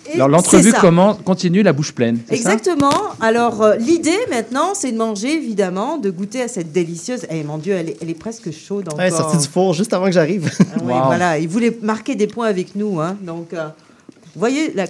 Et 0.07 0.15
Alors 0.15 0.29
l'entrevue 0.29 0.63
c'est 0.69 0.75
ça. 0.75 0.79
comment 0.79 1.15
continue 1.15 1.63
la 1.63 1.73
bouche 1.73 1.91
pleine. 1.91 2.19
c'est 2.29 2.37
ça 2.37 2.53
Exactement. 2.53 2.93
Alors 3.19 3.61
euh, 3.63 3.75
l'idée 3.75 4.17
maintenant, 4.29 4.73
c'est 4.75 4.91
de 4.91 4.97
manger 4.97 5.33
évidemment, 5.33 5.97
de 5.97 6.11
goûter 6.11 6.43
à 6.43 6.47
cette 6.47 6.71
délicieuse. 6.71 7.25
Eh 7.29 7.43
mon 7.43 7.57
Dieu, 7.57 7.73
elle 7.73 7.89
est, 7.89 7.97
elle 8.01 8.09
est 8.11 8.13
presque 8.19 8.51
chaude 8.51 8.87
encore. 8.87 8.99
Ouais, 8.99 9.09
sorti 9.09 9.37
du 9.37 9.47
four 9.47 9.73
juste 9.73 9.93
avant 9.93 10.05
que 10.05 10.11
j'arrive. 10.11 10.49
Ah 10.61 10.63
oui, 10.81 10.93
Wow. 10.93 11.03
voilà. 11.05 11.39
Il 11.39 11.49
voulait 11.49 11.75
marquer 11.81 12.15
des 12.15 12.27
points 12.27 12.47
avec 12.47 12.75
nous, 12.75 13.01
hein. 13.01 13.17
Donc, 13.21 13.51
euh, 13.53 13.65
vous 14.07 14.39
voyez, 14.39 14.71
la, 14.75 14.85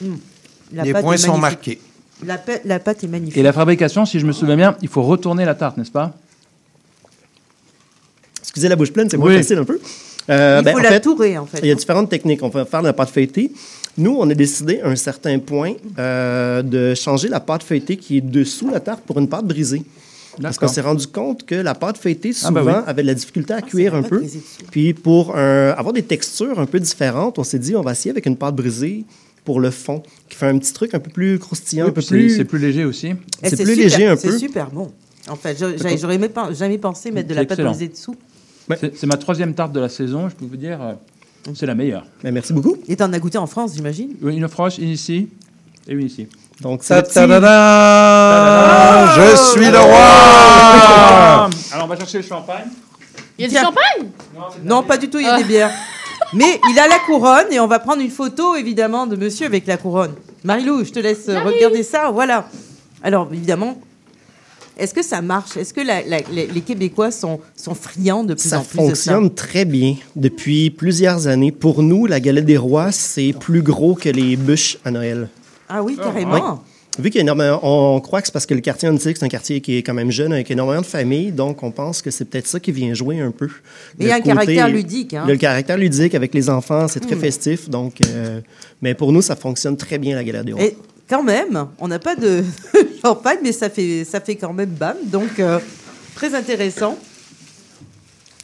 la- 0.00 0.06
hum, 0.06 0.18
la 0.72 0.82
Les 0.84 0.92
pâte 0.92 1.02
points 1.02 1.14
est 1.14 1.18
sont 1.18 1.38
marqués. 1.38 1.80
La, 2.24 2.78
pâte 2.78 3.02
est 3.02 3.08
magnifique. 3.08 3.36
Et 3.38 3.42
la 3.42 3.52
fabrication, 3.52 4.04
si 4.04 4.20
je 4.20 4.26
me 4.26 4.32
souviens 4.32 4.56
bien, 4.56 4.76
il 4.82 4.88
faut 4.88 5.02
retourner 5.02 5.44
la 5.46 5.54
tarte, 5.54 5.78
n'est-ce 5.78 5.90
pas? 5.90 6.12
Excusez 8.42 8.68
la 8.68 8.76
bouche 8.76 8.92
pleine, 8.92 9.08
c'est 9.08 9.16
moins 9.16 9.28
Oui. 9.30 9.36
facile 9.36 9.58
un 9.58 9.64
peu. 9.64 9.80
Euh, 10.28 10.58
Il 10.60 10.64
ben, 10.64 10.72
faut 10.72 10.78
en 10.78 10.82
la 10.82 10.88
fait, 10.90 11.00
tourer 11.00 11.38
en 11.38 11.46
fait. 11.46 11.60
Il 11.62 11.66
y 11.66 11.70
a 11.70 11.74
différentes 11.74 12.10
techniques. 12.10 12.42
On 12.42 12.48
va 12.48 12.64
faire 12.64 12.82
de 12.82 12.86
la 12.86 12.92
pâte 12.92 13.10
feuilletée. 13.10 13.52
Nous, 13.96 14.14
on 14.18 14.28
a 14.28 14.34
décidé 14.34 14.80
à 14.80 14.88
un 14.88 14.96
certain 14.96 15.38
point 15.38 15.72
euh, 15.98 16.62
de 16.62 16.94
changer 16.94 17.28
la 17.28 17.40
pâte 17.40 17.62
feuilletée 17.62 17.96
qui 17.96 18.18
est 18.18 18.20
dessous 18.20 18.70
la 18.70 18.80
tarte 18.80 19.00
pour 19.02 19.18
une 19.18 19.28
pâte 19.28 19.46
brisée. 19.46 19.82
Parce 20.40 20.58
qu'on 20.58 20.68
s'est 20.68 20.80
rendu 20.80 21.06
compte 21.06 21.44
que 21.44 21.56
la 21.56 21.74
pâte 21.74 21.98
feuilletée, 21.98 22.30
Ah, 22.42 22.46
souvent, 22.48 22.64
bah 22.64 22.82
oui. 22.84 22.90
avait 22.90 23.02
de 23.02 23.08
la 23.08 23.14
difficulté 23.14 23.52
à 23.52 23.56
Ah, 23.58 23.62
cuire 23.62 23.94
un 23.94 24.02
peu. 24.02 24.22
Puis 24.70 24.94
pour 24.94 25.34
euh, 25.36 25.74
avoir 25.76 25.92
des 25.92 26.02
textures 26.04 26.58
un 26.60 26.66
peu 26.66 26.78
différentes, 26.80 27.38
on 27.38 27.44
s'est 27.44 27.58
dit, 27.58 27.74
on 27.74 27.82
va 27.82 27.92
essayer 27.92 28.10
avec 28.10 28.26
une 28.26 28.36
pâte 28.36 28.54
brisée 28.54 29.04
pour 29.44 29.60
le 29.60 29.70
fond, 29.70 30.02
qui 30.28 30.36
fait 30.36 30.46
un 30.46 30.58
petit 30.58 30.72
truc 30.72 30.94
un 30.94 31.00
peu 31.00 31.10
plus 31.10 31.38
croustillant, 31.38 31.84
Oui, 31.86 31.90
un 31.90 31.94
peu 31.94 32.02
plus... 32.02 32.36
C'est 32.36 32.44
plus 32.44 32.58
léger 32.58 32.84
aussi. 32.84 33.08
Et 33.42 33.48
c'est 33.50 33.56
plus 33.64 33.74
super- 33.74 33.76
léger 33.84 34.06
un 34.06 34.16
peu. 34.16 34.30
C'est 34.30 34.38
super 34.38 34.70
bon. 34.70 34.92
En 35.28 35.36
fait, 35.36 35.58
j'aurais 35.58 35.96
jamais 36.54 36.78
pensé 36.78 37.10
mettre 37.10 37.28
de 37.28 37.34
la 37.34 37.44
pâte 37.44 37.60
brisée 37.60 37.88
dessous. 37.88 38.16
Ouais. 38.68 38.78
C'est 38.94 39.06
ma 39.06 39.16
troisième 39.16 39.54
tarte 39.54 39.72
de 39.72 39.80
la 39.80 39.88
saison. 39.88 40.28
Je 40.28 40.34
peux 40.34 40.44
vous 40.44 40.56
dire, 40.56 40.80
euh, 40.80 40.92
c'est 41.54 41.66
la 41.66 41.74
meilleure. 41.74 42.04
Ben, 42.22 42.32
merci 42.32 42.52
beaucoup. 42.52 42.76
Et 42.88 42.96
t'en 42.96 43.12
as 43.12 43.18
goûté 43.18 43.38
en 43.38 43.46
France, 43.46 43.72
j'imagine? 43.74 44.10
Oui, 44.22 44.36
Une 44.36 44.48
froche, 44.48 44.78
une 44.78 44.88
ici 44.88 45.28
et 45.88 45.92
une 45.92 46.06
ici. 46.06 46.28
Donc, 46.60 46.80
petit- 46.80 46.88
da- 46.90 47.02
Je 49.16 49.36
suis 49.36 49.70
le 49.70 49.78
roi! 49.78 51.50
Alors, 51.72 51.84
on 51.84 51.88
va 51.88 51.96
chercher 51.96 52.18
le 52.18 52.24
champagne. 52.24 52.66
Il 53.38 53.42
y 53.42 53.46
a 53.46 53.48
du 53.48 53.56
champagne? 53.56 54.08
Non, 54.64 54.82
pas 54.82 54.98
du 54.98 55.08
tout, 55.08 55.18
il 55.18 55.24
y 55.24 55.28
a 55.28 55.34
Ah. 55.34 55.38
des 55.38 55.44
bières. 55.44 55.70
Mais 56.32 56.60
il 56.70 56.78
a 56.78 56.86
la 56.86 56.98
couronne 57.06 57.46
et 57.52 57.58
on 57.60 57.66
va 57.66 57.78
prendre 57.80 58.00
une 58.02 58.10
photo 58.10 58.54
évidemment 58.54 59.06
de 59.06 59.16
monsieur 59.16 59.46
avec 59.46 59.66
la 59.66 59.76
couronne. 59.76 60.12
Marilou, 60.44 60.84
je 60.84 60.90
te 60.92 60.98
laisse 61.00 61.28
euh, 61.28 61.40
regarder 61.42 61.82
ça. 61.82 62.10
Voilà. 62.10 62.48
Alors 63.02 63.28
évidemment, 63.32 63.80
est-ce 64.78 64.94
que 64.94 65.02
ça 65.02 65.20
marche? 65.22 65.56
Est-ce 65.56 65.74
que 65.74 65.80
la- 65.80 66.02
la- 66.02 66.20
les, 66.32 66.46
les 66.46 66.60
Québécois 66.60 67.10
sont, 67.10 67.40
sont 67.56 67.74
friands 67.74 68.22
de 68.24 68.34
plus 68.34 68.48
Ça 68.48 68.60
en 68.60 68.64
plus 68.64 68.78
de 68.78 68.94
ça? 68.94 69.12
fonctionne 69.12 69.34
très 69.34 69.64
bien 69.64 69.96
depuis 70.14 70.70
plusieurs 70.70 71.26
années. 71.26 71.50
Pour 71.52 71.82
nous, 71.82 72.06
la 72.06 72.20
galette 72.20 72.46
des 72.46 72.56
rois, 72.56 72.92
c'est 72.92 73.34
plus 73.38 73.62
gros 73.62 73.94
que 73.94 74.08
les 74.08 74.36
bûches 74.36 74.78
à 74.84 74.90
Noël. 74.92 75.28
Ah 75.68 75.82
oui, 75.82 75.96
carrément. 75.96 76.62
Vu 76.98 77.08
qu'il 77.10 77.16
y 77.16 77.18
a 77.20 77.22
énormément, 77.22 77.60
on 77.62 78.00
croit 78.00 78.20
que 78.20 78.26
c'est 78.26 78.32
parce 78.32 78.46
que 78.46 78.52
le 78.54 78.60
quartier 78.60 78.88
Antique, 78.88 79.16
c'est 79.16 79.24
un 79.24 79.28
quartier 79.28 79.60
qui 79.60 79.76
est 79.76 79.82
quand 79.82 79.94
même 79.94 80.10
jeune, 80.10 80.32
avec 80.32 80.50
énormément 80.50 80.80
de 80.80 80.86
familles, 80.86 81.30
donc 81.32 81.62
on 81.62 81.70
pense 81.70 82.02
que 82.02 82.10
c'est 82.10 82.24
peut-être 82.24 82.46
ça 82.48 82.58
qui 82.60 82.72
vient 82.72 82.92
jouer 82.94 83.20
un 83.20 83.30
peu. 83.30 83.48
Mais 83.98 84.06
il 84.06 84.08
y 84.08 84.12
a 84.12 84.16
Le 84.18 84.22
un 84.22 84.26
caractère 84.26 84.68
ludique, 84.68 85.14
hein. 85.14 85.24
Le 85.26 85.36
caractère 85.36 85.78
ludique 85.78 86.14
avec 86.14 86.34
les 86.34 86.50
enfants, 86.50 86.88
c'est 86.88 87.00
très 87.00 87.14
Mm. 87.16 87.20
festif, 87.20 87.70
donc. 87.70 87.94
euh, 88.06 88.40
mais 88.82 88.94
pour 88.94 89.12
nous, 89.12 89.22
ça 89.22 89.36
fonctionne 89.36 89.76
très 89.76 89.98
bien 89.98 90.16
la 90.16 90.24
galette 90.24 90.44
des. 90.44 90.52
Et 90.62 90.76
quand 91.08 91.22
même, 91.22 91.66
on 91.78 91.88
n'a 91.88 91.98
pas 92.00 92.16
de 92.16 92.42
champagne, 93.04 93.38
mais 93.42 93.52
ça 93.52 93.70
fait, 93.70 94.04
ça 94.04 94.20
fait 94.20 94.34
quand 94.36 94.52
même 94.52 94.70
bam. 94.70 94.96
Donc, 95.04 95.38
euh, 95.38 95.58
très 96.16 96.34
intéressant. 96.34 96.98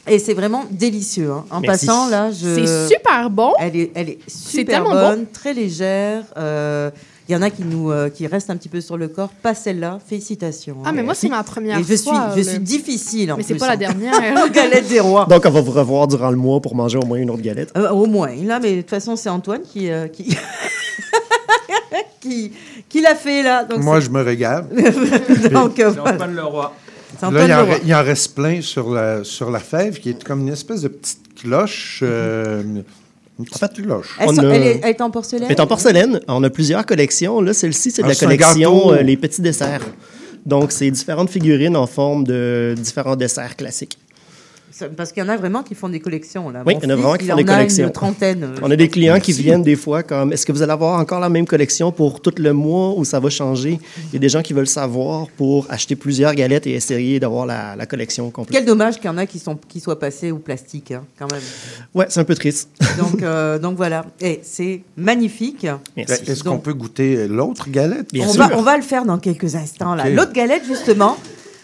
Et 0.09 0.19
c'est 0.19 0.33
vraiment 0.33 0.63
délicieux. 0.71 1.29
hein. 1.31 1.45
En 1.51 1.59
Merci. 1.59 1.85
passant, 1.85 2.07
là, 2.09 2.31
je... 2.31 2.55
C'est 2.65 2.95
super 2.95 3.29
bon. 3.29 3.51
Elle 3.59 3.75
est, 3.75 3.91
elle 3.93 4.09
est 4.09 4.19
super 4.29 4.85
bonne, 4.85 5.25
très 5.27 5.53
légère. 5.53 6.23
Euh, 6.37 6.89
Il 7.29 7.33
y 7.33 7.35
en 7.35 7.41
a 7.41 7.49
qui 7.49 7.63
nous 7.63 7.91
euh, 7.91 8.09
qui 8.09 8.25
restent 8.25 8.49
un 8.49 8.55
petit 8.55 8.69
peu 8.69 8.79
sur 8.79 8.95
le 8.97 9.09
corps. 9.09 9.29
Pas 9.41 9.53
celle-là. 9.53 9.99
Félicitations. 10.07 10.77
Ah, 10.85 10.93
mais 10.93 11.03
moi, 11.03 11.13
c'est 11.13 11.27
ma 11.27 11.43
première 11.43 11.77
Et 11.77 11.83
je 11.83 11.93
suis, 11.95 12.09
fois. 12.09 12.31
je 12.35 12.41
là. 12.41 12.51
suis 12.51 12.59
difficile 12.59 13.33
en 13.33 13.37
Mais 13.37 13.43
c'est 13.43 13.55
pas 13.55 13.67
la 13.67 13.73
hein. 13.73 13.77
dernière. 13.77 14.13
Aux 14.45 14.49
galettes 14.49 14.87
des 14.87 15.01
rois. 15.01 15.25
Donc, 15.29 15.43
on 15.45 15.49
va 15.49 15.59
vous 15.61 15.71
revoir 15.71 16.07
durant 16.07 16.29
le 16.31 16.37
mois 16.37 16.61
pour 16.61 16.73
manger 16.73 16.97
au 16.97 17.05
moins 17.05 17.17
une 17.17 17.29
autre 17.29 17.41
galette. 17.41 17.71
Euh, 17.77 17.89
au 17.89 18.05
moins. 18.05 18.33
Là, 18.43 18.59
mais 18.61 18.77
de 18.77 18.81
toute 18.81 18.89
façon, 18.89 19.17
c'est 19.17 19.29
Antoine 19.29 19.61
qui, 19.61 19.91
euh, 19.91 20.07
qui... 20.07 20.37
qui, 22.21 22.53
qui 22.87 23.01
l'a 23.01 23.15
fait, 23.15 23.43
là. 23.43 23.63
Donc, 23.65 23.79
Moi, 23.79 23.99
je 23.99 24.09
me 24.09 24.21
régale. 24.21 24.65
Donc, 25.51 25.79
euh, 25.79 25.89
voilà. 25.91 26.13
Antoine 26.15 26.35
Leroy. 26.35 26.73
Là, 27.21 27.29
il 27.45 27.53
en, 27.53 27.61
Leroy. 27.63 27.77
il 27.85 27.95
en 27.95 28.03
reste 28.03 28.35
plein 28.35 28.61
sur 28.61 28.89
la, 28.91 29.23
sur 29.25 29.51
la 29.51 29.59
fève, 29.59 29.99
qui 29.99 30.11
est 30.11 30.23
comme 30.23 30.41
une 30.41 30.49
espèce 30.53 30.81
de 30.81 30.87
petite 30.87 31.35
cloche. 31.35 31.99
euh, 32.03 32.63
une 33.39 33.45
petite 33.45 33.83
cloche. 33.83 34.15
Elle, 34.19 34.29
On 34.29 34.35
sont- 34.35 34.41
a- 34.43 34.53
elle 34.55 34.63
est, 34.63 34.79
elle 34.83 34.89
est 34.89 35.01
en 35.01 35.09
porcelaine? 35.11 35.43
Elle 35.45 35.51
est 35.55 35.59
en 35.59 35.67
porcelaine. 35.67 36.19
On 36.27 36.43
a 36.43 36.49
plusieurs 36.49 36.85
collections. 36.85 37.41
Là, 37.41 37.53
celle-ci, 37.53 37.91
c'est 37.91 38.01
de 38.01 38.07
Ah, 38.07 38.09
la 38.09 38.15
un 38.15 38.19
collection 38.19 38.91
euh, 38.93 39.01
Les 39.01 39.17
Petits 39.17 39.41
Desserts. 39.41 39.85
Donc, 40.45 40.71
c'est 40.71 40.89
différentes 40.91 41.29
figurines 41.29 41.75
en 41.75 41.87
forme 41.87 42.23
de 42.23 42.73
différents 42.77 43.15
desserts 43.15 43.55
classiques. 43.55 43.97
Parce 44.95 45.11
qu'il 45.11 45.23
y 45.23 45.25
en 45.25 45.29
a 45.29 45.37
vraiment 45.37 45.63
qui 45.63 45.75
font 45.75 45.89
des 45.89 45.99
collections. 45.99 46.49
Là. 46.49 46.63
Oui, 46.65 46.75
Mon 46.75 46.79
il 46.81 46.83
y 46.83 46.87
en 46.87 46.89
a 46.89 46.95
fils, 46.95 47.01
vraiment 47.03 47.17
qui 47.17 47.25
il 47.25 47.27
font 47.27 47.33
en 47.33 47.37
des 47.37 47.43
a 47.51 47.55
collections. 47.55 47.87
une 47.87 47.91
trentaine. 47.93 48.43
euh, 48.43 48.59
On 48.61 48.71
a 48.71 48.75
des 48.75 48.87
clients 48.89 49.19
qui 49.19 49.31
viennent 49.33 49.63
des 49.63 49.75
fois 49.75 50.03
comme 50.03 50.33
est-ce 50.33 50.45
que 50.45 50.51
vous 50.51 50.61
allez 50.61 50.71
avoir 50.71 50.99
encore 50.99 51.19
la 51.19 51.29
même 51.29 51.45
collection 51.47 51.91
pour 51.91 52.21
tout 52.21 52.33
le 52.37 52.53
mois 52.53 52.93
ou 52.95 53.05
ça 53.05 53.19
va 53.19 53.29
changer? 53.29 53.79
Il 54.07 54.13
y 54.13 54.15
a 54.17 54.19
des 54.19 54.29
gens 54.29 54.41
qui 54.41 54.53
veulent 54.53 54.67
savoir 54.67 55.27
pour 55.37 55.65
acheter 55.69 55.95
plusieurs 55.95 56.33
galettes 56.35 56.67
et 56.67 56.73
essayer 56.73 57.19
d'avoir 57.19 57.45
la, 57.45 57.75
la 57.75 57.85
collection 57.85 58.29
complète. 58.31 58.55
Quel 58.57 58.65
dommage 58.65 58.95
qu'il 58.95 59.05
y 59.05 59.09
en 59.09 59.17
a 59.17 59.25
qui, 59.25 59.39
sont, 59.39 59.57
qui 59.67 59.79
soient 59.79 59.99
passés 59.99 60.31
au 60.31 60.37
plastique, 60.37 60.91
hein, 60.91 61.03
quand 61.17 61.31
même. 61.31 61.41
Ouais, 61.93 62.05
c'est 62.09 62.19
un 62.19 62.23
peu 62.25 62.35
triste. 62.35 62.69
Donc, 62.97 63.21
euh, 63.23 63.57
donc 63.65 63.75
voilà. 63.77 64.05
Et 64.21 64.39
c'est 64.43 64.81
magnifique. 64.95 65.65
Merci. 65.95 66.23
Est-ce 66.29 66.43
qu'on 66.43 66.59
peut 66.59 66.73
goûter 66.73 67.27
l'autre 67.27 67.69
galette? 67.69 68.11
Bien 68.13 68.27
on, 68.27 68.31
sûr. 68.33 68.47
va, 68.47 68.57
on 68.57 68.61
va 68.61 68.75
le 68.77 68.83
faire 68.83 69.05
dans 69.05 69.17
quelques 69.17 69.55
instants. 69.55 69.95
là. 69.95 70.03
Ok. 70.07 70.13
L'autre 70.13 70.33
galette, 70.33 70.63
justement, 70.67 71.17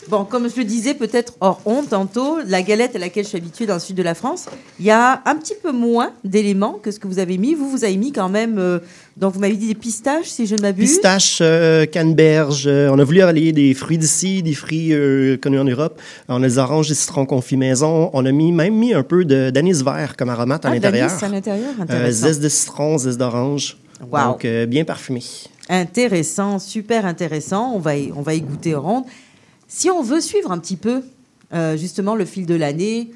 bon, 0.09 0.25
comme 0.25 0.49
je 0.49 0.55
le 0.57 0.63
disais 0.63 0.93
peut-être 0.93 1.33
hors 1.41 1.61
honte 1.65 1.89
tantôt, 1.89 2.37
la 2.45 2.61
galette 2.61 2.95
à 2.95 2.99
laquelle 2.99 3.23
je 3.23 3.29
suis 3.29 3.37
habituée 3.37 3.65
dans 3.65 3.75
le 3.75 3.79
sud 3.79 3.95
de 3.95 4.03
la 4.03 4.13
France, 4.15 4.45
il 4.79 4.85
y 4.85 4.91
a 4.91 5.21
un 5.25 5.35
petit 5.35 5.55
peu 5.61 5.71
moins 5.71 6.11
d'éléments 6.23 6.79
que 6.81 6.91
ce 6.91 6.99
que 6.99 7.07
vous 7.07 7.19
avez 7.19 7.37
mis. 7.37 7.53
Vous, 7.55 7.69
vous 7.69 7.83
avez 7.83 7.97
mis 7.97 8.11
quand 8.11 8.29
même, 8.29 8.57
euh, 8.59 8.79
donc 9.17 9.33
vous 9.33 9.39
m'avez 9.39 9.55
dit 9.55 9.67
des 9.67 9.75
pistaches, 9.75 10.27
si 10.27 10.45
je 10.47 10.55
ne 10.55 10.61
m'abuse. 10.61 10.89
Pistache, 10.91 11.39
euh, 11.41 11.85
canneberge. 11.85 12.65
euh, 12.67 12.89
on 12.91 12.99
a 12.99 13.03
voulu 13.03 13.21
avaler 13.21 13.51
des 13.51 13.73
fruits 13.73 13.97
d'ici, 13.97 14.43
des 14.43 14.53
fruits 14.53 14.93
euh, 14.93 15.37
connus 15.37 15.59
en 15.59 15.65
Europe. 15.65 15.99
On 16.29 16.41
a 16.43 16.47
des 16.47 16.57
oranges, 16.57 16.89
des 16.89 16.95
citrons 16.95 17.25
confits 17.25 17.57
maison. 17.57 18.09
On 18.13 18.25
a 18.25 18.31
mis, 18.31 18.51
même 18.51 18.75
mis 18.75 18.93
un 18.93 19.03
peu 19.03 19.25
d'anis 19.25 19.83
vert 19.83 20.15
comme 20.17 20.29
aromate 20.29 20.65
à 20.65 20.69
Ah, 20.69 20.71
de 20.71 20.75
l'intérieur. 20.75 21.23
à 21.23 21.27
l'intérieur, 21.29 21.69
intéressant. 21.79 22.27
zeste 22.27 22.41
de 22.41 22.49
citron, 22.49 22.97
zeste 22.97 23.17
d'orange. 23.19 23.77
Wow. 24.11 24.19
Donc, 24.31 24.45
bien 24.67 24.83
parfumé. 24.83 25.21
Intéressant, 25.69 26.59
super 26.59 27.05
intéressant. 27.05 27.71
On 27.73 27.79
va 27.79 27.95
y, 27.95 28.11
on 28.15 28.21
va 28.21 28.33
y 28.33 28.41
goûter 28.41 28.75
en 28.75 28.81
ronde. 28.81 29.03
Si 29.67 29.89
on 29.89 30.01
veut 30.01 30.21
suivre 30.21 30.51
un 30.51 30.59
petit 30.59 30.75
peu, 30.77 31.01
euh, 31.53 31.77
justement, 31.77 32.15
le 32.15 32.25
fil 32.25 32.45
de 32.45 32.55
l'année, 32.55 33.11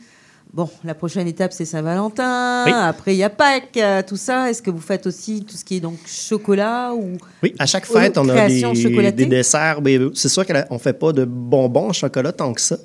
bon, 0.54 0.70
la 0.84 0.96
prochaine 0.96 1.28
étape, 1.28 1.54
c'est 1.54 1.66
Saint-Valentin. 1.66 2.64
Oui. 2.66 2.72
Après, 2.74 3.14
il 3.14 3.18
y 3.18 3.24
a 3.24 3.30
Pâques, 3.30 3.78
euh, 3.78 4.02
tout 4.08 4.18
ça. 4.18 4.50
Est-ce 4.50 4.62
que 4.62 4.72
vous 4.72 4.82
faites 4.82 5.06
aussi 5.08 5.44
tout 5.46 5.56
ce 5.56 5.64
qui 5.64 5.78
est 5.78 5.80
donc 5.80 5.98
chocolat 6.06 6.94
ou... 6.94 7.18
Oui, 7.44 7.54
à 7.60 7.66
chaque 7.66 7.86
fête, 7.86 8.18
on 8.18 8.28
a 8.30 8.48
des, 8.48 9.12
des 9.12 9.26
desserts. 9.26 9.82
Ben, 9.82 10.10
C'est 10.14 10.30
sûr 10.30 10.46
qu'on 10.46 10.76
ne 10.76 10.80
fait 10.80 10.94
pas 10.94 11.12
de 11.12 11.26
bonbons 11.26 11.90
au 11.90 11.94
chocolat 11.94 12.32
tant 12.32 12.54
que 12.54 12.62
ça. 12.62 12.78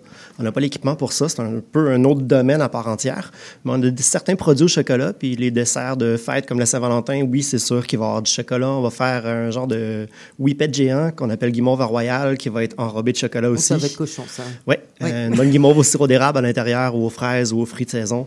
On 0.42 0.44
n'a 0.44 0.50
pas 0.52 0.60
l'équipement 0.60 0.96
pour 0.96 1.12
ça. 1.12 1.28
C'est 1.28 1.40
un 1.40 1.60
peu 1.70 1.90
un 1.92 2.02
autre 2.04 2.22
domaine 2.22 2.60
à 2.60 2.68
part 2.68 2.88
entière. 2.88 3.30
Mais 3.64 3.72
on 3.76 3.82
a 3.82 3.90
certains 3.98 4.34
produits 4.34 4.64
au 4.64 4.68
chocolat. 4.68 5.12
Puis 5.12 5.36
les 5.36 5.52
desserts 5.52 5.96
de 5.96 6.16
fête 6.16 6.46
comme 6.46 6.58
la 6.58 6.66
Saint-Valentin, 6.66 7.22
oui, 7.22 7.44
c'est 7.44 7.58
sûr 7.60 7.86
qu'il 7.86 8.00
va 8.00 8.04
y 8.06 8.08
avoir 8.08 8.22
du 8.22 8.30
chocolat. 8.30 8.68
On 8.68 8.82
va 8.82 8.90
faire 8.90 9.24
un 9.24 9.50
genre 9.52 9.68
de 9.68 10.08
whippet 10.40 10.68
géant 10.72 11.12
qu'on 11.12 11.30
appelle 11.30 11.52
guimauve 11.52 11.80
à 11.80 11.84
royal 11.84 12.36
qui 12.36 12.48
va 12.48 12.64
être 12.64 12.74
enrobé 12.78 13.12
de 13.12 13.16
chocolat 13.18 13.48
Oh, 13.50 13.54
aussi. 13.54 13.68
ça 13.68 13.76
va 13.76 13.86
être 13.86 13.96
cochon, 13.96 14.24
ça. 14.28 14.42
Oui, 14.66 14.74
Oui. 15.00 15.08
euh, 15.12 15.28
une 15.28 15.36
bonne 15.36 15.50
guimauve 15.50 15.78
au 15.78 15.82
sirop 15.84 16.08
d'érable 16.08 16.38
à 16.38 16.42
l'intérieur 16.42 16.94
ou 16.96 17.06
aux 17.06 17.10
fraises 17.10 17.52
ou 17.52 17.60
aux 17.60 17.66
fruits 17.66 17.86
de 17.86 17.90
saison. 17.90 18.26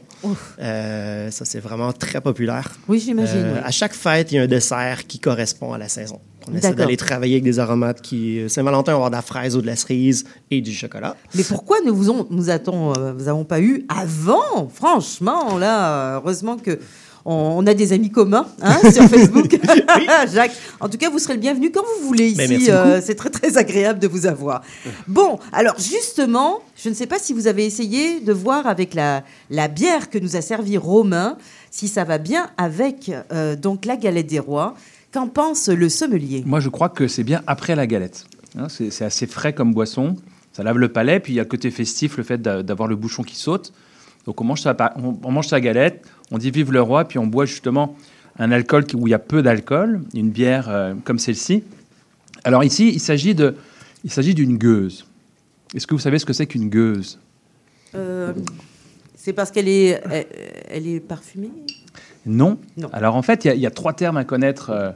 Euh, 0.61 1.29
ça, 1.31 1.43
c'est 1.45 1.59
vraiment 1.59 1.91
très 1.91 2.21
populaire. 2.21 2.71
Oui, 2.87 2.99
j'imagine. 2.99 3.37
Euh, 3.37 3.53
oui. 3.55 3.61
À 3.63 3.71
chaque 3.71 3.93
fête, 3.93 4.31
il 4.31 4.35
y 4.35 4.37
a 4.39 4.43
un 4.43 4.47
dessert 4.47 5.05
qui 5.05 5.19
correspond 5.19 5.73
à 5.73 5.77
la 5.77 5.89
saison. 5.89 6.19
On 6.51 6.55
essaie 6.55 6.73
d'aller 6.73 6.97
travailler 6.97 7.35
avec 7.35 7.43
des 7.43 7.59
aromates 7.59 8.01
qui. 8.01 8.39
euh, 8.39 8.47
Saint-Valentin, 8.49 8.91
on 8.91 8.99
va 8.99 9.05
avoir 9.07 9.09
de 9.11 9.15
la 9.15 9.21
fraise 9.21 9.55
ou 9.55 9.61
de 9.61 9.67
la 9.67 9.75
cerise 9.75 10.25
et 10.51 10.61
du 10.61 10.73
chocolat. 10.73 11.15
Mais 11.33 11.43
pourquoi 11.43 11.77
vous, 11.85 12.09
on- 12.09 12.27
nous 12.29 12.49
a-t-on, 12.49 12.93
euh, 12.97 13.13
vous 13.13 13.27
avons 13.27 13.43
pas 13.45 13.59
eu 13.61 13.85
avant? 13.89 14.69
Franchement, 14.73 15.57
là, 15.57 16.15
heureusement 16.17 16.57
que 16.57 16.79
on, 17.27 17.65
a 17.65 17.73
des 17.73 17.91
amis 17.91 18.11
communs 18.11 18.45
hein, 18.61 18.77
sur 18.93 19.03
Facebook. 19.09 19.57
Jacques, 20.31 20.51
en 20.79 20.87
tout 20.87 20.97
cas, 20.99 21.09
vous 21.09 21.17
serez 21.17 21.33
le 21.33 21.39
bienvenu 21.39 21.71
quand 21.71 21.81
vous 21.99 22.07
voulez 22.07 22.27
ici. 22.27 22.37
Ben, 22.37 22.47
merci 22.49 22.69
euh, 22.69 23.01
c'est 23.01 23.15
très 23.15 23.31
très 23.31 23.57
agréable 23.57 23.97
de 23.99 24.07
vous 24.07 24.27
avoir. 24.27 24.61
Bon, 25.07 25.39
alors 25.51 25.73
justement, 25.79 26.59
je 26.75 26.89
ne 26.89 26.93
sais 26.93 27.07
pas 27.07 27.17
si 27.17 27.33
vous 27.33 27.47
avez 27.47 27.65
essayé 27.65 28.19
de 28.19 28.31
voir 28.31 28.67
avec 28.67 28.93
la, 28.93 29.23
la 29.49 29.67
bière 29.67 30.11
que 30.11 30.19
nous 30.19 30.35
a 30.35 30.41
servi 30.41 30.77
Romain 30.77 31.37
si 31.71 31.87
ça 31.87 32.03
va 32.03 32.19
bien 32.19 32.51
avec 32.57 33.11
euh, 33.33 33.55
donc 33.55 33.85
la 33.85 33.95
galette 33.97 34.27
des 34.27 34.39
rois. 34.39 34.75
Qu'en 35.15 35.29
pense 35.29 35.69
le 35.69 35.87
sommelier? 35.87 36.43
Moi, 36.45 36.59
je 36.59 36.67
crois 36.67 36.89
que 36.89 37.07
c'est 37.07 37.23
bien 37.23 37.41
après 37.47 37.73
la 37.73 37.87
galette. 37.87 38.25
Hein, 38.57 38.67
c'est 38.67 39.01
assez 39.01 39.27
frais 39.27 39.53
comme 39.53 39.73
boisson. 39.73 40.17
Ça 40.51 40.61
lave 40.61 40.77
le 40.77 40.89
palais. 40.89 41.21
Puis 41.21 41.31
il 41.31 41.35
y 41.37 41.39
a 41.39 41.43
le 41.43 41.47
côté 41.47 41.71
festif, 41.71 42.17
le 42.17 42.23
fait 42.23 42.37
d'a- 42.37 42.63
d'avoir 42.63 42.89
le 42.89 42.97
bouchon 42.97 43.23
qui 43.23 43.37
saute. 43.37 43.71
Donc 44.25 44.41
on 44.41 44.43
mange, 44.43 44.59
sa, 44.61 44.75
on, 44.97 45.17
on 45.23 45.31
mange 45.31 45.47
sa 45.47 45.61
galette, 45.61 46.05
on 46.31 46.37
dit 46.37 46.51
vive 46.51 46.73
le 46.73 46.81
roi, 46.81 47.05
puis 47.07 47.17
on 47.17 47.27
boit 47.27 47.45
justement 47.45 47.95
un 48.39 48.51
alcool 48.51 48.83
qui- 48.85 48.97
où 48.97 49.07
il 49.07 49.11
y 49.11 49.13
a 49.13 49.19
peu 49.19 49.41
d'alcool, 49.41 50.01
une 50.13 50.31
bière 50.31 50.67
euh, 50.67 50.93
comme 51.05 51.17
celle-ci. 51.19 51.63
Alors 52.43 52.65
ici, 52.65 52.89
il 52.93 52.99
s'agit 52.99 53.35
de, 53.35 53.55
il 54.03 54.11
s'agit 54.11 54.33
d'une 54.35 54.57
gueuse. 54.57 55.05
Est-ce 55.73 55.87
que 55.87 55.93
vous 55.95 56.01
savez 56.01 56.19
ce 56.19 56.25
que 56.25 56.33
c'est 56.33 56.45
qu'une 56.47 56.67
gueuse? 56.69 57.19
Euh, 57.95 58.33
C'est 59.15 59.31
parce 59.31 59.49
qu'elle 59.49 59.69
est, 59.69 60.01
elle, 60.11 60.25
elle 60.69 60.87
est 60.87 60.99
parfumée? 60.99 61.51
Non. 62.25 62.57
Non. 62.77 62.89
Alors 62.93 63.15
en 63.15 63.21
fait, 63.21 63.45
il 63.45 63.47
y 63.47 63.51
a- 63.51 63.55
il 63.55 63.61
y, 63.61 63.65
a 63.67 63.71
trois 63.71 63.93
termes 63.93 64.17
à 64.17 64.23
connaître 64.23 64.69
euh, 64.71 64.89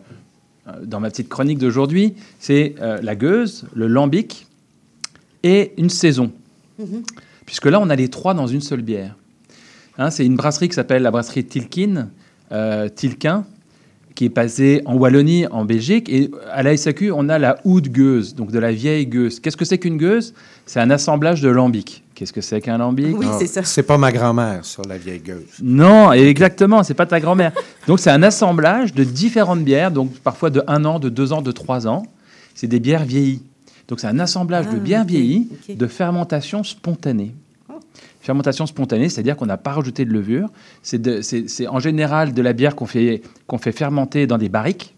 euh, 0.68 0.72
dans 0.86 1.00
ma 1.00 1.10
petite 1.10 1.30
chronique 1.30 1.58
d'aujourd'hui. 1.60 2.16
C'est 2.40 2.76
euh, 2.82 3.00
la 3.02 3.16
gueuse, 3.16 3.66
le 3.74 3.88
lambic 3.88 4.48
et 5.44 5.74
une 5.78 5.90
saison. 5.90 6.32
Mhm. 6.80 7.04
Puisque 7.46 7.66
là, 7.66 7.80
on 7.80 7.90
a 7.90 7.96
les 7.96 8.10
trois 8.10 8.34
dans 8.34 8.48
une 8.48 8.62
seule 8.62 8.82
bière. 8.82 9.16
Hein, 9.98 10.12
c'est 10.12 10.26
une 10.26 10.36
brasserie 10.36 10.70
qui 10.70 10.76
s'appelle 10.76 11.02
la 11.02 11.12
brasserie 11.12 11.44
Tilkin, 11.46 12.10
euh, 12.52 12.88
Tilquin, 12.90 13.46
qui 14.16 14.26
est 14.26 14.30
basée 14.30 14.82
en 14.86 14.96
Wallonie, 14.96 15.48
en 15.48 15.64
Belgique. 15.66 16.10
Et 16.10 16.30
à 16.52 16.62
la 16.64 16.76
SAQ, 16.76 17.12
on 17.12 17.30
a 17.30 17.40
la 17.40 17.58
oud 17.64 17.88
gueuse, 17.90 18.36
donc 18.36 18.52
de 18.52 18.60
la 18.60 18.72
vieille 18.72 19.06
gueuse. 19.08 19.40
Qu'est-ce 19.40 19.56
que 19.58 19.66
c'est 19.66 19.78
qu'une 19.78 19.98
gueuse? 19.98 20.34
C'est 20.66 20.80
un 20.80 20.90
assemblage 20.90 21.42
de 21.42 21.50
lambic. 21.50 22.04
Qu'est-ce 22.16 22.34
que 22.34 22.42
c'est 22.42 22.60
qu'un 22.60 22.78
lambic? 22.78 23.18
Oui, 23.18 23.26
Ah, 23.30 23.38
c'est 23.40 23.48
ça. 23.48 23.64
C'est 23.64 23.84
pas 23.84 23.98
ma 23.98 24.12
grand-mère, 24.12 24.66
sur 24.66 24.84
la 24.84 24.98
vieille 24.98 25.22
gueuse. 25.22 25.46
non, 25.64 26.12
et 26.12 26.28
exactement, 26.28 26.84
c'est 26.84 26.94
pas 26.94 27.06
ta 27.06 27.20
grand-mère. 27.22 27.54
Donc 27.88 28.00
c'est 28.00 28.10
un 28.10 28.24
assemblage 28.24 28.94
de 28.94 29.06
différentes 29.06 29.64
bières, 29.64 29.90
donc 29.92 30.12
parfois 30.20 30.50
de 30.50 30.62
un 30.68 30.84
an, 30.84 31.00
de 31.00 31.08
deux 31.10 31.32
ans, 31.32 31.42
de 31.42 31.52
trois 31.54 31.88
ans. 31.88 32.04
C'est 32.56 32.68
des 32.68 32.82
bières 32.82 33.06
vieillies. 33.06 33.42
Donc 33.88 34.02
c'est 34.02 34.08
un 34.08 34.20
assemblage 34.20 34.66
Ah, 34.70 34.74
de 34.74 34.80
bières 34.80 35.04
ok, 35.04 35.08
vieillies 35.08 35.48
de 35.70 35.88
fermentation 35.88 36.64
spontanée. 36.64 37.34
Fermentation 38.20 38.66
spontanée, 38.66 39.10
c'est-à-dire 39.10 39.38
qu'on 39.38 39.46
n'a 39.46 39.58
pas 39.58 39.72
rajouté 39.72 40.06
de 40.06 40.12
levure. 40.12 40.50
C'est 40.82 41.68
en 41.68 41.80
général 41.80 42.34
de 42.34 42.42
la 42.42 42.54
bière 42.54 42.76
qu'on 42.76 42.86
fait, 42.86 43.22
fermenter 43.72 44.28
dans 44.28 44.38
des 44.38 44.50
barriques, 44.50 44.96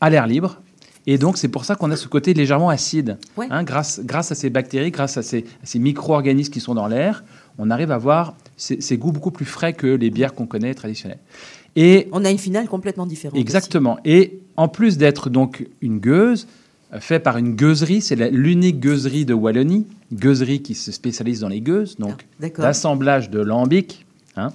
à 0.00 0.10
l'air 0.10 0.26
libre. 0.26 0.60
Et 1.06 1.16
donc, 1.16 1.38
c'est 1.38 1.48
pour 1.48 1.64
ça 1.64 1.74
qu'on 1.74 1.90
a 1.90 1.96
ce 1.96 2.06
côté 2.06 2.34
légèrement 2.34 2.68
acide. 2.68 3.16
Ouais. 3.36 3.46
Hein, 3.50 3.62
grâce, 3.62 4.00
grâce 4.04 4.30
à 4.30 4.34
ces 4.34 4.50
bactéries, 4.50 4.90
grâce 4.90 5.16
à 5.16 5.22
ces, 5.22 5.44
micro-organismes 5.76 6.52
qui 6.52 6.60
sont 6.60 6.74
dans 6.74 6.86
l'air, 6.86 7.24
on 7.56 7.70
arrive 7.70 7.90
à 7.92 7.94
avoir 7.94 8.34
ces, 8.56 8.80
ces 8.80 8.98
goûts 8.98 9.12
beaucoup 9.12 9.30
plus 9.30 9.46
frais 9.46 9.72
que 9.72 9.86
les 9.86 10.10
bières 10.10 10.34
qu'on 10.34 10.46
connaît 10.46 10.74
traditionnelles. 10.74 11.20
Et 11.76 12.08
On 12.12 12.24
a 12.24 12.30
une 12.30 12.38
finale 12.38 12.66
complètement 12.66 13.06
différente. 13.06 13.34
aussi. 13.34 13.40
Exactement. 13.40 13.98
Et 14.04 14.40
en 14.56 14.68
plus 14.68 14.98
d'être 14.98 15.30
donc 15.30 15.66
une 15.80 15.98
gueuse, 15.98 16.48
fait 17.00 17.18
par 17.20 17.36
une 17.36 17.54
gueuserie, 17.54 18.00
c'est 18.00 18.16
l'unique 18.30 18.80
gueuserie 18.80 19.24
de 19.24 19.34
Wallonie, 19.34 19.86
gueuserie 20.12 20.62
qui 20.62 20.74
se 20.74 20.90
spécialise 20.92 21.40
dans 21.40 21.48
les 21.48 21.60
gueuses, 21.60 21.96
donc 21.98 22.26
D'accord. 22.40 22.64
d'assemblage 22.64 23.30
de 23.30 23.40
lambic. 23.40 24.06
hein. 24.36 24.48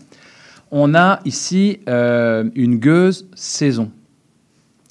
On 0.72 0.96
a 0.96 1.20
ici 1.26 1.80
euh, 1.88 2.46
une 2.56 2.78
gueuse 2.78 3.28
saison. 3.36 3.92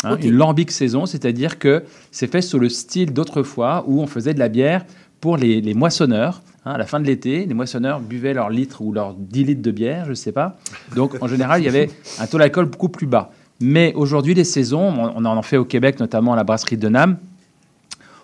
Hein. 0.05 0.17
Une 0.23 0.35
lambic 0.37 0.71
saison, 0.71 1.07
c'est-à-dire 1.07 1.59
que 1.59 1.83
c'est 2.13 2.31
fait 2.31 2.43
sous 2.43 2.59
le 2.61 2.69
style 2.69 3.13
d'autrefois 3.13 3.85
où 3.89 4.01
on 4.01 4.07
faisait 4.07 4.35
de 4.35 4.39
la 4.39 4.49
bière 4.49 4.85
pour 5.21 5.37
les, 5.37 5.61
les 5.61 5.75
moissonneurs. 5.75 6.43
hein, 6.65 6.73
à 6.73 6.79
la 6.79 6.87
fin 6.87 7.01
de 7.01 7.07
l'été, 7.07 7.47
les 7.47 7.55
moissonneurs 7.55 8.01
buvaient 8.01 8.35
leurs 8.35 8.51
litres 8.51 8.83
ou 8.83 8.93
leurs 8.93 9.15
10 9.15 9.45
litres 9.45 9.63
de 9.63 9.71
bière, 9.73 10.05
je 10.05 10.11
ne 10.11 10.15
sais 10.15 10.33
pas. 10.33 10.57
Donc 10.95 11.17
en 11.21 11.27
général, 11.27 11.61
il 11.61 11.65
y 11.65 11.69
avait 11.69 11.91
un 12.21 12.27
taux 12.29 12.39
d'alcool 12.39 12.67
beaucoup 12.67 12.89
plus 12.89 13.07
bas. 13.09 13.33
Mais 13.61 13.93
aujourd'hui, 13.95 14.35
les 14.35 14.45
saisons, 14.45 14.89
on 14.89 15.13
on 15.17 15.25
en 15.25 15.43
fait 15.43 15.57
au 15.57 15.65
Québec, 15.65 15.99
notamment 16.01 16.33
à 16.33 16.37
la 16.37 16.43
brasserie 16.45 16.77
de 16.77 16.89
Nam, 16.89 17.17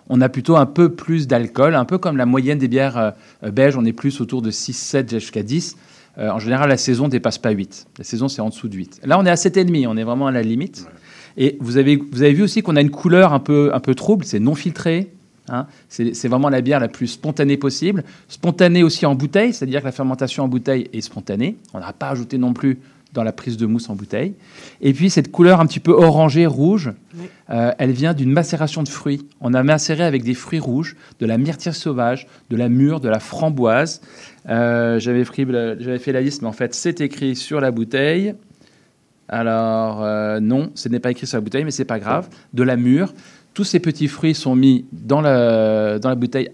on 0.09 0.21
a 0.21 0.29
plutôt 0.29 0.57
un 0.57 0.65
peu 0.65 0.89
plus 0.89 1.27
d'alcool, 1.27 1.75
un 1.75 1.85
peu 1.85 1.97
comme 1.97 2.17
la 2.17 2.25
moyenne 2.25 2.57
des 2.57 2.67
bières 2.67 2.97
euh, 2.97 3.11
euh, 3.43 3.51
belges, 3.51 3.77
on 3.77 3.85
est 3.85 3.93
plus 3.93 4.19
autour 4.21 4.41
de 4.41 4.51
6, 4.51 4.73
7 4.73 5.19
jusqu'à 5.19 5.43
10. 5.43 5.77
Euh, 6.17 6.29
en 6.31 6.39
général, 6.39 6.69
la 6.69 6.77
saison 6.77 7.05
ne 7.05 7.11
dépasse 7.11 7.37
pas 7.37 7.51
8. 7.51 7.87
La 7.97 8.03
saison, 8.03 8.27
c'est 8.27 8.41
en 8.41 8.49
dessous 8.49 8.67
de 8.67 8.75
8. 8.75 9.01
Là, 9.05 9.19
on 9.19 9.25
est 9.25 9.29
à 9.29 9.35
7,5, 9.35 9.87
on 9.87 9.95
est 9.95 10.03
vraiment 10.03 10.27
à 10.27 10.31
la 10.31 10.41
limite. 10.41 10.87
Et 11.37 11.57
vous 11.61 11.77
avez, 11.77 11.95
vous 11.95 12.23
avez 12.23 12.33
vu 12.33 12.43
aussi 12.43 12.61
qu'on 12.61 12.75
a 12.75 12.81
une 12.81 12.89
couleur 12.89 13.33
un 13.33 13.39
peu, 13.39 13.71
un 13.73 13.79
peu 13.79 13.95
trouble, 13.95 14.25
c'est 14.25 14.39
non 14.39 14.55
filtré. 14.55 15.11
hein. 15.47 15.67
c'est 15.87 16.13
c'est 16.13 16.27
vraiment 16.27 16.49
la 16.49 16.61
bière 16.61 16.79
la 16.79 16.89
plus 16.89 17.07
spontanée 17.07 17.55
possible. 17.55 18.03
Spontanée 18.27 18.83
aussi 18.83 19.05
en 19.05 19.15
bouteille, 19.15 19.53
c'est-à-dire 19.53 19.81
que 19.81 19.85
la 19.85 19.91
fermentation 19.91 20.43
en 20.43 20.47
bouteille 20.47 20.89
est 20.91 21.01
spontanée. 21.01 21.55
On 21.73 21.79
n'a 21.79 21.93
pas 21.93 22.09
ajouté 22.09 22.37
non 22.37 22.53
plus 22.53 22.79
dans 23.13 23.23
la 23.23 23.31
prise 23.31 23.57
de 23.57 23.65
mousse 23.65 23.89
en 23.89 23.95
bouteille. 23.95 24.33
Et 24.81 24.93
puis 24.93 25.09
cette 25.09 25.31
couleur 25.31 25.59
un 25.61 25.65
petit 25.65 25.79
peu 25.79 25.91
orangée, 25.91 26.45
rouge, 26.45 26.91
euh, 27.49 27.71
elle 27.79 27.91
vient 27.91 28.13
d'une 28.13 28.31
macération 28.31 28.83
de 28.83 28.89
fruits. 28.89 29.25
On 29.41 29.53
a 29.55 29.63
macéré 29.63 30.03
avec 30.03 30.23
des 30.23 30.35
fruits 30.35 30.59
rouges, 30.59 30.95
de 31.19 31.25
la 31.25 31.37
myrtille 31.39 31.73
sauvage, 31.73 32.27
de 32.49 32.55
la 32.55 32.69
mûre, 32.69 32.99
de 32.99 33.09
la 33.09 33.19
framboise. 33.19 34.01
Euh, 34.47 34.99
J'avais 34.99 35.23
pris 35.23 35.45
le- 35.45 35.75
j'avais 35.79 35.99
fait 35.99 36.11
la 36.11 36.21
liste, 36.21 36.41
mais 36.43 36.47
en 36.47 36.51
fait 36.53 36.73
c'est 36.75 37.01
écrit 37.01 37.35
sur 37.35 37.59
la 37.59 37.71
bouteille. 37.71 38.35
Alors 39.27 40.03
euh, 40.03 40.39
non, 40.39 40.71
ce 40.75 40.89
n'est 40.89 40.99
pas 40.99 41.11
écrit 41.11 41.27
sur 41.27 41.37
la 41.37 41.41
bouteille, 41.41 41.63
mais 41.63 41.71
c'est 41.71 41.85
pas 41.85 41.99
grave. 41.99 42.29
De 42.53 42.63
la 42.63 42.75
mûre. 42.75 43.13
Tous 43.53 43.63
ces 43.63 43.79
petits 43.79 44.07
fruits 44.07 44.35
sont 44.35 44.55
mis 44.55 44.85
dans 44.91 45.21
la, 45.21 45.99
dans 45.99 46.09
la 46.09 46.15
bouteille 46.15 46.49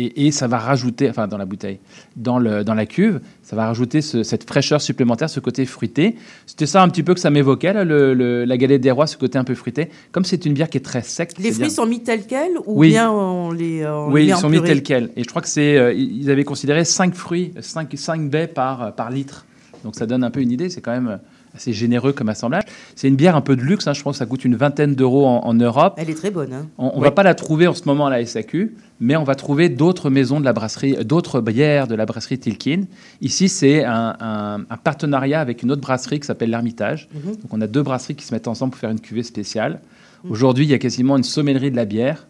et, 0.00 0.26
et 0.26 0.30
ça 0.30 0.46
va 0.46 0.58
rajouter, 0.58 1.08
enfin 1.10 1.26
dans 1.28 1.38
la 1.38 1.44
bouteille, 1.44 1.78
dans, 2.16 2.38
le, 2.38 2.62
dans 2.64 2.74
la 2.74 2.86
cuve, 2.86 3.20
ça 3.42 3.56
va 3.56 3.66
rajouter 3.66 4.00
ce- 4.00 4.22
cette 4.22 4.44
fraîcheur 4.48 4.80
supplémentaire, 4.80 5.28
ce 5.28 5.40
côté 5.40 5.66
fruité. 5.66 6.16
C'était 6.46 6.66
ça 6.66 6.82
un 6.82 6.88
petit 6.88 7.02
peu 7.02 7.14
que 7.14 7.20
ça 7.20 7.30
m'évoquait, 7.30 7.72
là, 7.72 7.84
le- 7.84 8.14
le- 8.14 8.44
la 8.44 8.56
galette 8.56 8.80
des 8.80 8.90
rois, 8.90 9.06
ce 9.06 9.16
côté 9.16 9.38
un 9.38 9.44
peu 9.44 9.54
fruité. 9.54 9.88
Comme 10.12 10.24
c'est 10.24 10.44
une 10.46 10.52
bière 10.54 10.70
qui 10.70 10.78
est 10.78 10.82
très 10.84 11.02
sec. 11.02 11.32
Les 11.38 11.52
fruits 11.52 11.70
sont 11.70 11.86
mis 11.86 12.02
tels 12.02 12.26
quels 12.26 12.56
ou 12.66 12.80
Oui. 12.80 12.88
bien 12.90 13.10
on 13.10 13.50
les 13.50 13.82
euh, 13.82 13.94
on 13.96 14.12
Oui, 14.12 14.20
les 14.22 14.26
met 14.26 14.32
ils 14.32 14.34
en 14.34 14.38
sont 14.40 14.48
mis 14.48 14.62
tels 14.62 14.82
quels. 14.82 15.10
Et 15.16 15.22
je 15.24 15.28
crois 15.28 15.42
que 15.42 15.48
c'est, 15.48 15.76
euh, 15.76 15.92
ils 15.92 16.30
avaient 16.30 16.44
considéré 16.44 16.84
5 16.84 17.14
fruits, 17.14 17.52
5, 17.60 17.90
5 17.96 18.30
baies 18.30 18.46
par, 18.46 18.94
par 18.94 19.10
litre. 19.10 19.44
Donc 19.84 19.94
ça 19.96 20.06
donne 20.06 20.24
un 20.24 20.30
peu 20.30 20.40
une 20.40 20.50
idée, 20.52 20.70
c'est 20.70 20.80
quand 20.80 20.92
même 20.92 21.18
assez 21.54 21.72
généreux 21.72 22.12
comme 22.12 22.28
assemblage. 22.28 22.62
C'est 22.94 23.08
une 23.08 23.16
bière 23.16 23.36
un 23.36 23.40
peu 23.40 23.56
de 23.56 23.62
luxe, 23.62 23.86
hein, 23.86 23.92
je 23.92 24.02
pense 24.02 24.14
que 24.14 24.18
ça 24.18 24.26
coûte 24.26 24.44
une 24.44 24.56
vingtaine 24.56 24.94
d'euros 24.94 25.26
en, 25.26 25.40
en 25.46 25.54
Europe. 25.54 25.94
Elle 25.96 26.10
est 26.10 26.14
très 26.14 26.30
bonne. 26.30 26.52
hein. 26.52 26.66
On 26.78 26.86
ne 26.86 26.92
Oui. 26.96 27.00
va 27.02 27.10
pas 27.10 27.22
la 27.22 27.34
trouver 27.34 27.66
en 27.66 27.74
ce 27.74 27.82
moment 27.86 28.06
à 28.06 28.10
la 28.10 28.24
SAQ, 28.24 28.74
mais 29.00 29.16
on 29.16 29.24
va 29.24 29.34
trouver 29.34 29.68
d'autres 29.68 30.10
maisons 30.10 30.40
de 30.40 30.44
la 30.44 30.52
brasserie, 30.52 30.96
d'autres 31.04 31.40
bières 31.40 31.86
de 31.86 31.94
la 31.94 32.06
brasserie 32.06 32.38
Tilkin. 32.38 32.82
Ici, 33.20 33.48
c'est 33.48 33.84
un, 33.84 34.16
un- 34.20 34.60
un 34.68 34.76
partenariat 34.76 35.40
avec 35.40 35.62
une 35.62 35.70
autre 35.72 35.82
brasserie 35.82 36.20
qui 36.20 36.26
s'appelle 36.26 36.50
l'Ermitage. 36.50 37.08
Mhm. 37.14 37.32
Donc, 37.36 37.52
on 37.52 37.60
a 37.60 37.66
deux 37.66 37.82
brasseries 37.82 38.14
qui 38.14 38.24
se 38.24 38.34
mettent 38.34 38.48
ensemble 38.48 38.72
pour 38.72 38.80
faire 38.80 38.90
une 38.90 39.00
cuvée 39.00 39.22
spéciale. 39.22 39.80
Aujourd'hui, 40.28 40.64
il 40.64 40.70
y 40.70 40.74
a 40.74 40.78
quasiment 40.78 41.16
une 41.16 41.22
sommellerie 41.24 41.70
de 41.70 41.76
la 41.76 41.84
bière. 41.84 42.26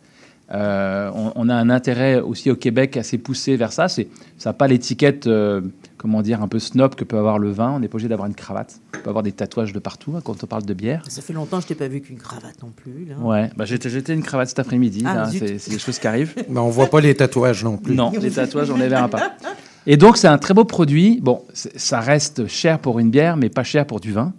Euh, 0.50 1.10
on, 1.14 1.32
on 1.34 1.48
a 1.48 1.54
un 1.54 1.68
intérêt 1.68 2.20
aussi 2.20 2.50
au 2.50 2.56
Québec 2.56 2.96
assez 2.96 3.18
poussé 3.18 3.56
vers 3.56 3.72
ça. 3.72 3.88
C'est, 3.88 4.08
ça 4.38 4.50
n'a 4.50 4.54
pas 4.54 4.66
l'étiquette, 4.66 5.26
euh, 5.26 5.60
comment 5.98 6.22
dire, 6.22 6.40
un 6.42 6.48
peu 6.48 6.58
snob 6.58 6.94
que 6.94 7.04
peut 7.04 7.18
avoir 7.18 7.38
le 7.38 7.50
vin. 7.50 7.72
On 7.72 7.80
n'est 7.80 7.88
pas 7.88 7.96
obligé 7.96 8.08
d'avoir 8.08 8.26
une 8.28 8.34
cravate. 8.34 8.80
On 8.96 9.00
peut 9.00 9.10
avoir 9.10 9.22
des 9.22 9.32
tatouages 9.32 9.72
de 9.72 9.78
partout 9.78 10.14
hein, 10.16 10.20
quand 10.24 10.42
on 10.42 10.46
parle 10.46 10.64
de 10.64 10.72
bière. 10.74 11.02
Ça 11.08 11.20
fait 11.20 11.32
longtemps 11.34 11.56
que 11.58 11.64
je 11.64 11.68
t'ai 11.68 11.74
pas 11.74 11.88
vu 11.88 12.00
qu'une 12.00 12.16
cravate 12.18 12.62
non 12.62 12.70
plus. 12.74 13.04
Là. 13.06 13.16
Ouais, 13.20 13.50
bah, 13.56 13.64
j'ai 13.66 13.78
jeté 13.80 14.12
une 14.14 14.22
cravate 14.22 14.48
cet 14.48 14.60
après-midi. 14.60 15.02
Ah, 15.06 15.28
c'est, 15.30 15.58
c'est 15.58 15.70
des 15.72 15.78
choses 15.78 15.98
qui 15.98 16.06
arrivent. 16.06 16.34
Mais 16.48 16.60
on 16.60 16.70
voit 16.70 16.86
pas 16.86 17.00
les 17.00 17.14
tatouages 17.14 17.64
non 17.64 17.76
plus. 17.76 17.94
Non, 17.94 18.12
les 18.20 18.30
tatouages, 18.30 18.70
on 18.70 18.76
les 18.78 18.88
verra 18.88 19.08
pas. 19.08 19.32
Et 19.86 19.96
donc, 19.96 20.16
c'est 20.16 20.28
un 20.28 20.38
très 20.38 20.54
beau 20.54 20.64
produit. 20.64 21.18
Bon, 21.20 21.42
ça 21.52 22.00
reste 22.00 22.46
cher 22.46 22.78
pour 22.78 22.98
une 22.98 23.10
bière, 23.10 23.36
mais 23.36 23.48
pas 23.48 23.64
cher 23.64 23.86
pour 23.86 24.00
du 24.00 24.12
vin. 24.12 24.32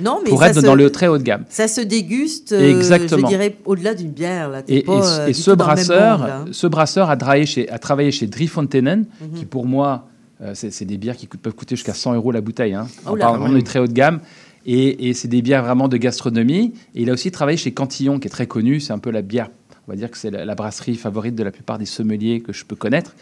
Non, 0.00 0.20
mais 0.24 0.30
pour 0.30 0.40
ça 0.40 0.48
être 0.48 0.56
se- 0.60 0.66
dans 0.66 0.74
le 0.74 0.90
très 0.90 1.06
haut 1.06 1.18
de 1.18 1.22
gamme. 1.22 1.44
Ça 1.48 1.68
se 1.68 1.80
déguste, 1.80 2.50
euh, 2.52 2.76
Exactement. 2.76 3.28
je 3.28 3.32
dirais, 3.32 3.56
au-delà 3.64 3.94
d'une 3.94 4.10
bière. 4.10 4.48
Là. 4.48 4.62
Et, 4.66 4.82
pas, 4.82 4.92
et- 4.92 4.96
euh, 5.20 5.26
et 5.28 5.32
ce 5.32 5.50
brasseur, 5.52 6.18
monde, 6.18 6.26
là. 6.28 6.44
ce 6.50 6.66
brasseur 6.66 7.10
a 7.10 7.16
travaillé 7.16 7.46
chez, 7.46 7.68
a 7.70 7.78
travaillé 7.78 8.10
chez 8.10 8.26
Driefonteinen, 8.26 9.04
Mhm. 9.20 9.38
qui 9.38 9.44
pour 9.44 9.66
moi, 9.66 10.06
euh, 10.08 10.13
c'est 10.54 10.70
c'est 10.72 10.84
des 10.84 10.98
bières 10.98 11.16
qui 11.16 11.26
peuvent 11.26 11.54
coûter 11.54 11.76
jusqu'à 11.76 11.94
100 11.94 12.14
euros 12.14 12.32
la 12.32 12.40
bouteille. 12.40 12.74
Hein. 12.74 12.86
Oh 13.06 13.10
On 13.10 13.14
là. 13.14 13.30
vraiment 13.32 13.52
du 13.54 13.62
très 13.62 13.78
haut 13.78 13.86
de 13.86 13.92
gamme. 13.92 14.20
Et, 14.66 15.08
et 15.08 15.14
c'est 15.14 15.28
des 15.28 15.42
bières 15.42 15.62
vraiment 15.62 15.88
de 15.88 15.96
gastronomie. 15.96 16.72
Et 16.94 17.02
il 17.02 17.10
a 17.10 17.12
aussi 17.12 17.30
travaillé 17.30 17.56
chez 17.58 17.72
Cantillon, 17.72 18.18
qui 18.18 18.28
est 18.28 18.30
très 18.30 18.46
connu. 18.46 18.80
C'est 18.80 18.92
un 18.92 18.98
peu 18.98 19.10
la 19.10 19.22
bière, 19.22 19.50
on 19.86 19.92
va 19.92 19.96
dire 19.96 20.10
que 20.10 20.16
c'est 20.16 20.30
la, 20.30 20.44
la 20.44 20.54
brasserie 20.54 20.96
favorite 20.96 21.34
de 21.34 21.42
la 21.42 21.50
plupart 21.50 21.78
des 21.78 21.86
sommeliers 21.86 22.40
que 22.40 22.52
je 22.52 22.64
peux 22.64 22.76
connaître. 22.76 23.14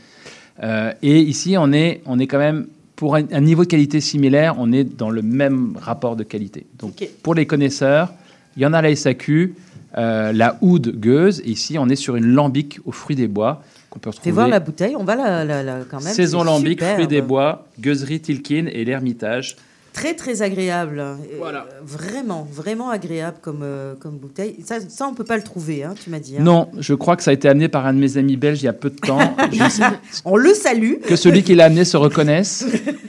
Euh, 0.63 0.93
et 1.03 1.21
ici, 1.21 1.57
on 1.59 1.73
est, 1.73 2.01
on 2.07 2.19
est 2.19 2.27
quand 2.27 2.39
même, 2.39 2.67
pour 2.95 3.17
un, 3.17 3.25
un 3.33 3.41
niveau 3.41 3.65
de 3.65 3.69
qualité 3.69 4.01
similaire, 4.01 4.55
on 4.59 4.73
est 4.73 4.85
dans 4.85 5.11
le 5.11 5.23
même 5.23 5.77
rapport 5.81 6.15
de 6.15 6.23
qualité. 6.23 6.67
Donc, 6.79 7.05
pour 7.23 7.35
les 7.35 7.47
connaisseurs, 7.47 8.13
il 8.57 8.63
y 8.63 8.67
en 8.67 8.73
a 8.73 8.83
la 8.83 8.95
SAQ, 8.95 9.55
euh, 9.99 10.33
la 10.33 10.59
Oud 10.61 11.01
Gueuse. 11.01 11.41
Et 11.41 11.51
ici, 11.51 11.77
on 11.79 11.89
est 11.89 11.97
sur 11.97 12.17
une 12.17 12.27
lambic 12.27 12.79
aux 12.85 12.93
fruits 12.93 13.17
des 13.17 13.29
bois 13.29 13.63
qu'on 13.93 13.99
peut 14.01 14.11
retrouver. 14.11 14.25
Fais 14.31 14.35
voir 14.35 14.49
la 14.49 14.59
bouteille, 14.61 14.97
on 14.97 15.05
va 15.05 15.15
la, 15.17 15.45
la- 15.45 15.63
la- 15.63 15.85
quand 15.89 16.03
même. 16.03 16.13
Saison 16.15 16.43
lambic, 16.43 16.83
fruits 16.83 17.07
des 17.07 17.21
bois, 17.23 17.67
Gueuserie 17.79 18.21
Tilkin 18.21 18.67
et 18.73 18.85
l'Ermitage. 18.85 19.57
Très, 19.93 20.15
très 20.15 20.41
agréable. 20.41 20.99
Euh, 21.01 21.15
Voilà. 21.37 21.67
vraiment, 21.85 22.49
vraiment 22.51 22.89
agréable 22.89 23.37
comme, 23.43 23.61
euh, 23.63 23.93
comme 24.01 24.17
bouteille. 24.17 24.57
Ça, 24.65 24.77
ça, 24.89 25.07
on 25.07 25.13
peut 25.13 25.23
pas 25.25 25.37
le 25.37 25.43
trouver, 25.43 25.85
hein, 25.85 25.93
tu 26.03 26.09
m'as 26.09 26.19
dit. 26.19 26.39
hein. 26.39 26.43
Non, 26.43 26.69
je 26.79 26.95
crois 26.95 27.15
que 27.15 27.23
ça 27.23 27.31
a 27.31 27.35
été 27.35 27.47
amené 27.47 27.69
par 27.69 27.85
un 27.85 27.93
de 27.93 27.99
mes 27.99 28.17
amis 28.17 28.39
belges 28.39 28.63
il 28.63 28.65
y 28.65 28.69
a 28.69 28.73
peu 28.73 28.89
de 28.89 28.97
temps. 28.97 29.19
Je 29.53 29.85
On 30.25 30.37
le 30.37 30.55
salue. 30.55 30.95
que 31.07 31.15
celui 31.15 31.43
qui 31.43 31.55
l'a 31.55 31.67
amené 31.67 31.85
se 31.85 31.99
reconnaisse. 31.99 32.65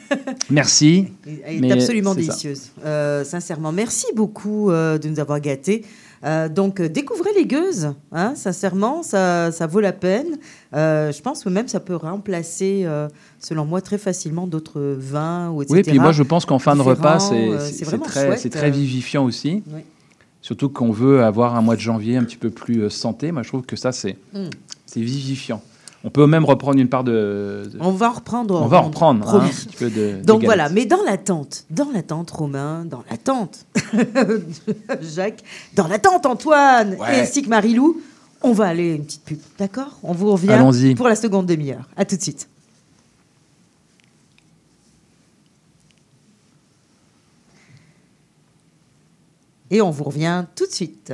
Merci. 0.49 1.07
Elle 1.45 1.55
est 1.55 1.59
Mais 1.59 1.71
absolument 1.71 2.15
délicieuse. 2.15 2.71
Euh, 2.85 3.23
sincèrement, 3.23 3.71
merci 3.71 4.07
beaucoup 4.15 4.69
euh, 4.71 4.97
de 4.97 5.07
nous 5.07 5.19
avoir 5.21 5.39
gâtés. 5.39 5.85
Euh, 6.23 6.47
donc, 6.49 6.79
euh, 6.79 6.87
découvrez 6.89 7.31
les 7.35 7.45
gueuses. 7.45 7.93
Hein, 8.11 8.33
sincèrement, 8.35 9.03
ça, 9.03 9.51
ça 9.51 9.67
vaut 9.67 9.79
la 9.81 9.91
peine. 9.91 10.37
Euh, 10.73 11.11
je 11.11 11.21
pense 11.21 11.43
que 11.43 11.49
même 11.49 11.67
ça 11.67 11.79
peut 11.79 11.95
remplacer, 11.95 12.83
euh, 12.85 13.07
selon 13.39 13.65
moi, 13.65 13.81
très 13.81 13.97
facilement 13.97 14.47
d'autres 14.47 14.95
vins 14.97 15.49
ou 15.49 15.61
etc. 15.61 15.75
Oui, 15.77 15.83
puis 15.83 15.99
moi 15.99 16.11
je 16.11 16.23
pense 16.23 16.45
qu'en 16.45 16.59
fin 16.59 16.75
de 16.75 16.81
repas, 16.81 17.19
c'est 17.19 17.99
très, 17.99 18.49
très 18.49 18.71
vivifiant 18.71 19.25
aussi. 19.25 19.63
Oui. 19.73 19.81
Surtout 20.41 20.69
qu'on 20.69 20.91
veut 20.91 21.23
avoir 21.23 21.55
un 21.55 21.61
mois 21.61 21.75
de 21.75 21.81
janvier 21.81 22.17
un 22.17 22.23
petit 22.23 22.35
peu 22.37 22.49
plus 22.49 22.89
santé. 22.89 23.31
Moi 23.31 23.43
je 23.43 23.47
trouve 23.49 23.63
que 23.63 23.75
ça 23.75 23.91
c'est 23.91 24.17
Mm. 24.33 24.49
c'est 24.85 25.01
vivifiant. 25.01 25.61
On 26.05 26.09
peut 26.09 26.27
même 26.27 26.43
reprendre 26.43 26.79
une 26.79 26.89
part 26.89 27.03
de. 27.05 27.63
de- 27.71 27.77
On 27.79 27.91
va 27.91 28.09
en 28.09 28.13
reprendre. 28.13 28.61
on 28.61 28.67
va 28.67 28.79
en 28.79 28.83
reprendre 28.87 29.21
hein, 29.25 29.37
promis. 29.37 29.45
un 29.47 29.51
petit 29.53 29.77
peu 29.77 29.89
de. 29.89 30.17
de 30.19 30.23
Donc 30.25 30.43
voilà, 30.43 30.67
mais 30.69 30.85
dans 30.85 31.01
l'attente, 31.03 31.63
dans 31.69 31.89
l'attente 31.93 32.29
Romain, 32.31 32.83
dans 32.85 33.03
l'attente 33.09 33.65
Jacques, 35.01 35.43
dans 35.75 35.87
l'attente 35.87 36.25
Antoine 36.25 36.95
Ouais. 36.99 37.17
et 37.17 37.21
ainsi 37.21 37.41
que 37.41 37.47
Marilou, 37.49 38.01
on 38.41 38.51
va 38.51 38.65
aller 38.65 38.95
une 38.95 39.05
petite 39.05 39.23
pub, 39.23 39.39
d'accord? 39.57 39.97
On 40.03 40.11
vous 40.11 40.31
revient 40.33 40.93
pour 40.97 41.07
la 41.07 41.15
seconde 41.15 41.45
demi-heure. 41.45 41.87
À 41.95 42.03
tout 42.03 42.17
de 42.17 42.21
suite. 42.21 42.49
Et 49.71 49.81
on 49.81 49.89
vous 49.89 50.03
revient 50.03 50.45
tout 50.55 50.65
de 50.67 50.71
suite, 50.71 51.13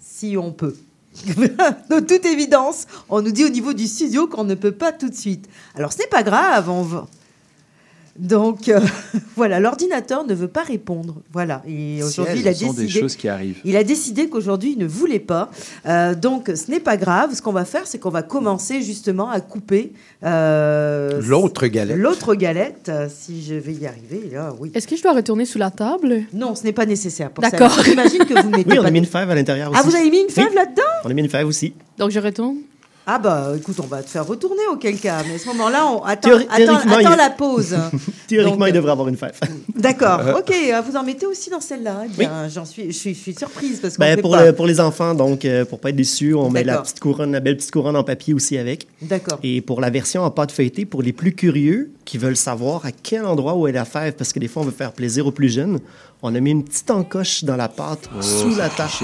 si 0.00 0.36
on 0.36 0.52
peut. 0.52 0.76
de 1.90 2.00
toute 2.00 2.26
évidence, 2.26 2.86
on 3.08 3.22
nous 3.22 3.30
dit 3.30 3.44
au 3.44 3.48
niveau 3.48 3.72
du 3.72 3.86
studio 3.86 4.26
qu'on 4.26 4.44
ne 4.44 4.54
peut 4.54 4.72
pas 4.72 4.92
tout 4.92 5.08
de 5.08 5.14
suite. 5.14 5.48
Alors 5.74 5.92
ce 5.92 5.98
n'est 5.98 6.08
pas 6.08 6.22
grave, 6.22 6.68
on 6.68 6.82
va... 6.82 7.06
Donc 8.18 8.68
euh, 8.68 8.80
voilà, 9.36 9.60
l'ordinateur 9.60 10.24
ne 10.26 10.34
veut 10.34 10.48
pas 10.48 10.62
répondre. 10.62 11.16
Voilà. 11.32 11.62
Et 11.66 12.02
aujourd'hui, 12.02 12.40
il 12.40 12.48
a 12.48 12.54
Ce 12.54 12.64
sont 12.64 12.72
des 12.72 12.82
décidé. 12.84 13.00
choses 13.00 13.16
qui 13.16 13.28
arrivent. 13.28 13.58
Il 13.64 13.76
a 13.76 13.84
décidé 13.84 14.28
qu'aujourd'hui, 14.28 14.72
il 14.72 14.78
ne 14.78 14.86
voulait 14.86 15.18
pas. 15.18 15.50
Euh, 15.86 16.14
donc, 16.14 16.50
ce 16.54 16.70
n'est 16.70 16.80
pas 16.80 16.96
grave. 16.96 17.34
Ce 17.34 17.42
qu'on 17.42 17.52
va 17.52 17.64
faire, 17.64 17.86
c'est 17.86 17.98
qu'on 17.98 18.10
va 18.10 18.22
commencer 18.22 18.82
justement 18.82 19.30
à 19.30 19.40
couper 19.40 19.92
euh, 20.24 21.20
L'autre 21.24 21.66
galette. 21.66 21.96
L'autre 21.96 22.34
galette, 22.34 22.90
si 23.08 23.42
je 23.42 23.54
vais 23.54 23.72
y 23.74 23.86
arriver. 23.86 24.30
Là, 24.32 24.54
oui. 24.58 24.70
Est-ce 24.74 24.86
que 24.86 24.96
je 24.96 25.02
dois 25.02 25.12
retourner 25.12 25.44
sous 25.44 25.58
la 25.58 25.70
table? 25.70 26.22
Non, 26.32 26.54
ce 26.54 26.64
n'est 26.64 26.72
pas 26.72 26.86
nécessaire 26.86 27.30
pour 27.30 27.44
ça. 27.44 27.50
D'accord. 27.50 27.78
J'imagine 27.84 28.24
que 28.24 28.42
vous 28.42 28.50
mettez 28.56 28.70
Oui, 28.70 28.78
on 28.78 28.84
a 28.84 28.90
mis 28.90 28.98
une 28.98 29.06
fève 29.06 29.30
à 29.30 29.34
l'intérieur 29.34 29.70
aussi. 29.70 29.80
Ah, 29.82 29.86
vous 29.86 29.94
avez 29.94 30.10
mis 30.10 30.20
une 30.22 30.30
fève 30.30 30.54
là-dedans? 30.54 30.82
On 31.04 31.10
a 31.10 31.14
mis 31.14 31.22
une 31.22 31.28
fève 31.28 31.46
aussi. 31.46 31.74
Donc, 31.98 32.10
je 32.10 32.20
retourne. 32.20 32.56
Ah 33.08 33.20
bah 33.20 33.52
écoute, 33.56 33.76
on 33.80 33.86
va 33.86 34.02
te 34.02 34.10
faire 34.10 34.26
retourner 34.26 34.62
auquel 34.72 34.98
cas. 34.98 35.22
Mais 35.28 35.36
à 35.36 35.38
ce 35.38 35.46
moment-là, 35.46 35.86
on 35.86 36.02
attend, 36.02 36.28
Théori- 36.28 36.48
il- 36.58 37.16
la 37.16 37.30
pause. 37.30 37.76
Théoriquement, 38.26 38.58
Donc, 38.58 38.68
il 38.68 38.74
devrait 38.74 38.90
avoir 38.90 39.06
une 39.06 39.16
fève. 39.16 39.38
D'accord. 39.76 40.18
Euh. 40.26 40.38
Ok, 40.40 40.50
euh, 40.52 40.80
vous 40.80 40.96
en 40.96 41.04
mettez 41.04 41.24
aussi 41.26 41.48
dans 41.48 41.60
celle-là. 41.60 42.02
Eh 42.06 42.18
bien, 42.18 42.48
j'en 42.48 42.64
suis, 42.64 42.86
je 42.86 42.98
suis, 42.98 43.14
je 43.14 43.20
suis 43.20 43.34
surprise 43.34 43.78
parce 43.80 43.96
qu'on 43.96 44.00
Ben, 44.02 44.16
fait 44.16 44.22
pour, 44.22 44.32
pas. 44.32 44.46
le- 44.46 44.52
pour 44.52 44.66
les 44.66 44.80
enfants, 44.80 45.14
donc, 45.14 45.44
euh, 45.44 45.64
pour 45.64 45.78
pas 45.78 45.90
être 45.90 45.96
déçus, 45.96 46.34
on 46.34 46.50
met 46.50 46.64
la 46.64 46.78
petite 46.78 46.98
couronne, 46.98 47.30
la 47.30 47.38
belle 47.40 47.56
petite 47.56 47.70
couronne 47.70 47.94
en 47.96 48.02
papier 48.02 48.34
aussi 48.34 48.58
avec. 48.58 48.88
D'accord. 49.02 49.38
Et 49.44 49.60
pour 49.60 49.80
la 49.80 49.90
version 49.90 50.22
en 50.24 50.30
pâte 50.32 50.50
feuilletée, 50.50 50.84
pour 50.84 51.02
les 51.02 51.12
plus 51.12 51.32
curieux 51.32 51.92
qui 52.04 52.18
veulent 52.18 52.36
savoir 52.36 52.86
à 52.86 52.90
quel 52.90 53.24
endroit 53.24 53.54
où 53.54 53.68
est 53.68 53.72
la 53.72 53.84
fève, 53.84 54.14
parce 54.14 54.32
que 54.32 54.40
des 54.40 54.48
fois, 54.48 54.62
on 54.62 54.66
veut 54.66 54.72
faire 54.72 54.92
plaisir 54.92 55.28
aux 55.28 55.32
plus 55.32 55.48
jeunes, 55.52 55.78
on 56.28 56.34
a 56.34 56.40
mis 56.40 56.50
une 56.50 56.64
petite 56.64 56.90
encoche 56.90 57.44
dans 57.44 57.54
la 57.56 57.68
pâte 57.68 58.08
sous 58.20 58.56
la 58.56 58.68
tarte. 58.68 59.02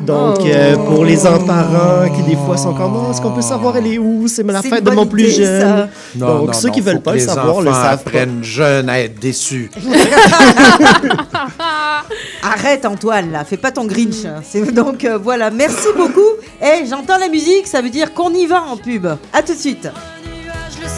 Donc, 0.00 0.38
Oh. 0.40 0.46
euh, 0.46 0.76
pour 0.76 1.04
les 1.04 1.16
parents 1.16 2.08
qui 2.14 2.22
des 2.24 2.36
fois 2.36 2.56
sont 2.56 2.74
comme, 2.74 2.94
Oh, 2.96 3.10
est-ce 3.12 3.20
qu'on 3.20 3.30
peut 3.32 3.42
savoir 3.42 3.76
elle 3.76 3.86
est 3.86 3.98
où? 3.98 4.26
C'est 4.26 4.42
la 4.44 4.60
fête 4.60 4.82
de 4.82 4.90
mon 4.90 5.06
plus 5.06 5.22
idée, 5.32 5.44
jeune. 5.44 5.60
ça. 5.60 5.88
Non, 6.16 6.26
Donc, 6.38 6.46
non, 6.48 6.52
ceux 6.52 6.68
non, 6.68 6.74
qui 6.74 6.80
veulent 6.80 7.00
pas 7.00 7.12
le 7.12 7.18
les 7.18 7.24
savoir 7.24 7.60
le 7.62 7.70
enfants 7.70 7.80
savent 7.82 8.02
pas. 8.02 8.10
apprennent 8.10 8.42
jeunes 8.42 8.88
à 8.90 8.98
être 9.00 9.18
déçus. 9.20 9.70
Arrête 12.42 12.84
Antoine, 12.86 13.30
là, 13.32 13.44
fais 13.44 13.56
pas 13.56 13.70
ton 13.70 13.84
Grinch. 13.84 14.24
hein. 14.24 14.40
C'est 14.42 14.72
donc 14.72 15.04
euh, 15.04 15.18
voilà, 15.18 15.50
merci 15.50 15.86
beaucoup. 15.96 16.20
Et 16.62 16.86
j'entends 16.86 17.18
la 17.18 17.28
musique, 17.28 17.66
ça 17.66 17.80
veut 17.82 17.90
dire 17.90 18.14
qu'on 18.14 18.32
y 18.34 18.46
va 18.46 18.62
en 18.62 18.76
pub. 18.76 19.06
À 19.32 19.42
tout 19.42 19.54
de 19.54 19.58
suite. 19.58 19.88
Le 20.80 20.88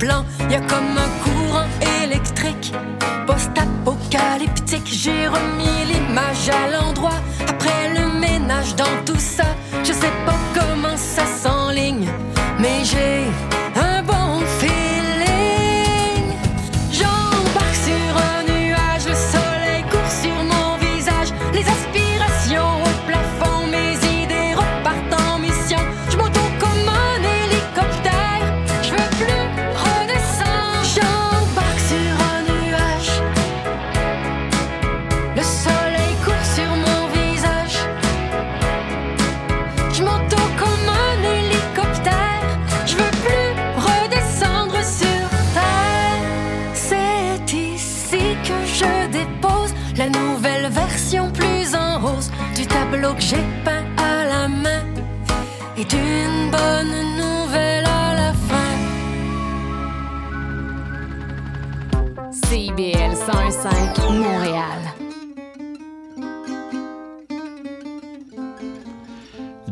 plans. 0.00 0.24
Y 0.50 0.54
a 0.56 0.60
comme 0.60 0.96
un 1.06 1.10
courant 1.24 1.68
électrique, 2.02 2.72
post-apocalyptique. 3.26 4.88
J'ai 5.02 5.28
remis 5.28 5.78
l'image 5.90 6.48
à 6.48 6.62
l'endroit. 6.72 7.20
Après 7.46 7.94
le 7.94 8.18
ménage 8.18 8.74
dans 8.74 8.96
tout 9.06 9.20
ça, 9.20 9.44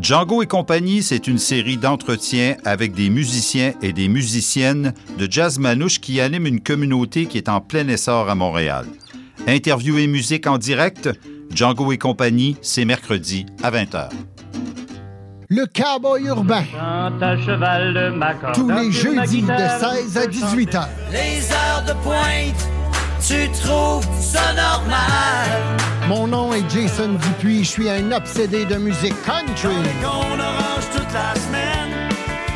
Django 0.09 0.43
et 0.43 0.47
compagnie, 0.47 1.03
c'est 1.03 1.29
une 1.29 1.37
série 1.37 1.77
d'entretiens 1.77 2.57
avec 2.65 2.95
des 2.95 3.11
musiciens 3.11 3.75
et 3.83 3.93
des 3.93 4.09
musiciennes 4.09 4.95
de 5.19 5.31
jazz 5.31 5.59
manouche 5.59 6.01
qui 6.01 6.19
animent 6.23 6.47
une 6.47 6.63
communauté 6.63 7.27
qui 7.27 7.37
est 7.37 7.51
en 7.51 7.61
plein 7.61 7.87
essor 7.89 8.31
à 8.31 8.35
Montréal. 8.35 8.87
Interview 9.47 9.99
et 9.99 10.07
musique 10.07 10.47
en 10.47 10.57
direct, 10.57 11.11
Django 11.55 11.93
et 11.93 11.99
compagnie, 11.99 12.57
c'est 12.63 12.87
mercredi 12.87 13.45
à 13.63 13.71
20h. 13.71 14.09
Le 15.51 15.67
cowboy 15.67 16.23
urbain. 16.25 16.65
cheval 17.45 17.93
de 17.93 18.09
ma 18.09 18.33
Tous 18.55 18.71
les 18.71 18.91
jeudis 18.91 19.43
de 19.43 19.49
16 19.49 20.17
à 20.17 20.27
18 20.27 20.75
heures. 20.75 20.89
Les 21.13 21.53
heures 21.53 21.85
de 21.87 21.93
pointe, 22.03 22.71
tu 23.27 23.49
trouves 23.51 24.07
ça 24.21 24.53
normal? 24.55 25.77
Mon 26.09 26.27
nom 26.27 26.53
est 26.55 26.69
Jason 26.71 27.15
Dupuis, 27.15 27.65
je 27.65 27.69
suis 27.69 27.91
un 27.91 28.13
obsédé 28.13 28.65
de 28.65 28.77
musique 28.77 29.21
country. 29.25 29.77
On 30.03 30.41
orange 30.41 30.89
toute 30.95 31.13
la 31.13 31.35
semaine. 31.35 32.09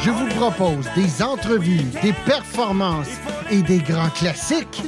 Je 0.02 0.10
vous 0.10 0.26
propose 0.28 0.86
des 0.96 1.22
entrevues, 1.22 1.84
des 2.02 2.12
performances 2.26 3.10
et 3.50 3.62
des 3.62 3.78
grands 3.78 4.10
classiques. 4.10 4.82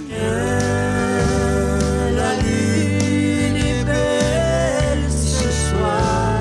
La 2.10 2.34
lune 2.42 3.56
est 3.56 3.84
belle 3.84 5.10
ce 5.10 5.50
soir. 5.68 6.40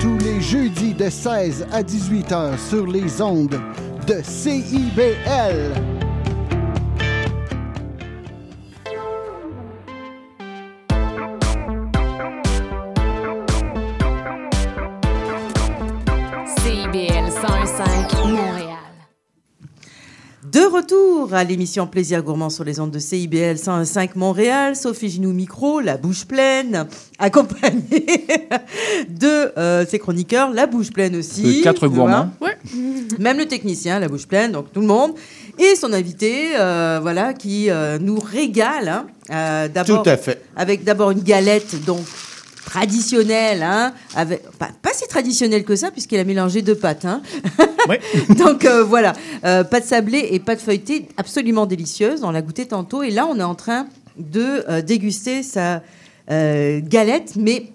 Tous 0.00 0.18
les 0.18 0.40
jeudis 0.40 0.94
de 0.94 1.08
16 1.08 1.68
à 1.72 1.82
18 1.82 2.32
heures 2.32 2.58
sur 2.58 2.86
les 2.86 3.22
ondes 3.22 3.60
de 4.06 4.20
CIBL. 4.22 5.95
101.5 17.76 18.30
Montréal. 18.30 18.76
De 20.50 20.60
retour 20.64 21.34
à 21.34 21.44
l'émission 21.44 21.86
Plaisir 21.86 22.22
Gourmand 22.22 22.48
sur 22.50 22.64
les 22.64 22.80
ondes 22.80 22.90
de 22.92 22.98
CIBL 22.98 23.56
101.5 23.56 24.10
Montréal, 24.14 24.76
Sophie 24.76 25.08
Ginou 25.10 25.32
Micro, 25.32 25.80
la 25.80 25.96
bouche 25.96 26.24
pleine, 26.24 26.86
accompagnée 27.18 28.06
de 29.08 29.58
euh, 29.58 29.84
ses 29.86 29.98
chroniqueurs, 29.98 30.52
la 30.52 30.66
bouche 30.66 30.90
pleine 30.92 31.16
aussi. 31.16 31.58
De 31.58 31.62
quatre 31.64 31.88
gourmands. 31.88 32.30
Même 33.18 33.38
le 33.38 33.46
technicien, 33.46 33.98
la 33.98 34.08
bouche 34.08 34.26
pleine, 34.26 34.52
donc 34.52 34.72
tout 34.72 34.80
le 34.80 34.86
monde. 34.86 35.12
Et 35.58 35.74
son 35.74 35.92
invité, 35.92 36.52
euh, 36.58 36.98
voilà, 37.02 37.34
qui 37.34 37.68
euh, 37.70 37.98
nous 37.98 38.18
régale. 38.18 38.88
hein, 38.88 39.06
euh, 39.30 39.68
d'abord- 39.68 40.02
Tout 40.02 40.08
à 40.10 40.16
fait. 40.16 40.42
Avec 40.56 40.84
d'abord 40.84 41.10
une 41.10 41.22
galette, 41.22 41.84
donc 41.84 42.00
traditionnelle, 42.66 43.62
hein, 43.62 43.94
avec, 44.14 44.42
pas, 44.58 44.70
pas 44.82 44.92
si 44.92 45.06
traditionnelle 45.08 45.64
que 45.64 45.76
ça, 45.76 45.90
puisqu'elle 45.90 46.20
a 46.20 46.24
mélangé 46.24 46.60
deux 46.60 46.74
pâtes. 46.74 47.04
Hein. 47.04 47.22
donc 48.36 48.64
euh, 48.64 48.82
voilà, 48.82 49.14
euh, 49.44 49.62
pâte 49.64 49.84
sablée 49.84 50.28
et 50.32 50.40
pâte 50.40 50.60
feuilletée, 50.60 51.08
absolument 51.16 51.64
délicieuse. 51.64 52.24
On 52.24 52.32
l'a 52.32 52.42
goûté 52.42 52.66
tantôt. 52.66 53.02
Et 53.02 53.10
là, 53.10 53.26
on 53.26 53.38
est 53.38 53.44
en 53.44 53.54
train 53.54 53.86
de 54.18 54.64
euh, 54.68 54.82
déguster 54.82 55.42
sa 55.42 55.82
euh, 56.30 56.80
galette, 56.82 57.36
mais 57.36 57.70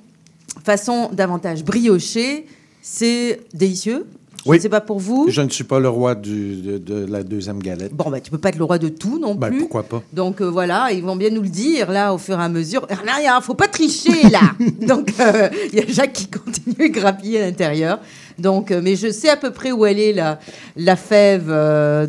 façon 0.64 1.10
davantage 1.14 1.64
briochée. 1.64 2.46
C'est 2.82 3.40
délicieux. 3.54 4.08
Je 4.46 4.52
ne 4.52 4.58
sais 4.60 4.70
pas 4.70 4.82
pour 4.82 5.00
vous. 5.00 5.28
Je 5.30 5.42
ne 5.42 5.50
suis 5.50 5.64
pas 5.64 5.80
le 5.80 5.88
roi 5.90 6.16
du- 6.16 6.56
de, 6.58 6.78
de 6.78 7.06
la 7.12 7.24
deuxième 7.24 7.60
galette. 7.60 7.94
Bon, 7.94 8.10
bah, 8.10 8.20
tu 8.20 8.32
peux 8.32 8.38
pas 8.38 8.50
être 8.50 8.58
le 8.58 8.64
roi 8.64 8.78
de 8.80 8.90
tout 8.90 9.20
non 9.20 9.36
Ben, 9.36 9.50
plus. 9.50 9.60
pourquoi 9.60 9.84
pas? 9.84 10.02
Donc 10.14 10.42
euh, 10.42 10.50
voilà, 10.50 10.92
ils 10.92 11.04
vont 11.04 11.16
bien 11.16 11.30
nous 11.30 11.42
le 11.42 11.50
dire 11.50 11.92
là 11.92 12.14
au 12.14 12.18
fur 12.18 12.40
et 12.40 12.44
à 12.44 12.50
mesure. 12.50 12.88
Rien, 12.90 13.40
faut 13.42 13.54
pas 13.54 13.68
tricher 13.68 14.30
là. 14.30 14.42
Donc 14.88 15.14
euh, 15.20 15.50
il 15.72 15.80
y 15.80 15.82
a 15.82 15.86
Jacques 15.88 16.14
qui 16.14 16.28
continue 16.28 16.86
à 16.86 16.90
grappiller 16.90 17.42
à 17.42 17.46
l'intérieur. 17.46 18.00
Donc, 18.40 18.72
euh, 18.72 18.82
mais 18.84 18.96
je 18.96 19.12
sais 19.12 19.30
à 19.30 19.38
peu 19.38 19.52
près 19.52 19.72
où 19.72 19.86
elle 19.86 20.00
est 20.00 20.14
la, 20.14 20.40
la 20.76 20.96
fève. 20.96 21.48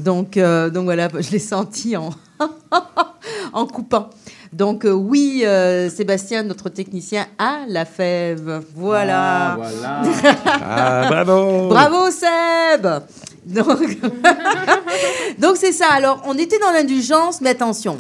donc, 0.03 0.39
donc 0.39 0.85
voilà, 0.85 1.09
je 1.19 1.31
l'ai 1.31 1.39
senti 1.39 1.97
en, 1.97 2.11
en 3.53 3.67
coupant. 3.67 4.09
Donc 4.53 4.85
euh, 4.85 4.93
oui, 4.93 5.43
euh, 5.47 5.89
Sébastien, 5.89 6.43
notre 6.43 6.69
technicien, 6.69 7.27
a 7.39 7.61
la 7.69 7.87
fève. 7.87 8.63
Voilà. 8.75 9.53
Ah, 9.53 9.57
voilà. 9.57 10.03
Ah, 10.45 11.07
bravo! 11.09 11.69
Bravo 11.69 12.11
Seb 12.11 12.87
Donc 13.47 13.99
donc 15.39 15.57
c'est 15.57 15.73
ça. 15.73 15.87
Alors 15.91 16.23
on 16.27 16.37
était 16.37 16.59
dans 16.59 16.71
l'indulgence, 16.71 17.41
mais 17.41 17.51
attention, 17.51 17.99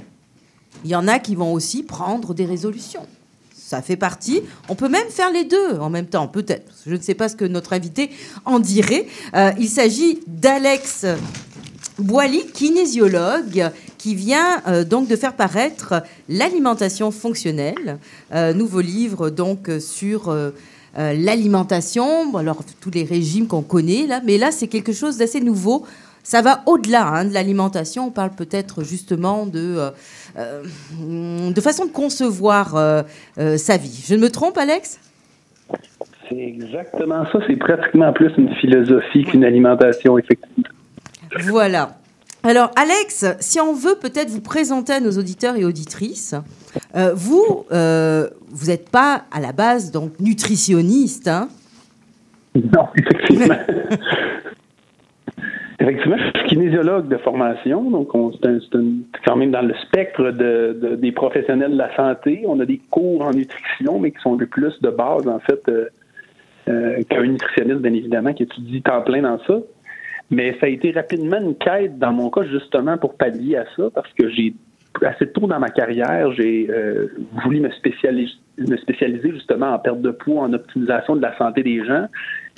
il 0.84 0.90
y 0.90 0.94
en 0.94 1.08
a 1.08 1.18
qui 1.18 1.34
vont 1.34 1.52
aussi 1.54 1.82
prendre 1.82 2.34
des 2.34 2.44
résolutions. 2.44 3.06
Ça 3.54 3.80
fait 3.80 3.96
partie. 3.96 4.42
On 4.68 4.74
peut 4.74 4.90
même 4.90 5.08
faire 5.08 5.32
les 5.32 5.44
deux 5.44 5.78
en 5.80 5.88
même 5.88 6.06
temps, 6.06 6.28
peut-être. 6.28 6.70
Je 6.86 6.94
ne 6.94 7.00
sais 7.00 7.14
pas 7.14 7.30
ce 7.30 7.36
que 7.36 7.46
notre 7.46 7.72
invité 7.72 8.10
en 8.44 8.58
dirait. 8.58 9.06
Euh, 9.34 9.52
il 9.58 9.68
s'agit 9.68 10.20
d'Alex 10.26 11.06
Boily, 11.98 12.46
kinésiologue, 12.52 13.70
qui 14.02 14.16
vient 14.16 14.60
euh, 14.66 14.82
donc 14.82 15.06
de 15.06 15.14
faire 15.14 15.34
paraître 15.34 16.02
l'alimentation 16.28 17.12
fonctionnelle, 17.12 17.98
euh, 18.34 18.52
nouveau 18.52 18.80
livre 18.80 19.30
donc 19.30 19.68
euh, 19.68 19.78
sur 19.78 20.34
l'alimentation. 20.96 22.36
Alors 22.36 22.62
tous 22.80 22.90
les 22.90 23.04
régimes 23.04 23.46
qu'on 23.46 23.62
connaît 23.62 24.06
là, 24.08 24.20
mais 24.24 24.38
là 24.38 24.50
c'est 24.50 24.66
quelque 24.66 24.92
chose 24.92 25.18
d'assez 25.18 25.40
nouveau. 25.40 25.86
Ça 26.24 26.42
va 26.42 26.62
au-delà 26.66 27.06
hein, 27.06 27.24
de 27.24 27.32
l'alimentation. 27.32 28.08
On 28.08 28.10
parle 28.10 28.30
peut-être 28.30 28.82
justement 28.82 29.46
de 29.46 29.90
de 30.36 31.60
façon 31.60 31.86
de 31.86 31.90
concevoir 31.90 33.04
sa 33.36 33.76
vie. 33.76 34.04
Je 34.06 34.14
ne 34.14 34.20
me 34.20 34.30
trompe, 34.30 34.58
Alex? 34.58 34.98
C'est 36.28 36.38
exactement 36.38 37.24
ça. 37.32 37.38
C'est 37.46 37.56
pratiquement 37.56 38.12
plus 38.12 38.32
une 38.36 38.54
philosophie 38.56 39.24
qu'une 39.24 39.44
alimentation, 39.44 40.18
effectivement. 40.18 40.68
Voilà. 41.48 42.01
Alors, 42.44 42.70
Alex, 42.76 43.24
si 43.40 43.60
on 43.60 43.72
veut 43.72 43.94
peut-être 44.00 44.28
vous 44.28 44.40
présenter 44.40 44.92
à 44.92 45.00
nos 45.00 45.12
auditeurs 45.12 45.56
et 45.56 45.64
auditrices, 45.64 46.34
euh, 46.96 47.12
vous, 47.14 47.64
euh, 47.72 48.28
vous 48.50 48.66
n'êtes 48.66 48.90
pas 48.90 49.22
à 49.30 49.40
la 49.40 49.52
base 49.52 49.92
donc 49.92 50.18
nutritionniste, 50.20 51.28
hein? 51.28 51.48
Non, 52.54 52.86
effectivement. 52.96 53.54
Effectivement, 55.80 56.16
je 56.16 56.38
suis 56.38 56.48
kinésiologue 56.48 57.08
de 57.08 57.16
formation, 57.16 57.90
donc 57.90 58.14
on- 58.14 58.30
c'est 58.40 58.58
quand 59.26 59.34
même 59.34 59.50
dans 59.50 59.62
le 59.62 59.74
spectre 59.86 60.30
de, 60.30 60.78
de- 60.80 60.94
des 60.94 61.10
professionnels 61.10 61.72
de 61.72 61.76
la 61.78 61.94
santé. 61.96 62.44
On 62.46 62.60
a 62.60 62.64
des 62.66 62.80
cours 62.90 63.22
en 63.22 63.32
nutrition, 63.32 63.98
mais 63.98 64.12
qui 64.12 64.20
sont 64.20 64.36
peu 64.36 64.46
plus 64.46 64.80
de 64.80 64.90
base, 64.90 65.26
en 65.26 65.40
fait, 65.40 65.60
euh, 66.68 67.02
qu'un 67.08 67.22
nutritionniste, 67.26 67.80
bien 67.80 67.94
évidemment, 67.94 68.32
qui 68.32 68.44
étudie 68.44 68.80
temps 68.82 69.02
plein 69.02 69.22
dans 69.22 69.38
ça. 69.44 69.54
Mais 70.32 70.56
ça 70.58 70.66
a 70.66 70.68
été 70.70 70.92
rapidement 70.92 71.38
une 71.38 71.54
quête, 71.54 71.98
dans 71.98 72.12
mon 72.12 72.30
cas, 72.30 72.42
justement, 72.44 72.96
pour 72.96 73.16
pallier 73.18 73.58
à 73.58 73.66
ça, 73.76 73.90
parce 73.94 74.10
que 74.14 74.30
j'ai 74.30 74.54
assez 75.02 75.26
tôt 75.26 75.46
dans 75.46 75.60
ma 75.60 75.68
carrière, 75.68 76.32
j'ai 76.32 76.68
euh, 76.70 77.08
voulu 77.44 77.60
me 77.60 77.70
spécialiser, 77.70 78.32
me 78.56 78.76
spécialiser 78.78 79.30
justement 79.30 79.74
en 79.74 79.78
perte 79.78 80.00
de 80.00 80.10
poids, 80.10 80.42
en 80.42 80.52
optimisation 80.54 81.16
de 81.16 81.22
la 81.22 81.36
santé 81.36 81.62
des 81.62 81.84
gens. 81.84 82.06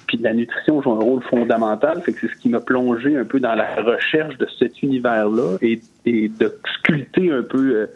Puis 0.07 0.19
la 0.19 0.35
nutrition 0.35 0.83
joue 0.83 0.93
un 0.93 1.01
rôle 1.01 1.23
fondamental, 1.25 2.01
fait 2.03 2.13
que 2.13 2.21
c'est 2.21 2.29
ce 2.29 2.37
qui 2.37 2.49
m'a 2.49 2.61
plongé 2.61 3.17
un 3.17 3.25
peu 3.25 3.41
dans 3.41 3.55
la 3.55 3.75
recherche 3.83 4.39
de 4.39 4.47
cet 4.57 4.83
univers-là 4.83 5.57
et, 5.61 5.81
et 6.07 6.29
de 6.29 6.55
sculpter 6.77 7.33
un 7.33 7.43
peu 7.43 7.75
euh, 7.75 7.87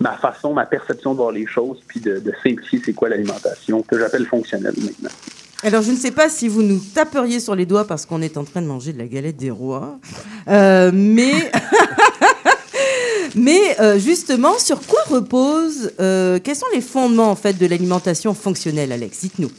ma 0.00 0.12
façon, 0.12 0.54
ma 0.54 0.66
perception 0.66 1.12
de 1.12 1.18
voir 1.18 1.30
les 1.30 1.46
choses, 1.46 1.80
puis 1.86 2.00
de, 2.00 2.18
de 2.18 2.32
simplifier 2.42 2.80
c'est 2.80 2.94
quoi 2.94 3.08
l'alimentation, 3.08 3.82
que 3.82 3.96
j'appelle 3.96 4.26
fonctionnelle 4.26 4.74
maintenant. 4.76 5.10
Alors, 5.62 5.82
je 5.82 5.90
ne 5.90 5.96
sais 5.96 6.10
pas 6.10 6.30
si 6.30 6.48
vous 6.48 6.62
nous 6.62 6.78
taperiez 6.78 7.38
sur 7.38 7.54
les 7.54 7.66
doigts 7.66 7.86
parce 7.86 8.06
qu'on 8.06 8.22
est 8.22 8.38
en 8.38 8.44
train 8.44 8.62
de 8.62 8.66
manger 8.66 8.94
de 8.94 8.98
la 8.98 9.06
galette 9.06 9.36
des 9.36 9.50
rois, 9.50 9.98
Euh, 10.48 10.90
mais 10.92 11.32
mais 13.36 13.78
euh, 13.78 13.98
justement, 13.98 14.58
sur 14.58 14.80
quoi 14.86 15.00
repose 15.10 15.92
euh, 16.00 16.38
Quels 16.42 16.56
sont 16.56 16.66
les 16.74 16.80
fondements 16.80 17.30
en 17.30 17.36
fait 17.36 17.58
de 17.58 17.66
l'alimentation 17.66 18.32
fonctionnelle, 18.32 18.90
Alex? 18.90 19.20
Dites-nous. 19.20 19.50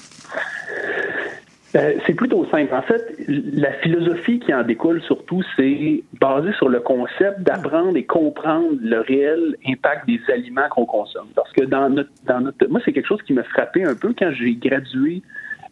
C'est 1.73 2.15
plutôt 2.15 2.45
simple. 2.51 2.73
En 2.73 2.81
fait, 2.81 3.15
la 3.27 3.71
philosophie 3.75 4.39
qui 4.39 4.53
en 4.53 4.63
découle 4.63 5.01
surtout, 5.03 5.41
c'est 5.55 6.03
basé 6.19 6.51
sur 6.57 6.67
le 6.67 6.81
concept 6.81 7.43
d'apprendre 7.43 7.95
et 7.95 8.03
comprendre 8.03 8.75
le 8.81 8.99
réel 8.99 9.55
impact 9.65 10.05
des 10.05 10.19
aliments 10.33 10.67
qu'on 10.69 10.85
consomme. 10.85 11.27
Parce 11.33 11.51
que 11.53 11.63
dans 11.63 11.89
notre, 11.89 12.09
dans 12.27 12.41
notre, 12.41 12.67
moi, 12.67 12.81
c'est 12.83 12.91
quelque 12.91 13.07
chose 13.07 13.21
qui 13.25 13.31
m'a 13.31 13.43
frappé 13.43 13.85
un 13.85 13.95
peu 13.95 14.13
quand 14.17 14.31
j'ai 14.33 14.53
gradué 14.55 15.21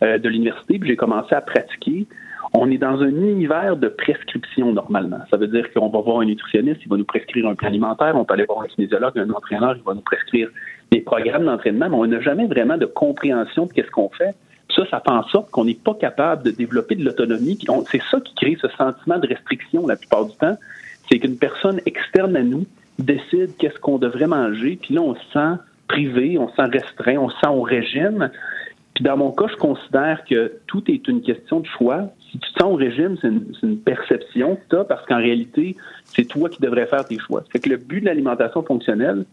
de 0.01 0.29
l'université, 0.29 0.79
puis 0.79 0.89
j'ai 0.89 0.95
commencé 0.95 1.35
à 1.35 1.41
pratiquer. 1.41 2.07
On 2.53 2.71
est 2.71 2.77
dans 2.77 3.01
un 3.01 3.09
univers 3.09 3.77
de 3.77 3.89
prescription 3.89 4.73
normalement. 4.73 5.19
Ça 5.29 5.37
veut 5.37 5.47
dire 5.47 5.71
qu'on 5.73 5.89
va 5.89 5.99
voir 5.99 6.21
un 6.21 6.25
nutritionniste, 6.25 6.81
il 6.83 6.89
va 6.89 6.97
nous 6.97 7.05
prescrire 7.05 7.47
un 7.47 7.55
plan 7.55 7.67
alimentaire, 7.67 8.15
on 8.15 8.25
peut 8.25 8.33
aller 8.33 8.45
voir 8.45 8.61
un 8.61 8.67
kinésiologue, 8.67 9.17
un 9.19 9.29
entraîneur, 9.29 9.75
il 9.75 9.83
va 9.83 9.93
nous 9.93 10.01
prescrire 10.01 10.49
des 10.91 11.01
programmes 11.01 11.45
d'entraînement, 11.45 11.89
mais 11.89 11.95
on 11.95 12.07
n'a 12.07 12.21
jamais 12.21 12.47
vraiment 12.47 12.77
de 12.77 12.87
compréhension 12.87 13.65
de 13.65 13.73
qu'est-ce 13.73 13.91
qu'on 13.91 14.09
fait. 14.09 14.33
Ça, 14.75 14.83
ça 14.89 15.01
fait 15.01 15.11
en 15.11 15.23
sorte 15.23 15.51
qu'on 15.51 15.65
n'est 15.65 15.75
pas 15.75 15.93
capable 15.93 16.43
de 16.43 16.51
développer 16.51 16.95
de 16.95 17.03
l'autonomie. 17.03 17.59
C'est 17.91 18.01
ça 18.09 18.19
qui 18.21 18.33
crée 18.35 18.57
ce 18.61 18.67
sentiment 18.69 19.19
de 19.19 19.27
restriction 19.27 19.85
la 19.85 19.95
plupart 19.95 20.25
du 20.25 20.35
temps. 20.37 20.57
C'est 21.11 21.19
qu'une 21.19 21.37
personne 21.37 21.81
externe 21.85 22.35
à 22.35 22.43
nous 22.43 22.65
décide 22.97 23.55
qu'est-ce 23.57 23.79
qu'on 23.79 23.97
devrait 23.97 24.27
manger, 24.27 24.77
puis 24.81 24.95
là, 24.95 25.01
on 25.01 25.15
se 25.15 25.21
sent 25.33 25.61
privé, 25.87 26.37
on 26.37 26.49
se 26.49 26.55
sent 26.55 26.65
restreint, 26.71 27.17
on 27.17 27.29
se 27.29 27.39
sent 27.39 27.47
au 27.49 27.61
régime. 27.61 28.29
Puis 28.99 29.05
dans 29.05 29.15
mon 29.15 29.31
cas, 29.31 29.45
je 29.47 29.55
considère 29.55 30.25
que 30.25 30.59
tout 30.67 30.83
est 30.91 31.07
une 31.07 31.21
question 31.21 31.61
de 31.61 31.65
choix. 31.65 32.09
Si 32.29 32.37
tu 32.37 32.51
te 32.51 32.59
sens 32.59 32.73
au 32.73 32.75
régime, 32.75 33.15
c'est 33.21 33.29
une, 33.65 33.77
perception 33.77 34.57
que 34.57 34.61
tu 34.69 34.75
as 34.75 34.83
parce 34.83 35.05
qu'en 35.05 35.19
réalité, 35.19 35.77
c'est 36.03 36.25
toi 36.25 36.49
qui 36.49 36.61
devrais 36.61 36.85
faire 36.85 37.05
tes 37.05 37.17
choix. 37.17 37.41
Fait 37.49 37.59
que 37.59 37.69
le 37.69 37.77
but 37.77 38.01
de 38.01 38.07
l'alimentation 38.07 38.61
fonctionnelle, 38.61 39.23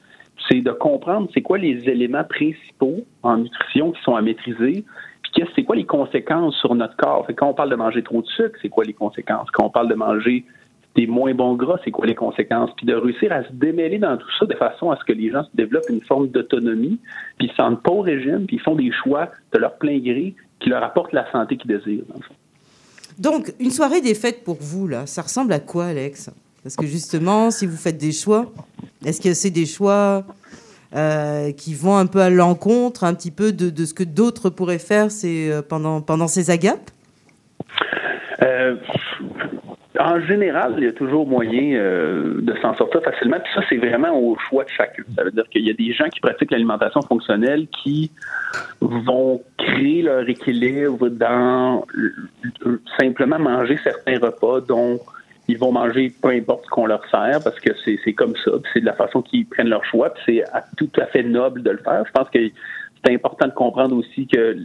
c'est 0.48 0.60
de 0.60 0.70
comprendre 0.70 1.28
c'est 1.34 1.42
quoi 1.42 1.58
les 1.58 1.82
éléments 1.88 2.22
principaux 2.22 3.04
en 3.24 3.38
nutrition 3.38 3.90
qui 3.90 4.00
sont 4.02 4.14
à 4.14 4.22
maîtriser, 4.22 4.84
puis 5.24 5.44
c'est 5.56 5.64
quoi 5.64 5.74
les 5.74 5.84
conséquences 5.84 6.54
sur 6.58 6.72
notre 6.76 6.94
corps. 6.94 7.26
Fait 7.26 7.34
que 7.34 7.40
quand 7.40 7.48
on 7.48 7.54
parle 7.54 7.70
de 7.70 7.74
manger 7.74 8.04
trop 8.04 8.22
de 8.22 8.28
sucre, 8.28 8.56
c'est 8.62 8.68
quoi 8.68 8.84
les 8.84 8.92
conséquences? 8.92 9.50
Quand 9.50 9.64
on 9.64 9.70
parle 9.70 9.88
de 9.88 9.96
manger 9.96 10.44
des 10.96 11.06
moins 11.06 11.34
bons 11.34 11.54
gras, 11.54 11.78
c'est 11.84 11.90
quoi 11.90 12.06
les 12.06 12.14
conséquences? 12.14 12.70
Puis 12.76 12.86
de 12.86 12.94
réussir 12.94 13.30
à 13.32 13.44
se 13.44 13.52
démêler 13.52 13.98
dans 13.98 14.16
tout 14.16 14.30
ça 14.38 14.46
de 14.46 14.54
façon 14.54 14.90
à 14.90 14.96
ce 14.96 15.04
que 15.04 15.12
les 15.12 15.30
gens 15.30 15.44
se 15.44 15.50
développent 15.54 15.90
une 15.90 16.02
forme 16.02 16.28
d'autonomie, 16.28 16.98
puis 17.38 17.48
ils 17.48 17.50
se 17.50 17.56
sentent 17.56 17.82
pas 17.82 17.92
au 17.92 18.00
régime, 18.00 18.46
puis 18.46 18.56
ils 18.56 18.62
font 18.62 18.74
des 18.74 18.90
choix 18.90 19.30
de 19.52 19.58
leur 19.58 19.76
plein 19.76 19.98
gré 19.98 20.34
qui 20.58 20.70
leur 20.70 20.82
apportent 20.82 21.12
la 21.12 21.30
santé 21.30 21.56
qu'ils 21.56 21.70
désirent. 21.70 22.04
dans 22.08 22.16
le 22.16 22.22
fond. 22.22 22.34
Donc, 23.18 23.54
une 23.60 23.70
soirée 23.70 24.00
des 24.00 24.14
fêtes 24.14 24.42
pour 24.44 24.56
vous, 24.60 24.88
là, 24.88 25.06
ça 25.06 25.22
ressemble 25.22 25.52
à 25.52 25.60
quoi, 25.60 25.86
Alex? 25.86 26.30
Parce 26.62 26.76
que 26.76 26.86
justement, 26.86 27.50
si 27.50 27.66
vous 27.66 27.76
faites 27.76 27.98
des 27.98 28.12
choix, 28.12 28.52
est-ce 29.04 29.20
que 29.20 29.34
c'est 29.34 29.50
des 29.50 29.66
choix 29.66 30.24
euh, 30.94 31.52
qui 31.52 31.74
vont 31.74 31.96
un 31.96 32.06
peu 32.06 32.20
à 32.20 32.28
l'encontre, 32.28 33.04
un 33.04 33.14
petit 33.14 33.30
peu 33.30 33.52
de, 33.52 33.70
de 33.70 33.84
ce 33.84 33.94
que 33.94 34.04
d'autres 34.04 34.50
pourraient 34.50 34.78
faire 34.78 35.10
c'est, 35.10 35.50
euh, 35.50 35.62
pendant, 35.62 36.00
pendant 36.00 36.26
ces 36.26 36.50
agapes? 36.50 36.90
Euh, 38.42 38.76
en 39.98 40.20
général, 40.20 40.74
il 40.78 40.84
y 40.84 40.88
a 40.88 40.92
toujours 40.92 41.26
moyen 41.26 41.74
euh, 41.74 42.40
de 42.40 42.54
s'en 42.60 42.74
sortir 42.74 43.02
facilement. 43.02 43.38
Puis 43.40 43.52
ça, 43.54 43.62
c'est 43.68 43.76
vraiment 43.76 44.18
au 44.18 44.36
choix 44.36 44.64
de 44.64 44.68
chacun. 44.70 45.02
Ça 45.16 45.24
veut 45.24 45.30
dire 45.30 45.48
qu'il 45.50 45.64
y 45.64 45.70
a 45.70 45.74
des 45.74 45.92
gens 45.92 46.08
qui 46.08 46.20
pratiquent 46.20 46.50
l'alimentation 46.50 47.02
fonctionnelle 47.02 47.66
qui 47.68 48.10
vont 48.80 49.42
créer 49.58 50.02
leur 50.02 50.28
équilibre 50.28 51.08
dans 51.08 51.84
euh, 51.96 52.80
simplement 52.98 53.38
manger 53.38 53.78
certains 53.82 54.18
repas 54.18 54.60
dont 54.60 55.00
ils 55.48 55.58
vont 55.58 55.72
manger 55.72 56.12
peu 56.22 56.30
importe 56.30 56.64
ce 56.64 56.70
qu'on 56.70 56.86
leur 56.86 57.04
sert 57.08 57.40
parce 57.42 57.58
que 57.60 57.70
c'est 57.84 58.12
comme 58.14 58.34
ça, 58.44 58.50
c'est 58.72 58.80
de 58.80 58.86
la 58.86 58.94
façon 58.94 59.22
qu'ils 59.22 59.46
prennent 59.46 59.68
leur 59.68 59.84
choix, 59.84 60.12
c'est 60.24 60.42
tout 60.76 60.90
à 60.98 61.06
fait 61.06 61.22
noble 61.22 61.62
de 61.62 61.70
le 61.70 61.78
faire. 61.78 62.04
Je 62.04 62.10
pense 62.10 62.28
que 62.30 62.38
c'est 63.04 63.14
important 63.14 63.46
de 63.46 63.52
comprendre 63.52 63.96
aussi 63.96 64.26
que 64.26 64.56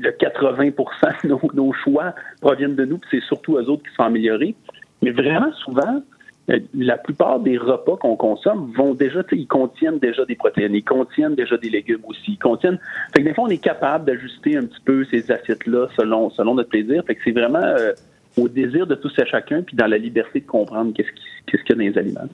le 0.00 0.10
80% 0.10 1.22
de 1.24 1.28
nos, 1.28 1.40
nos 1.54 1.72
choix 1.72 2.14
proviennent 2.40 2.74
de 2.74 2.84
nous, 2.84 2.98
puis 2.98 3.10
c'est 3.12 3.26
surtout 3.26 3.56
eux 3.56 3.68
autres 3.68 3.82
qui 3.88 3.94
sont 3.94 4.02
améliorés. 4.02 4.54
Mais 5.02 5.10
vraiment, 5.10 5.52
souvent, 5.64 6.02
euh, 6.50 6.58
la 6.74 6.96
plupart 6.96 7.40
des 7.40 7.56
repas 7.56 7.96
qu'on 7.96 8.16
consomme 8.16 8.72
vont 8.76 8.94
déjà, 8.94 9.22
ils 9.30 9.46
contiennent 9.46 9.98
déjà 9.98 10.24
des 10.24 10.34
protéines, 10.34 10.74
ils 10.74 10.84
contiennent 10.84 11.34
déjà 11.34 11.56
des 11.56 11.70
légumes 11.70 12.02
aussi, 12.06 12.32
ils 12.32 12.38
contiennent. 12.38 12.78
Fait 13.14 13.22
que 13.22 13.28
des 13.28 13.34
fois, 13.34 13.44
on 13.44 13.50
est 13.50 13.62
capable 13.62 14.06
d'ajuster 14.06 14.56
un 14.56 14.64
petit 14.64 14.80
peu 14.84 15.04
ces 15.04 15.30
assiettes-là 15.30 15.88
selon, 15.96 16.30
selon 16.30 16.54
notre 16.54 16.70
plaisir. 16.70 17.04
Fait 17.06 17.14
que 17.14 17.20
c'est 17.24 17.32
vraiment 17.32 17.62
euh, 17.62 17.92
au 18.36 18.48
désir 18.48 18.86
de 18.86 18.94
tous 18.94 19.12
et 19.18 19.26
chacun, 19.30 19.62
puis 19.62 19.76
dans 19.76 19.86
la 19.86 19.98
liberté 19.98 20.40
de 20.40 20.46
comprendre 20.46 20.92
qu'est-ce 20.94 21.08
qui- 21.10 21.22
qu'est-ce 21.46 21.62
qu'il 21.64 21.76
y 21.76 21.88
a 21.88 21.90
dans 21.92 21.92
les 21.94 21.98
aliments. 21.98 22.28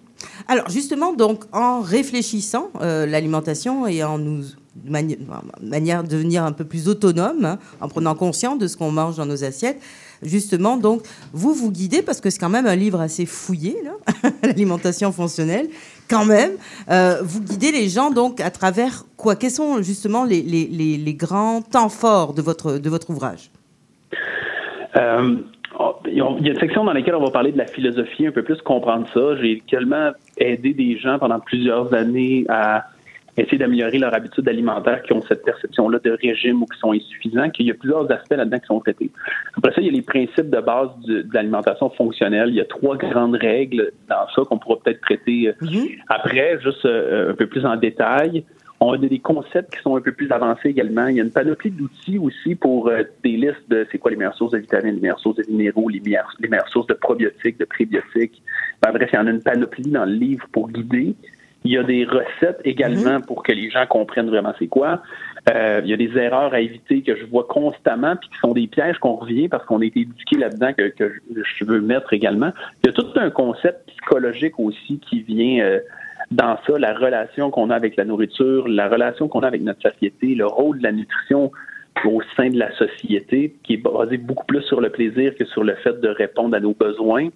Alors 0.46 0.68
justement, 0.68 1.12
donc 1.12 1.44
en 1.52 1.80
réfléchissant 1.80 2.70
euh, 2.80 3.04
l'alimentation 3.06 3.86
et 3.86 4.02
en 4.04 4.18
nous 4.18 4.42
mani- 4.86 5.18
manière 5.60 6.04
de 6.04 6.08
devenir 6.08 6.44
un 6.44 6.52
peu 6.52 6.64
plus 6.64 6.88
autonome, 6.88 7.44
hein, 7.44 7.58
en 7.80 7.88
prenant 7.88 8.14
conscience 8.14 8.58
de 8.58 8.66
ce 8.68 8.76
qu'on 8.76 8.92
mange 8.92 9.16
dans 9.16 9.26
nos 9.26 9.42
assiettes, 9.42 9.80
justement, 10.22 10.76
donc 10.76 11.02
vous 11.32 11.52
vous 11.52 11.72
guidez 11.72 12.00
parce 12.02 12.20
que 12.20 12.30
c'est 12.30 12.38
quand 12.38 12.48
même 12.48 12.66
un 12.66 12.76
livre 12.76 13.00
assez 13.00 13.26
fouillé, 13.26 13.76
l'alimentation 14.44 15.10
fonctionnelle. 15.10 15.68
Quand 16.08 16.24
même, 16.24 16.52
euh, 16.90 17.20
vous 17.22 17.40
guidez 17.40 17.72
les 17.72 17.88
gens 17.88 18.10
donc 18.10 18.40
à 18.40 18.50
travers 18.50 19.04
quoi? 19.16 19.34
Quels 19.36 19.50
sont 19.50 19.82
justement 19.82 20.24
les, 20.24 20.42
les- 20.42 20.66
les- 20.68 20.96
les 20.96 21.14
grands 21.14 21.60
temps 21.60 21.88
forts 21.88 22.34
de 22.34 22.40
votre, 22.42 22.78
de 22.78 22.88
votre 22.88 23.10
ouvrage? 23.10 23.50
Euh, 24.96 25.36
il 26.06 26.14
y 26.14 26.20
a 26.20 26.28
une 26.28 26.58
section 26.58 26.84
dans 26.84 26.92
laquelle 26.92 27.14
on 27.14 27.24
va 27.24 27.30
parler 27.30 27.52
de 27.52 27.58
la 27.58 27.66
philosophie, 27.66 28.26
un 28.26 28.32
peu 28.32 28.42
plus 28.42 28.60
comprendre 28.62 29.06
ça. 29.12 29.36
J'ai 29.40 29.62
tellement 29.70 30.10
aidé 30.36 30.72
des 30.74 30.98
gens 30.98 31.18
pendant 31.18 31.40
plusieurs 31.40 31.92
années 31.94 32.44
à 32.48 32.84
essayer 33.36 33.58
d'améliorer 33.58 33.98
leur 33.98 34.14
habitude 34.14 34.48
alimentaire 34.48 35.02
qui 35.02 35.12
ont 35.12 35.22
cette 35.22 35.44
perception-là 35.44 35.98
de 36.02 36.18
régime 36.20 36.62
ou 36.62 36.66
qui 36.66 36.78
sont 36.78 36.92
insuffisants, 36.92 37.50
qu'il 37.50 37.66
y 37.66 37.70
a 37.70 37.74
plusieurs 37.74 38.10
aspects 38.10 38.34
là-dedans 38.34 38.58
qui 38.58 38.66
sont 38.66 38.80
traités. 38.80 39.10
Après 39.56 39.72
ça, 39.72 39.80
il 39.80 39.86
y 39.86 39.90
a 39.90 39.92
les 39.92 40.02
principes 40.02 40.50
de 40.50 40.60
base 40.60 40.88
de 41.06 41.24
l'alimentation 41.32 41.90
fonctionnelle. 41.90 42.48
Il 42.48 42.56
y 42.56 42.60
a 42.60 42.64
trois 42.64 42.96
grandes 42.96 43.36
règles 43.36 43.92
dans 44.08 44.26
ça 44.34 44.42
qu'on 44.48 44.58
pourra 44.58 44.76
peut-être 44.82 45.00
traiter 45.02 45.48
euh, 45.48 45.86
après, 46.08 46.58
juste 46.60 46.84
euh, 46.84 47.32
un 47.32 47.34
peu 47.34 47.46
plus 47.46 47.64
en 47.64 47.76
détail. 47.76 48.44
On 48.80 48.92
a 48.92 48.96
des 48.98 49.18
concepts 49.18 49.74
qui 49.74 49.82
sont 49.82 49.96
un 49.96 50.00
peu 50.00 50.12
plus 50.12 50.30
avancés 50.30 50.68
également. 50.68 51.08
Il 51.08 51.16
y 51.16 51.20
a 51.20 51.24
une 51.24 51.32
panoplie 51.32 51.70
d'outils 51.72 52.18
aussi 52.18 52.54
pour 52.54 52.88
euh, 52.88 53.02
des 53.24 53.32
listes 53.36 53.68
de 53.68 53.86
c'est 53.90 53.98
quoi 53.98 54.10
les 54.12 54.16
meilleures 54.16 54.36
sources 54.36 54.52
de 54.52 54.58
vitamines, 54.58 54.94
les 54.94 55.00
meilleures 55.00 55.18
sources 55.18 55.36
de 55.36 55.44
minéraux, 55.50 55.88
les 55.88 55.98
meilleures, 56.00 56.32
les 56.38 56.48
meilleures 56.48 56.68
sources 56.68 56.86
de 56.86 56.94
probiotiques, 56.94 57.58
de 57.58 57.64
prébiotiques. 57.64 58.40
Ben, 58.80 58.92
bref, 58.92 59.10
il 59.12 59.16
y 59.16 59.18
en 59.18 59.26
a 59.26 59.30
une 59.30 59.42
panoplie 59.42 59.90
dans 59.90 60.04
le 60.04 60.12
livre 60.12 60.46
pour 60.52 60.70
guider. 60.70 61.16
Il 61.64 61.72
y 61.72 61.76
a 61.76 61.82
des 61.82 62.04
recettes 62.04 62.60
également 62.64 63.20
pour 63.20 63.42
que 63.42 63.50
les 63.50 63.68
gens 63.68 63.84
comprennent 63.86 64.28
vraiment 64.28 64.54
c'est 64.60 64.68
quoi. 64.68 65.02
Euh, 65.52 65.80
il 65.82 65.90
y 65.90 65.92
a 65.92 65.96
des 65.96 66.16
erreurs 66.16 66.54
à 66.54 66.60
éviter 66.60 67.02
que 67.02 67.16
je 67.16 67.24
vois 67.24 67.44
constamment 67.48 68.14
puis 68.14 68.28
qui 68.28 68.38
sont 68.38 68.52
des 68.52 68.68
pièges 68.68 68.98
qu'on 68.98 69.16
revient 69.16 69.48
parce 69.48 69.64
qu'on 69.66 69.80
a 69.80 69.84
été 69.84 70.00
éduqué 70.02 70.36
là-dedans 70.38 70.72
que, 70.72 70.88
que 70.90 71.12
je- 71.34 71.42
je 71.42 71.64
veux 71.64 71.80
mettre 71.80 72.12
également. 72.12 72.52
Il 72.84 72.86
y 72.86 72.90
a 72.90 72.92
tout 72.92 73.08
un 73.16 73.30
concept 73.30 73.88
psychologique 73.88 74.58
aussi 74.60 75.00
qui 75.00 75.22
vient 75.22 75.64
euh, 75.64 75.80
dans 76.30 76.58
ça, 76.66 76.78
la 76.78 76.94
relation 76.94 77.50
qu'on 77.50 77.70
a 77.70 77.74
avec 77.74 77.96
la 77.96 78.04
nourriture, 78.04 78.68
la 78.68 78.88
relation 78.88 79.28
qu'on 79.28 79.40
a 79.40 79.46
avec 79.46 79.62
notre 79.62 79.82
société, 79.82 80.34
le 80.34 80.46
rôle 80.46 80.78
de 80.78 80.82
la 80.82 80.92
nutrition 80.92 81.50
au 82.04 82.22
sein 82.36 82.50
de 82.50 82.58
la 82.58 82.70
société, 82.76 83.56
qui 83.64 83.74
est 83.74 83.76
basé 83.78 84.18
beaucoup 84.18 84.44
plus 84.46 84.62
sur 84.62 84.80
le 84.80 84.90
plaisir 84.90 85.34
que 85.34 85.44
sur 85.46 85.64
le 85.64 85.74
fait 85.76 86.00
de 86.00 86.08
répondre 86.08 86.56
à 86.56 86.60
nos 86.60 86.74
besoins, 86.74 87.28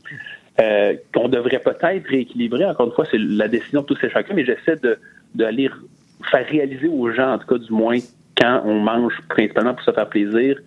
euh, 0.61 0.95
qu'on 1.15 1.29
devrait 1.29 1.59
peut-être 1.59 2.07
rééquilibrer. 2.07 2.67
Encore 2.67 2.87
une 2.87 2.93
fois, 2.93 3.07
c'est 3.11 3.19
la 3.19 3.49
décision 3.49 3.81
de 3.81 3.87
tous 3.87 3.99
et 4.05 4.11
chacun, 4.11 4.35
mais 4.35 4.45
j'essaie 4.45 4.77
de 4.77 4.99
faire 6.31 6.47
réaliser 6.47 6.89
aux 6.89 7.11
gens, 7.11 7.33
en 7.33 7.39
tout 7.39 7.47
cas 7.47 7.59
du 7.59 7.73
moins, 7.73 7.99
quand 8.37 8.63
on 8.65 8.79
mange 8.81 9.15
principalement 9.29 9.75
pour 9.75 9.85
se 9.85 9.93
faire 9.93 10.09
plaisir, 10.09 10.59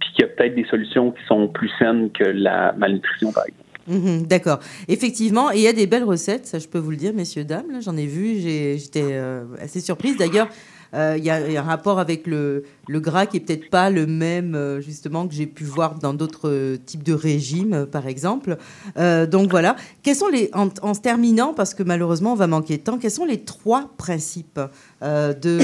puis 0.00 0.10
qu'il 0.12 0.22
y 0.22 0.24
a 0.24 0.28
peut-être 0.28 0.54
des 0.54 0.64
solutions 0.64 1.12
qui 1.12 1.24
sont 1.24 1.48
plus 1.48 1.70
saines 1.78 2.10
que 2.10 2.24
la 2.24 2.72
malnutrition, 2.76 3.32
par 3.32 3.44
exemple. 3.46 3.63
Mhm, 3.86 4.26
D'accord. 4.26 4.60
Effectivement, 4.88 5.50
il 5.50 5.60
y 5.60 5.68
a 5.68 5.72
des 5.72 5.86
belles 5.86 6.04
recettes, 6.04 6.46
ça 6.46 6.58
je 6.58 6.68
peux 6.68 6.78
vous 6.78 6.90
le 6.90 6.96
dire, 6.96 7.12
messieurs, 7.12 7.44
dames. 7.44 7.80
J'en 7.80 7.96
ai 7.96 8.06
vu, 8.06 8.38
j'étais 8.38 9.02
euh, 9.02 9.44
assez 9.60 9.80
surprise. 9.80 10.16
D'ailleurs, 10.16 10.48
euh, 10.94 11.16
il 11.18 11.24
y, 11.24 11.30
a 11.30 11.36
un 11.36 11.62
rapport 11.62 11.98
avec 11.98 12.26
le, 12.26 12.62
le 12.86 13.00
gras 13.00 13.26
qui 13.26 13.38
est 13.38 13.40
peut-être 13.40 13.68
pas 13.68 13.90
le 13.90 14.06
même, 14.06 14.54
euh, 14.54 14.80
justement, 14.80 15.26
que 15.26 15.34
j'ai 15.34 15.46
pu 15.46 15.64
voir 15.64 15.98
dans 15.98 16.14
d'autres 16.14 16.76
types 16.86 17.02
de 17.02 17.12
régimes, 17.12 17.86
par 17.90 18.06
exemple. 18.06 18.56
Donc 18.96 19.50
voilà. 19.50 19.76
Quels 20.02 20.16
sont 20.16 20.28
les, 20.28 20.50
en, 20.54 20.68
en 20.82 20.94
se 20.94 21.00
terminant, 21.00 21.52
parce 21.52 21.74
que 21.74 21.82
malheureusement 21.82 22.32
on 22.32 22.36
va 22.36 22.46
manquer 22.46 22.76
de 22.78 22.82
temps, 22.82 22.98
quels 22.98 23.10
sont 23.10 23.24
les 23.24 23.40
trois 23.42 23.90
principes 23.98 24.60
de, 25.02 25.58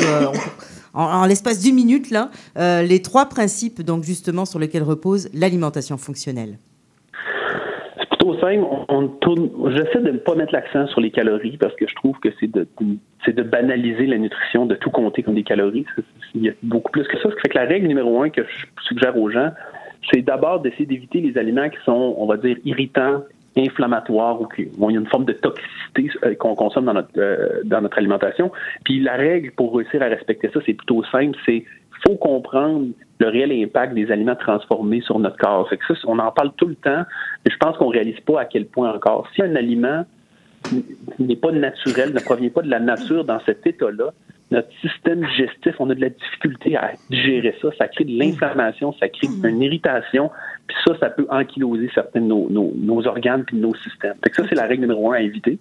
en, 0.94 1.04
en 1.04 1.26
l'espace 1.26 1.60
d'une 1.60 1.76
minute 1.76 2.10
là, 2.10 2.30
les 2.82 3.00
trois 3.02 3.26
principes 3.26 3.82
donc 3.82 4.04
justement 4.04 4.44
sur 4.44 4.58
lesquels 4.58 4.82
repose 4.82 5.28
l'alimentation 5.32 5.96
fonctionnelle? 5.96 6.58
Simple. 8.38 8.64
On. 8.88 9.10
J'essaie 9.70 10.00
de 10.00 10.10
ne 10.10 10.18
pas 10.18 10.34
mettre 10.34 10.52
l'accent 10.52 10.86
sur 10.88 11.00
les 11.00 11.10
calories 11.10 11.56
parce 11.56 11.74
que 11.74 11.86
je 11.86 11.94
trouve 11.94 12.18
que 12.20 12.28
c'est 12.38 12.50
de, 12.50 12.66
c'est 13.24 13.34
de 13.34 13.42
banaliser 13.42 14.06
la 14.06 14.18
nutrition, 14.18 14.66
de 14.66 14.74
tout 14.74 14.90
compter 14.90 15.22
comme 15.22 15.34
des 15.34 15.42
calories. 15.42 15.86
Il 16.34 16.42
y 16.42 16.48
a 16.48 16.52
beaucoup 16.62 16.92
plus 16.92 17.06
que 17.06 17.16
ça. 17.18 17.30
Ce 17.30 17.34
qui 17.34 17.40
fait 17.42 17.48
que 17.48 17.58
la 17.58 17.64
règle 17.64 17.86
numéro 17.86 18.22
un 18.22 18.30
que 18.30 18.42
je 18.42 18.82
suggère 18.82 19.16
aux 19.16 19.30
gens, 19.30 19.50
c'est 20.12 20.22
d'abord 20.22 20.60
d'essayer 20.60 20.86
d'éviter 20.86 21.20
les 21.20 21.36
aliments 21.38 21.68
qui 21.68 21.78
sont, 21.84 22.14
on 22.16 22.26
va 22.26 22.36
dire, 22.36 22.56
irritants, 22.64 23.24
inflammatoires 23.56 24.40
ou 24.40 24.46
qui 24.46 24.68
ont 24.80 24.90
une 24.90 25.06
forme 25.06 25.24
de 25.24 25.32
toxicité 25.32 26.10
euh, 26.24 26.34
qu'on 26.34 26.54
consomme 26.54 26.84
dans 26.84 26.94
notre 26.94 27.10
euh, 27.18 27.60
dans 27.64 27.80
notre 27.80 27.98
alimentation. 27.98 28.52
Puis 28.84 29.00
la 29.00 29.16
règle 29.16 29.50
pour 29.52 29.76
réussir 29.76 30.02
à 30.02 30.06
respecter 30.06 30.50
ça, 30.52 30.60
c'est 30.64 30.74
plutôt 30.74 31.02
simple. 31.04 31.36
C'est 31.46 31.64
faut 32.06 32.16
comprendre 32.16 32.86
le 33.20 33.28
réel 33.28 33.52
impact 33.52 33.94
des 33.94 34.10
aliments 34.10 34.34
transformés 34.34 35.02
sur 35.02 35.18
notre 35.18 35.36
corps. 35.36 35.68
Fait 35.68 35.76
que 35.76 35.84
ça, 35.86 35.94
on 36.06 36.18
en 36.18 36.32
parle 36.32 36.52
tout 36.56 36.66
le 36.66 36.74
temps, 36.74 37.04
mais 37.44 37.52
je 37.52 37.56
pense 37.58 37.76
qu'on 37.76 37.88
réalise 37.88 38.18
pas 38.20 38.40
à 38.40 38.44
quel 38.46 38.66
point 38.66 38.92
encore. 38.92 39.28
Si 39.34 39.42
un 39.42 39.54
aliment 39.54 40.04
n'est 41.18 41.36
pas 41.36 41.52
naturel, 41.52 42.12
ne 42.14 42.20
provient 42.20 42.50
pas 42.50 42.62
de 42.62 42.70
la 42.70 42.80
nature 42.80 43.24
dans 43.24 43.40
cet 43.44 43.66
état-là, 43.66 44.12
notre 44.50 44.68
système 44.80 45.20
digestif, 45.20 45.76
on 45.78 45.88
a 45.90 45.94
de 45.94 46.00
la 46.00 46.08
difficulté 46.08 46.76
à 46.76 46.92
digérer 47.08 47.54
ça. 47.62 47.68
Ça 47.78 47.86
crée 47.86 48.04
de 48.04 48.18
l'inflammation, 48.18 48.92
ça 48.94 49.08
crée 49.08 49.28
une 49.44 49.62
irritation, 49.62 50.30
puis 50.66 50.76
ça, 50.84 50.94
ça 50.98 51.10
peut 51.10 51.26
ankyloser 51.30 51.88
certains 51.94 52.20
de 52.20 52.26
nos, 52.26 52.48
nos, 52.50 52.72
nos 52.74 53.06
organes 53.06 53.44
puis 53.44 53.58
de 53.58 53.62
nos 53.62 53.74
systèmes. 53.76 54.16
Fait 54.24 54.30
que 54.30 54.36
ça, 54.36 54.48
c'est 54.48 54.56
la 54.56 54.66
règle 54.66 54.82
numéro 54.82 55.12
un 55.12 55.16
à 55.16 55.20
éviter. 55.20 55.58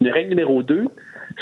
Une 0.00 0.08
règle 0.08 0.30
numéro 0.30 0.62
deux, 0.62 0.84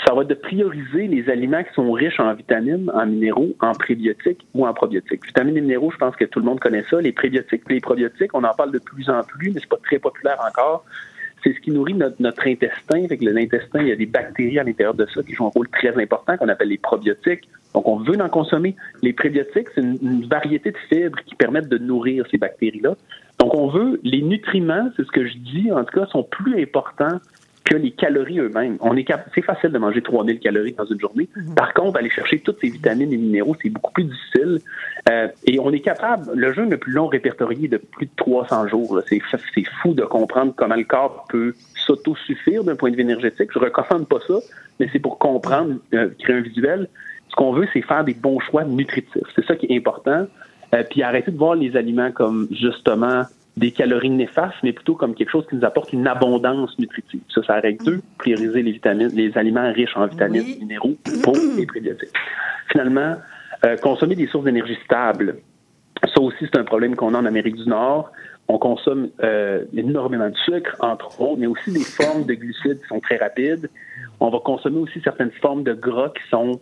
ça 0.05 0.13
va 0.13 0.21
être 0.21 0.27
de 0.27 0.33
prioriser 0.33 1.07
les 1.07 1.29
aliments 1.29 1.63
qui 1.63 1.73
sont 1.73 1.91
riches 1.91 2.19
en 2.19 2.33
vitamines, 2.33 2.89
en 2.93 3.05
minéraux, 3.05 3.53
en 3.59 3.73
prébiotiques 3.73 4.45
ou 4.53 4.65
en 4.65 4.73
probiotiques. 4.73 5.25
Vitamines 5.25 5.57
et 5.57 5.61
minéraux, 5.61 5.91
je 5.91 5.97
pense 5.97 6.15
que 6.15 6.25
tout 6.25 6.39
le 6.39 6.45
monde 6.45 6.59
connaît 6.59 6.83
ça. 6.89 6.99
Les 7.01 7.11
prébiotiques 7.11 7.63
les 7.69 7.79
probiotiques, 7.79 8.33
on 8.33 8.43
en 8.43 8.53
parle 8.53 8.71
de 8.71 8.79
plus 8.79 9.09
en 9.09 9.23
plus, 9.23 9.51
mais 9.51 9.59
c'est 9.59 9.69
pas 9.69 9.79
très 9.83 9.99
populaire 9.99 10.39
encore. 10.47 10.85
C'est 11.43 11.53
ce 11.53 11.59
qui 11.59 11.71
nourrit 11.71 11.93
notre, 11.93 12.47
intestin. 12.47 13.07
Fait 13.07 13.17
que 13.17 13.25
l'intestin, 13.25 13.81
il 13.81 13.89
y 13.89 13.91
a 13.91 13.95
des 13.95 14.05
bactéries 14.05 14.59
à 14.59 14.63
l'intérieur 14.63 14.93
de 14.93 15.05
ça 15.07 15.21
qui 15.23 15.33
jouent 15.33 15.47
un 15.47 15.49
rôle 15.49 15.67
très 15.69 16.01
important 16.01 16.37
qu'on 16.37 16.47
appelle 16.47 16.69
les 16.69 16.77
probiotiques. 16.77 17.49
Donc, 17.73 17.87
on 17.87 17.97
veut 17.97 18.19
en 18.21 18.29
consommer. 18.29 18.75
Les 19.01 19.13
prébiotiques, 19.13 19.67
c'est 19.75 19.81
une 19.81 20.25
variété 20.27 20.71
de 20.71 20.77
fibres 20.89 21.19
qui 21.25 21.35
permettent 21.35 21.69
de 21.69 21.77
nourrir 21.77 22.25
ces 22.31 22.37
bactéries-là. 22.37 22.95
Donc, 23.39 23.55
on 23.55 23.67
veut, 23.67 23.99
les 24.03 24.21
nutriments, 24.21 24.89
c'est 24.95 25.03
ce 25.03 25.11
que 25.11 25.27
je 25.27 25.37
dis, 25.37 25.71
en 25.71 25.83
tout 25.83 25.99
cas, 25.99 26.05
sont 26.05 26.23
plus 26.23 26.61
importants 26.61 27.19
que 27.63 27.75
les 27.75 27.91
calories 27.91 28.39
eux-mêmes. 28.39 28.77
On 28.81 28.95
est 28.97 29.07
c'est 29.33 29.41
facile 29.41 29.71
de 29.71 29.77
manger 29.77 30.01
3000 30.01 30.39
calories 30.39 30.73
dans 30.73 30.85
une 30.85 30.99
journée. 30.99 31.29
Par 31.55 31.73
contre, 31.73 31.97
aller 31.97 32.09
chercher 32.09 32.39
toutes 32.39 32.59
ces 32.61 32.69
vitamines 32.69 33.11
et 33.11 33.17
minéraux, 33.17 33.55
c'est 33.61 33.69
beaucoup 33.69 33.93
plus 33.93 34.05
difficile. 34.05 34.59
Euh, 35.09 35.27
et 35.45 35.59
on 35.59 35.71
est 35.71 35.79
capable, 35.79 36.31
le 36.33 36.53
jeûne 36.53 36.69
le 36.69 36.77
plus 36.77 36.91
long 36.91 37.07
répertorié 37.07 37.67
de 37.67 37.77
plus 37.77 38.05
de 38.05 38.11
300 38.15 38.67
jours, 38.67 39.01
c'est 39.07 39.21
fou 39.81 39.93
de 39.93 40.03
comprendre 40.03 40.53
comment 40.55 40.75
le 40.75 40.83
corps 40.83 41.25
peut 41.29 41.53
s'autosuffire 41.75 42.63
d'un 42.63 42.75
point 42.75 42.91
de 42.91 42.95
vue 42.95 43.01
énergétique. 43.01 43.49
Je 43.53 43.59
recommande 43.59 44.07
pas 44.07 44.19
ça, 44.27 44.35
mais 44.79 44.89
c'est 44.91 44.99
pour 44.99 45.17
comprendre, 45.17 45.75
euh, 45.93 46.09
créer 46.19 46.35
un 46.35 46.41
visuel. 46.41 46.89
Ce 47.29 47.35
qu'on 47.35 47.53
veut, 47.53 47.67
c'est 47.73 47.81
faire 47.81 48.03
des 48.03 48.13
bons 48.13 48.39
choix 48.39 48.63
nutritifs. 48.63 49.23
C'est 49.35 49.45
ça 49.45 49.55
qui 49.55 49.67
est 49.67 49.77
important. 49.77 50.27
Euh, 50.73 50.83
puis 50.89 51.03
arrêter 51.03 51.31
de 51.31 51.37
voir 51.37 51.55
les 51.55 51.75
aliments 51.75 52.11
comme 52.11 52.47
justement 52.51 53.23
des 53.55 53.71
calories 53.71 54.09
néfastes, 54.09 54.57
mais 54.63 54.73
plutôt 54.73 54.95
comme 54.95 55.13
quelque 55.13 55.29
chose 55.29 55.45
qui 55.47 55.55
nous 55.55 55.65
apporte 55.65 55.93
une 55.93 56.07
abondance 56.07 56.77
nutritive. 56.79 57.21
Ça, 57.33 57.43
ça 57.43 57.59
règle 57.59 57.83
deux, 57.85 58.01
prioriser 58.17 58.63
les 58.63 58.71
vitamines, 58.71 59.09
les 59.13 59.37
aliments 59.37 59.71
riches 59.71 59.95
en 59.95 60.07
vitamines, 60.07 60.57
minéraux, 60.59 60.95
pour 61.23 61.35
les 61.57 61.65
prébiotiques. 61.65 62.13
Finalement, 62.71 63.15
euh, 63.65 63.77
consommer 63.77 64.15
des 64.15 64.27
sources 64.27 64.45
d'énergie 64.45 64.77
stables. 64.83 65.37
Ça 66.13 66.19
aussi, 66.19 66.45
c'est 66.51 66.57
un 66.57 66.63
problème 66.63 66.95
qu'on 66.95 67.13
a 67.13 67.19
en 67.19 67.25
Amérique 67.25 67.55
du 67.55 67.69
Nord. 67.69 68.11
On 68.47 68.57
consomme 68.57 69.09
euh, 69.23 69.63
énormément 69.73 70.29
de 70.29 70.35
sucre, 70.35 70.75
entre 70.79 71.21
autres, 71.21 71.39
mais 71.39 71.47
aussi 71.47 71.71
des 71.71 71.83
formes 71.83 72.25
de 72.25 72.33
glucides 72.33 72.81
qui 72.81 72.87
sont 72.87 72.99
très 72.99 73.17
rapides. 73.17 73.69
On 74.19 74.29
va 74.29 74.39
consommer 74.39 74.79
aussi 74.79 74.99
certaines 75.01 75.31
formes 75.31 75.63
de 75.63 75.73
gras 75.73 76.09
qui 76.09 76.27
sont 76.29 76.59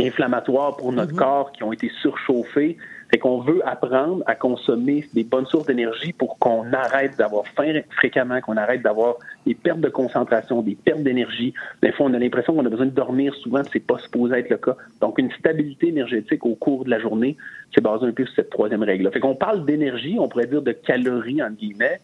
inflammatoires 0.00 0.76
pour 0.76 0.92
notre 0.92 1.14
corps, 1.14 1.52
qui 1.52 1.62
ont 1.62 1.72
été 1.72 1.90
surchauffés. 2.00 2.78
Fait 3.10 3.18
qu'on 3.18 3.40
veut 3.40 3.60
apprendre 3.66 4.22
à 4.26 4.34
consommer 4.34 5.04
des 5.14 5.24
bonnes 5.24 5.46
sources 5.46 5.66
d'énergie 5.66 6.12
pour 6.12 6.38
qu'on 6.38 6.72
arrête 6.72 7.16
d'avoir 7.18 7.44
faim 7.48 7.80
fréquemment, 7.90 8.40
qu'on 8.40 8.56
arrête 8.56 8.82
d'avoir 8.82 9.16
des 9.46 9.54
pertes 9.54 9.80
de 9.80 9.88
concentration, 9.88 10.62
des 10.62 10.76
pertes 10.76 11.02
d'énergie. 11.02 11.52
Des 11.82 11.90
fois, 11.92 12.06
on 12.06 12.14
a 12.14 12.18
l'impression 12.18 12.54
qu'on 12.54 12.64
a 12.66 12.70
besoin 12.70 12.86
de 12.86 12.90
dormir 12.90 13.34
souvent, 13.34 13.62
c'est 13.72 13.84
pas 13.84 13.98
supposé 13.98 14.38
être 14.38 14.50
le 14.50 14.58
cas. 14.58 14.76
Donc, 15.00 15.18
une 15.18 15.30
stabilité 15.32 15.88
énergétique 15.88 16.46
au 16.46 16.54
cours 16.54 16.84
de 16.84 16.90
la 16.90 17.00
journée, 17.00 17.36
c'est 17.74 17.82
basé 17.82 18.06
un 18.06 18.12
peu 18.12 18.24
sur 18.26 18.34
cette 18.36 18.50
troisième 18.50 18.84
règle-là. 18.84 19.10
Fait 19.10 19.20
qu'on 19.20 19.34
parle 19.34 19.64
d'énergie, 19.64 20.16
on 20.18 20.28
pourrait 20.28 20.46
dire 20.46 20.62
de 20.62 20.72
calories, 20.72 21.42
entre 21.42 21.56
guillemets, 21.56 22.00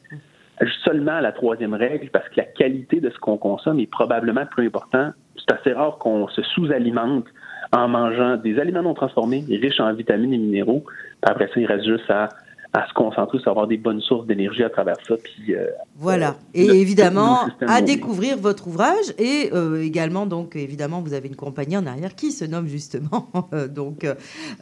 seulement 0.85 1.13
à 1.13 1.21
la 1.21 1.33
troisième 1.33 1.75
règle, 1.75 2.09
parce 2.11 2.29
que 2.31 2.37
la 2.39 2.45
qualité 2.45 3.01
de 3.01 3.11
ce 3.11 3.19
qu'on 3.19 3.37
consomme 3.37 3.79
est 3.79 3.91
probablement 3.91 4.47
plus 4.47 4.67
important. 4.67 5.11
C'est 5.37 5.55
assez 5.55 5.73
rare 5.73 5.99
qu'on 5.99 6.27
se 6.29 6.43
sous-alimente 6.43 7.27
en 7.73 7.89
mangeant 7.89 8.37
des 8.37 8.59
aliments 8.59 8.83
non 8.83 8.95
transformés, 8.95 9.45
riches 9.49 9.81
en 9.81 9.93
vitamines 9.93 10.33
et 10.33 10.39
minéraux. 10.39 10.85
Puis 10.87 11.31
après 11.33 11.47
ça, 11.49 11.53
il 11.61 11.67
reste 11.67 11.85
juste 11.87 12.09
à, 12.11 12.29
à 12.73 12.87
se 12.89 12.93
concentrer 12.93 13.39
sur 13.39 13.51
avoir 13.51 13.67
des 13.67 13.77
bonnes 13.79 14.01
sources 14.03 14.27
d'énergie 14.27 14.62
à 14.62 14.69
travers 14.71 14.97
ça. 15.09 15.14
Puis, 15.23 15.55
euh, 15.55 15.67
Voilà. 15.97 16.29
euh, 16.31 16.33
Et 16.55 16.67
évidemment, 16.81 17.39
à 17.67 17.81
découvrir 17.81 18.37
votre 18.37 18.67
ouvrage. 18.69 19.12
Et 19.19 19.51
euh, 19.55 19.83
également, 19.83 20.27
donc, 20.27 20.57
évidemment, 20.57 21.01
vous 21.01 21.14
avez 21.14 21.29
une 21.29 21.37
compagnie 21.37 21.77
en 21.77 21.87
arrière 21.87 22.14
qui 22.14 22.33
se 22.33 22.45
nomme 22.45 22.67
justement, 22.67 23.29
donc, 23.75 24.07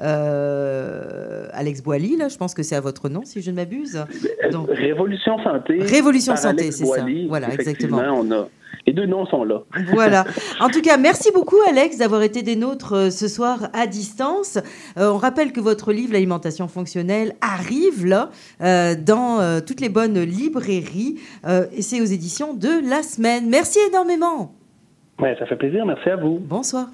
euh, 0.00 1.46
Alex 1.52 1.82
Boily, 1.82 2.16
là, 2.16 2.28
je 2.28 2.36
pense 2.36 2.54
que 2.54 2.62
c'est 2.62 2.76
à 2.76 2.80
votre 2.80 3.08
nom, 3.08 3.22
si 3.24 3.42
je 3.42 3.50
ne 3.50 3.56
m'abuse. 3.56 4.04
Donc, 4.52 4.68
Révolution 4.70 5.36
Santé. 5.42 5.78
Révolution 5.80 6.36
Santé, 6.36 6.70
c'est 6.70 6.86
ça. 6.86 7.04
Voilà, 7.28 7.52
exactement. 7.52 7.98
On 8.16 8.30
a, 8.30 8.48
les 8.86 8.92
deux 8.92 9.06
noms 9.06 9.26
sont 9.26 9.44
là. 9.44 9.62
Voilà. 9.92 10.24
En 10.60 10.68
tout 10.68 10.82
cas, 10.82 10.96
merci 10.96 11.30
beaucoup, 11.32 11.56
Alex, 11.68 11.98
d'avoir 11.98 12.22
été 12.22 12.42
des 12.42 12.56
nôtres 12.56 12.94
euh, 12.94 13.10
ce 13.10 13.28
soir 13.28 13.68
à 13.72 13.86
distance. 13.86 14.58
Euh, 14.98 15.12
on 15.12 15.16
rappelle 15.16 15.52
que 15.52 15.60
votre 15.60 15.92
livre, 15.92 16.12
L'alimentation 16.12 16.68
fonctionnelle, 16.68 17.34
arrive 17.40 18.06
là, 18.06 18.30
euh, 18.60 18.94
dans 18.94 19.40
euh, 19.40 19.60
toutes 19.60 19.80
les 19.80 19.88
bonnes 19.88 20.20
librairies. 20.20 21.18
et 21.72 21.82
c'est 21.82 22.00
aux 22.00 22.04
éditions 22.04 22.54
de 22.54 22.88
la 22.88 23.02
semaine. 23.02 23.48
Merci 23.48 23.78
énormément. 23.88 24.54
Ouais, 25.18 25.36
ça 25.38 25.46
fait 25.46 25.56
plaisir. 25.56 25.86
Merci 25.86 26.10
à 26.10 26.16
vous. 26.16 26.38
Bonsoir. 26.38 26.88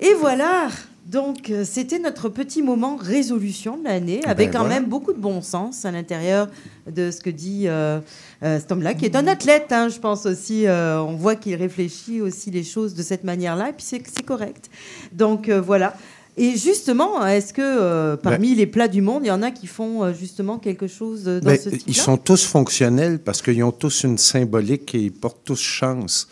Et 0.00 0.14
voilà. 0.14 0.68
Donc, 1.08 1.48
euh, 1.50 1.64
c'était 1.64 1.98
notre 1.98 2.28
petit 2.28 2.60
moment 2.60 2.96
résolution 2.96 3.78
de 3.78 3.84
l'année, 3.84 4.20
Ben 4.22 4.30
avec 4.30 4.52
quand 4.52 4.58
voilà. 4.60 4.74
même 4.74 4.84
beaucoup 4.84 5.14
de 5.14 5.18
bon 5.18 5.40
sens 5.40 5.84
à 5.86 5.90
l'intérieur 5.90 6.48
de 6.90 7.10
ce 7.10 7.20
que 7.20 7.30
dit 7.30 7.62
euh, 7.66 8.00
euh, 8.42 8.58
cet 8.60 8.70
homme-là, 8.72 8.92
qui 8.94 9.06
est 9.06 9.16
un 9.16 9.26
athlète, 9.26 9.72
hein, 9.72 9.88
je 9.88 9.98
pense 9.98 10.26
aussi. 10.26 10.66
euh, 10.66 11.00
on 11.00 11.16
voit 11.16 11.34
qu'il 11.34 11.54
réfléchit 11.54 12.20
aussi 12.20 12.50
les 12.50 12.62
choses 12.64 12.94
de 12.94 13.02
cette 13.02 13.24
manière-là, 13.24 13.70
et 13.70 13.72
puis 13.72 13.86
c'est 13.86 14.22
correct. 14.24 14.68
Donc, 15.12 15.48
voilà. 15.48 15.94
Et 16.40 16.56
justement, 16.56 17.26
est-ce 17.26 17.52
que 17.52 17.62
euh, 17.64 18.16
parmi 18.16 18.54
les 18.54 18.66
plats 18.66 18.86
du 18.86 19.00
monde, 19.00 19.22
il 19.24 19.28
y 19.28 19.32
en 19.32 19.42
a 19.42 19.50
qui 19.50 19.66
font 19.66 20.04
euh, 20.04 20.12
justement 20.12 20.58
quelque 20.58 20.86
chose 20.86 21.24
dans 21.24 21.40
Ben, 21.40 21.58
ce 21.58 21.68
type 21.70 21.82
ils 21.86 21.96
sont 21.96 22.16
tous 22.16 22.44
fonctionnels 22.44 23.18
parce 23.18 23.42
qu'ils 23.42 23.64
ont 23.64 23.72
tous 23.72 24.04
une 24.04 24.18
symbolique 24.18 24.94
et 24.94 25.00
ils 25.00 25.12
portent 25.12 25.42
tous 25.44 25.58
chance. 25.60 26.28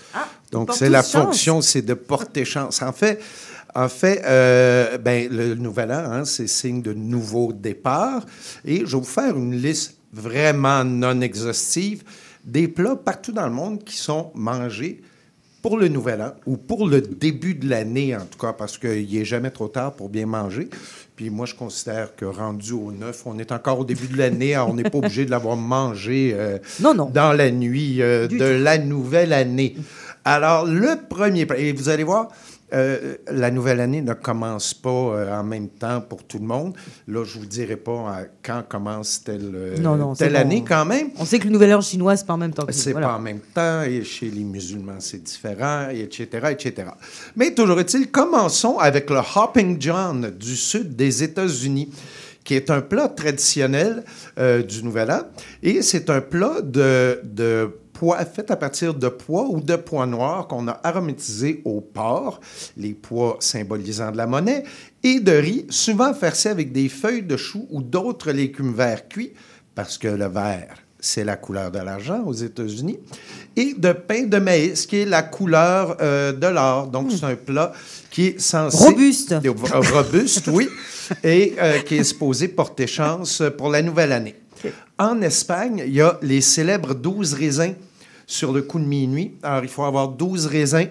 Donc, 0.52 0.68
portent 0.68 0.78
c'est 0.78 0.90
la 0.90 1.02
chance. 1.02 1.10
fonction, 1.10 1.60
c'est 1.60 1.82
de 1.82 1.94
porter 1.94 2.44
chance. 2.44 2.82
En 2.82 2.92
fait, 2.92 3.20
en 3.76 3.88
fait 3.90 4.22
euh, 4.24 4.96
ben, 4.96 5.28
le 5.30 5.54
nouvel 5.54 5.92
an, 5.92 6.04
hein, 6.10 6.24
c'est 6.24 6.48
signe 6.48 6.80
de 6.80 6.94
nouveau 6.94 7.52
départ. 7.52 8.24
Et 8.64 8.78
je 8.80 8.96
vais 8.96 8.98
vous 8.98 9.04
faire 9.04 9.36
une 9.36 9.54
liste 9.54 9.98
vraiment 10.12 10.82
non 10.82 11.20
exhaustive 11.20 12.02
des 12.42 12.68
plats 12.68 12.96
partout 12.96 13.32
dans 13.32 13.46
le 13.46 13.52
monde 13.52 13.84
qui 13.84 13.96
sont 13.96 14.30
mangés 14.34 15.02
pour 15.60 15.76
le 15.76 15.88
nouvel 15.88 16.22
an 16.22 16.32
ou 16.46 16.56
pour 16.56 16.88
le 16.88 17.00
début 17.02 17.54
de 17.54 17.68
l'année, 17.68 18.16
en 18.16 18.24
tout 18.24 18.38
cas, 18.38 18.52
parce 18.52 18.78
qu'il 18.78 19.12
n'est 19.12 19.24
jamais 19.24 19.50
trop 19.50 19.68
tard 19.68 19.92
pour 19.92 20.08
bien 20.08 20.24
manger. 20.24 20.70
Puis 21.16 21.28
moi, 21.28 21.44
je 21.44 21.54
considère 21.54 22.14
que 22.14 22.24
rendu 22.24 22.72
au 22.72 22.92
neuf, 22.92 23.24
on 23.26 23.38
est 23.38 23.50
encore 23.52 23.80
au 23.80 23.84
début 23.84 24.06
de 24.06 24.16
l'année, 24.16 24.54
hein, 24.54 24.64
on 24.68 24.74
n'est 24.74 24.84
pas 24.84 24.98
obligé 24.98 25.24
de 25.26 25.30
l'avoir 25.30 25.56
mangé 25.56 26.32
euh, 26.34 26.58
dans 26.80 27.32
la 27.32 27.50
nuit 27.50 28.00
euh, 28.00 28.28
de 28.28 28.44
la 28.44 28.78
nouvelle 28.78 29.32
année. 29.32 29.76
Alors, 30.24 30.66
le 30.66 30.96
premier 31.08 31.46
plat, 31.46 31.58
et 31.58 31.72
vous 31.72 31.88
allez 31.88 32.04
voir, 32.04 32.28
euh, 32.72 33.16
la 33.30 33.50
nouvelle 33.52 33.80
année 33.80 34.02
ne 34.02 34.12
commence 34.12 34.74
pas 34.74 34.90
euh, 34.90 35.32
en 35.38 35.44
même 35.44 35.68
temps 35.68 36.00
pour 36.00 36.24
tout 36.24 36.38
le 36.38 36.46
monde. 36.46 36.74
Là, 37.06 37.22
je 37.24 37.36
ne 37.36 37.40
vous 37.42 37.46
dirai 37.46 37.76
pas 37.76 37.92
euh, 38.18 38.24
quand 38.42 38.64
commence 38.68 39.22
telle, 39.22 39.74
Non, 39.80 39.96
bon. 39.96 40.14
année 40.34 40.64
quand 40.66 40.84
même. 40.84 41.10
On 41.16 41.24
sait 41.24 41.38
que 41.38 41.44
le 41.44 41.50
Nouvel 41.50 41.74
An 41.74 41.80
chinois, 41.80 42.16
c'est 42.16 42.26
pas 42.26 42.34
en 42.34 42.38
même 42.38 42.52
temps. 42.52 42.66
C'est 42.70 42.90
Voilà. 42.90 43.08
pas 43.08 43.14
en 43.14 43.20
même 43.20 43.38
temps, 43.54 43.82
et 43.82 44.02
chez 44.02 44.30
les 44.30 44.42
musulmans, 44.42 44.98
c'est 44.98 45.22
différent, 45.22 45.88
et 45.92 46.00
etc., 46.00 46.28
etc. 46.50 46.88
Mais 47.36 47.54
toujours 47.54 47.78
est-il, 47.78 48.10
commençons 48.10 48.78
avec 48.78 49.10
le 49.10 49.18
Hopping 49.36 49.76
John 49.80 50.32
du 50.38 50.56
sud 50.56 50.96
des 50.96 51.22
États-Unis, 51.22 51.90
qui 52.42 52.54
est 52.54 52.70
un 52.70 52.80
plat 52.80 53.08
traditionnel 53.08 54.02
du 54.36 54.82
Nouvel 54.82 55.10
An, 55.12 55.22
et 55.62 55.82
c'est 55.82 56.10
un 56.10 56.20
plat 56.20 56.60
de, 56.62 57.20
de 57.24 57.70
pois 57.98 58.22
fait 58.26 58.50
à 58.50 58.56
partir 58.56 58.92
de 58.92 59.08
pois 59.08 59.46
ou 59.48 59.60
de 59.60 59.76
pois 59.76 60.06
noirs 60.06 60.46
qu'on 60.48 60.68
a 60.68 60.78
aromatisé 60.82 61.62
au 61.64 61.80
porc, 61.80 62.40
les 62.76 62.92
pois 62.92 63.38
symbolisant 63.40 64.12
de 64.12 64.18
la 64.18 64.26
monnaie, 64.26 64.64
et 65.02 65.20
de 65.20 65.32
riz, 65.32 65.66
souvent 65.70 66.12
farci 66.12 66.48
avec 66.48 66.72
des 66.72 66.90
feuilles 66.90 67.22
de 67.22 67.36
chou 67.36 67.66
ou 67.70 67.82
d'autres 67.82 68.32
légumes 68.32 68.74
verts 68.74 69.08
cuits, 69.08 69.32
parce 69.74 69.96
que 69.96 70.08
le 70.08 70.26
vert, 70.26 70.76
c'est 71.00 71.24
la 71.24 71.36
couleur 71.36 71.70
de 71.70 71.78
l'argent 71.78 72.22
aux 72.24 72.34
États-Unis, 72.34 72.98
et 73.56 73.72
de 73.74 73.92
pain 73.92 74.24
de 74.24 74.38
maïs, 74.38 74.84
qui 74.84 74.98
est 74.98 75.06
la 75.06 75.22
couleur 75.22 75.96
euh, 76.00 76.32
de 76.32 76.46
l'or. 76.48 76.88
Donc, 76.88 77.12
c'est 77.12 77.24
un 77.24 77.36
plat 77.36 77.72
qui 78.10 78.26
est 78.26 78.40
censé... 78.40 78.76
Robuste. 78.76 79.32
Euh, 79.32 79.52
Robuste, 79.92 80.48
oui, 80.48 80.68
et 81.24 81.54
euh, 81.58 81.78
qui 81.80 81.96
est 81.96 82.04
supposé 82.04 82.48
porter 82.48 82.86
chance 82.86 83.42
pour 83.56 83.70
la 83.70 83.80
nouvelle 83.80 84.12
année. 84.12 84.34
En 84.98 85.20
Espagne, 85.20 85.82
il 85.86 85.94
y 85.94 86.00
a 86.00 86.18
les 86.22 86.40
célèbres 86.40 86.94
12 86.94 87.34
raisins 87.34 87.74
sur 88.26 88.52
le 88.52 88.62
coup 88.62 88.78
de 88.80 88.84
minuit. 88.84 89.34
Alors, 89.42 89.62
il 89.62 89.68
faut 89.70 89.84
avoir 89.84 90.08
12 90.08 90.46
raisins 90.46 90.88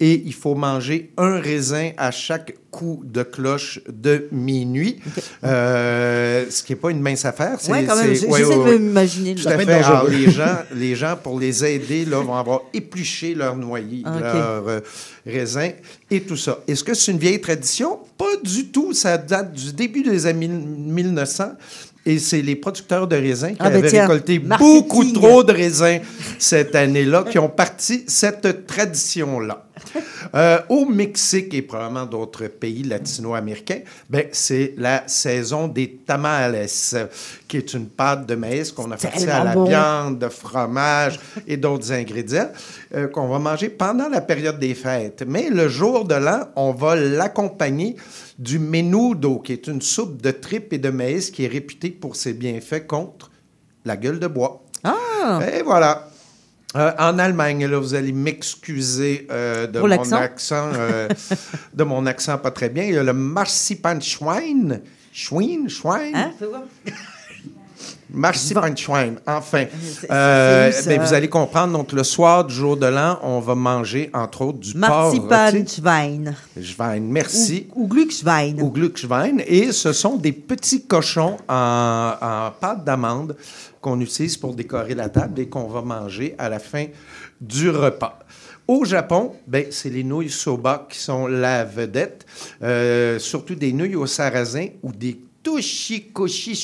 et 0.00 0.20
il 0.26 0.34
faut 0.34 0.56
manger 0.56 1.12
un 1.16 1.38
raisin 1.38 1.90
à 1.96 2.10
chaque 2.10 2.54
coup 2.72 3.02
de 3.04 3.22
cloche 3.22 3.78
de 3.88 4.26
minuit. 4.32 4.98
Euh, 5.44 6.44
ce 6.50 6.62
qui 6.62 6.72
n'est 6.72 6.76
pas 6.80 6.90
une 6.90 7.00
mince 7.00 7.24
affaire. 7.24 7.56
Ouais, 7.68 7.84
quand 7.84 7.94
même, 7.96 8.08
ouais, 8.08 8.14
j'essaie 8.16 8.26
ouais, 8.26 8.40
de 8.42 8.46
ouais. 8.60 8.78
m'imaginer. 8.78 9.34
Tout 9.36 9.42
Ça 9.42 9.50
à 9.50 9.58
peut 9.58 9.64
fait. 9.64 9.72
être 9.72 9.86
Alors, 9.88 10.04
dangereux. 10.06 10.18
les, 10.24 10.30
gens, 10.32 10.56
les 10.74 10.94
gens, 10.96 11.16
pour 11.22 11.38
les 11.38 11.64
aider, 11.64 12.04
là, 12.04 12.18
vont 12.18 12.34
avoir 12.34 12.62
épluché 12.72 13.34
leur 13.34 13.54
noyer, 13.54 14.02
Ah, 14.04 14.16
ok. 14.16 14.22
leur 14.22 14.68
euh, 14.68 14.80
raisin 15.24 15.70
et 16.10 16.20
tout 16.22 16.36
ça. 16.36 16.58
Est-ce 16.66 16.82
que 16.82 16.94
c'est 16.94 17.12
une 17.12 17.18
vieille 17.18 17.40
tradition? 17.40 18.00
Pas 18.18 18.36
du 18.42 18.68
tout. 18.68 18.92
Ça 18.92 19.18
date 19.18 19.52
du 19.52 19.72
début 19.72 20.02
des 20.02 20.26
années 20.26 20.48
1900. 20.48 21.52
Et 22.04 22.18
c'est 22.18 22.42
les 22.42 22.56
producteurs 22.56 23.06
de 23.06 23.14
raisins 23.16 23.50
qui 23.50 23.56
Ah, 23.60 23.70
ben 23.70 23.78
avaient 23.78 23.88
tiens, 23.88 24.02
récolté 24.08 24.38
marketing. 24.40 24.74
beaucoup 24.82 25.04
trop 25.12 25.44
de 25.44 25.52
raisins 25.52 26.00
cette 26.38 26.74
année-là 26.74 27.24
qui 27.30 27.38
ont 27.38 27.48
parti 27.48 28.02
cette 28.08 28.66
tradition-là. 28.66 29.64
Euh, 30.34 30.60
au 30.70 30.86
Mexique 30.86 31.52
et 31.52 31.60
probablement 31.60 32.06
d'autres 32.06 32.46
pays 32.46 32.84
latino-américains, 32.84 33.80
ben, 34.08 34.28
c'est 34.32 34.72
la 34.78 35.02
saison 35.06 35.68
des 35.68 35.98
tamales, 36.06 36.66
qui 37.46 37.56
est 37.58 37.74
une 37.74 37.88
pâte 37.88 38.26
de 38.26 38.34
maïs 38.34 38.72
qu'on 38.72 38.90
a 38.92 38.96
farcie 38.96 39.28
à 39.28 39.44
la 39.44 39.52
bon. 39.52 39.64
viande, 39.64 40.18
de 40.18 40.28
fromage 40.28 41.20
et 41.46 41.58
d'autres 41.58 41.92
ingrédients 41.92 42.48
euh, 42.94 43.08
qu'on 43.08 43.28
va 43.28 43.38
manger 43.38 43.68
pendant 43.68 44.08
la 44.08 44.22
période 44.22 44.58
des 44.58 44.74
fêtes. 44.74 45.24
Mais 45.26 45.50
le 45.50 45.68
jour 45.68 46.06
de 46.06 46.14
l'an, 46.14 46.48
on 46.56 46.72
va 46.72 46.96
l'accompagner 46.96 47.96
du 48.38 48.58
menudo, 48.58 49.38
qui 49.40 49.52
est 49.52 49.66
une 49.66 49.82
soupe 49.82 50.22
de 50.22 50.30
tripes 50.30 50.72
et 50.72 50.78
de 50.78 50.88
maïs 50.88 51.30
qui 51.30 51.44
est 51.44 51.48
réputée 51.48 51.90
pour 51.90 52.16
ses 52.16 52.32
bienfaits 52.32 52.86
contre 52.86 53.30
la 53.84 53.96
gueule 53.96 54.18
de 54.18 54.28
bois. 54.28 54.62
Ah! 54.84 55.40
Et 55.54 55.62
voilà. 55.62 56.08
Euh, 56.74 56.92
en 56.98 57.18
Allemagne, 57.18 57.66
là, 57.66 57.78
vous 57.78 57.94
allez 57.94 58.12
m'excuser 58.12 59.26
euh, 59.30 59.66
de 59.66 59.78
mon 59.78 59.90
accent, 60.12 60.70
euh, 60.74 61.08
de 61.74 61.84
mon 61.84 62.06
accent 62.06 62.38
pas 62.38 62.50
très 62.50 62.70
bien. 62.70 62.84
Il 62.84 62.94
y 62.94 62.98
a 62.98 63.02
le 63.02 63.12
Marzipanschwein. 63.12 64.80
Schwein, 65.12 65.68
Schwein? 65.68 66.12
Hein? 66.14 66.30
Marzipanschwein, 68.14 69.14
enfin. 69.26 69.64
ça? 70.08 70.70
ben, 70.86 71.00
vous 71.00 71.14
allez 71.14 71.28
comprendre, 71.28 71.72
donc 71.72 71.92
le 71.92 72.04
soir 72.04 72.44
du 72.44 72.54
jour 72.54 72.76
de 72.76 72.86
l'an, 72.86 73.18
on 73.22 73.40
va 73.40 73.54
manger, 73.54 74.10
entre 74.12 74.42
autres, 74.42 74.58
du 74.58 74.72
porc. 74.72 74.80
Marzipanschwein. 74.80 76.34
Schwein, 76.60 77.00
merci. 77.00 77.68
Ou, 77.74 77.84
ou 77.84 77.88
Glückschwein. 77.88 78.58
Ou 78.60 78.70
Glückschwein. 78.70 79.38
Et 79.46 79.72
ce 79.72 79.92
sont 79.92 80.16
des 80.16 80.32
petits 80.32 80.86
cochons 80.86 81.36
en, 81.48 82.12
en 82.20 82.50
pâte 82.58 82.84
d'amande 82.84 83.36
qu'on 83.82 84.00
utilise 84.00 84.38
pour 84.38 84.54
décorer 84.54 84.94
la 84.94 85.10
table 85.10 85.40
et 85.40 85.48
qu'on 85.48 85.66
va 85.66 85.82
manger 85.82 86.34
à 86.38 86.48
la 86.48 86.58
fin 86.58 86.86
du 87.40 87.68
repas. 87.68 88.20
Au 88.68 88.84
Japon, 88.84 89.32
ben, 89.46 89.66
c'est 89.70 89.90
les 89.90 90.04
nouilles 90.04 90.30
soba 90.30 90.86
qui 90.88 90.98
sont 90.98 91.26
la 91.26 91.64
vedette, 91.64 92.24
euh, 92.62 93.18
surtout 93.18 93.56
des 93.56 93.72
nouilles 93.72 93.96
au 93.96 94.06
sarrasin 94.06 94.68
ou 94.82 94.92
des 94.92 95.20
Tushikoshi 95.42 96.54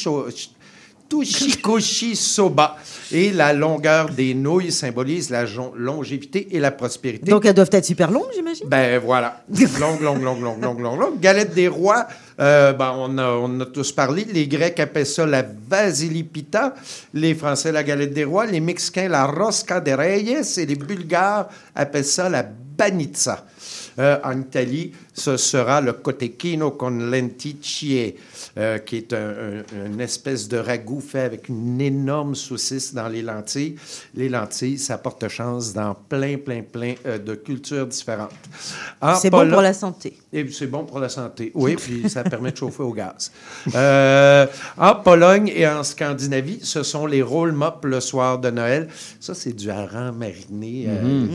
Soba. 2.14 2.76
Et 3.10 3.32
la 3.32 3.52
longueur 3.52 4.10
des 4.10 4.34
nouilles 4.34 4.70
symbolise 4.70 5.30
la 5.30 5.44
longévité 5.74 6.48
et 6.52 6.60
la 6.60 6.70
prospérité. 6.70 7.30
Donc 7.30 7.46
elles 7.46 7.54
doivent 7.54 7.70
être 7.72 7.84
super 7.84 8.10
longues, 8.10 8.30
j'imagine? 8.34 8.68
Ben 8.68 9.00
voilà. 9.00 9.42
Longue, 9.80 10.02
longue, 10.02 10.22
longue, 10.22 10.42
longue, 10.42 10.62
longue, 10.62 10.80
longue, 10.80 11.00
longue. 11.00 11.20
Galette 11.20 11.54
des 11.54 11.68
rois, 11.68 12.06
euh, 12.41 12.72
ben, 12.72 12.95
on, 12.97 13.18
a, 13.18 13.26
on 13.26 13.61
a 13.61 13.66
tous 13.66 13.93
parlé. 13.93 14.24
Les 14.24 14.47
Grecs 14.47 14.78
appellent 14.78 15.07
ça 15.07 15.26
la 15.26 15.43
Vasilipita. 15.43 16.74
Les 17.14 17.34
Français, 17.34 17.72
la 17.72 17.82
galette 17.82 18.12
des 18.12 18.24
rois. 18.24 18.47
Les 18.47 18.61
Mexicains, 18.61 19.09
la 19.09 19.26
Rosca 19.26 19.80
de 19.80 19.93
Reyes. 19.93 20.59
Et 20.59 20.66
les 20.66 20.76
Bulgares 20.76 21.49
appellent 21.74 22.05
ça 22.05 22.28
la 22.28 22.45
Banitsa. 22.45 23.45
Euh, 23.99 24.18
en 24.22 24.41
Italie, 24.41 24.93
ce 25.18 25.36
sera 25.36 25.80
le 25.80 25.92
cotechino 25.94 26.70
con 26.72 26.90
lenticchie, 27.10 28.14
euh, 28.56 28.78
qui 28.78 28.96
est 28.96 29.12
un- 29.12 29.34
un- 29.82 29.86
une 29.86 30.00
espèce 30.00 30.48
de 30.48 30.58
ragoût 30.58 31.00
fait 31.00 31.20
avec 31.20 31.48
une 31.48 31.80
énorme 31.80 32.34
saucisse 32.34 32.94
dans 32.94 33.08
les 33.08 33.22
lentilles. 33.22 33.76
Les 34.14 34.28
lentilles, 34.28 34.78
ça 34.78 34.96
porte 34.98 35.28
chance 35.28 35.72
dans 35.74 35.94
plein, 36.08 36.36
plein, 36.38 36.62
plein 36.62 36.94
euh, 37.06 37.18
de 37.18 37.34
cultures 37.34 37.86
différentes. 37.86 38.30
En 39.00 39.14
C'est 39.16 39.30
bon 39.30 39.48
pour 39.50 39.60
la 39.62 39.72
santé. 39.74 40.16
et 40.32 40.48
c'est 40.50 40.66
bon 40.66 40.84
pour 40.84 40.98
la 41.00 41.08
santé. 41.08 41.50
Oui, 41.54 41.74
puis 41.78 42.08
ça 42.08 42.22
permet 42.24 42.52
de 42.52 42.56
chauffer 42.56 42.82
au 42.82 42.92
gaz. 42.92 43.30
Euh, 43.74 44.46
en 44.76 44.94
Pologne 44.94 45.52
et 45.54 45.66
en 45.66 45.82
Scandinavie, 45.82 46.60
ce 46.62 46.82
sont 46.82 47.06
les 47.06 47.22
roll 47.22 47.52
mop 47.52 47.84
le 47.84 48.00
soir 48.00 48.38
de 48.38 48.50
Noël. 48.50 48.88
Ça, 49.20 49.34
c'est 49.34 49.52
du 49.52 49.70
hareng 49.70 50.12
mariné, 50.12 50.86
euh, 50.88 51.26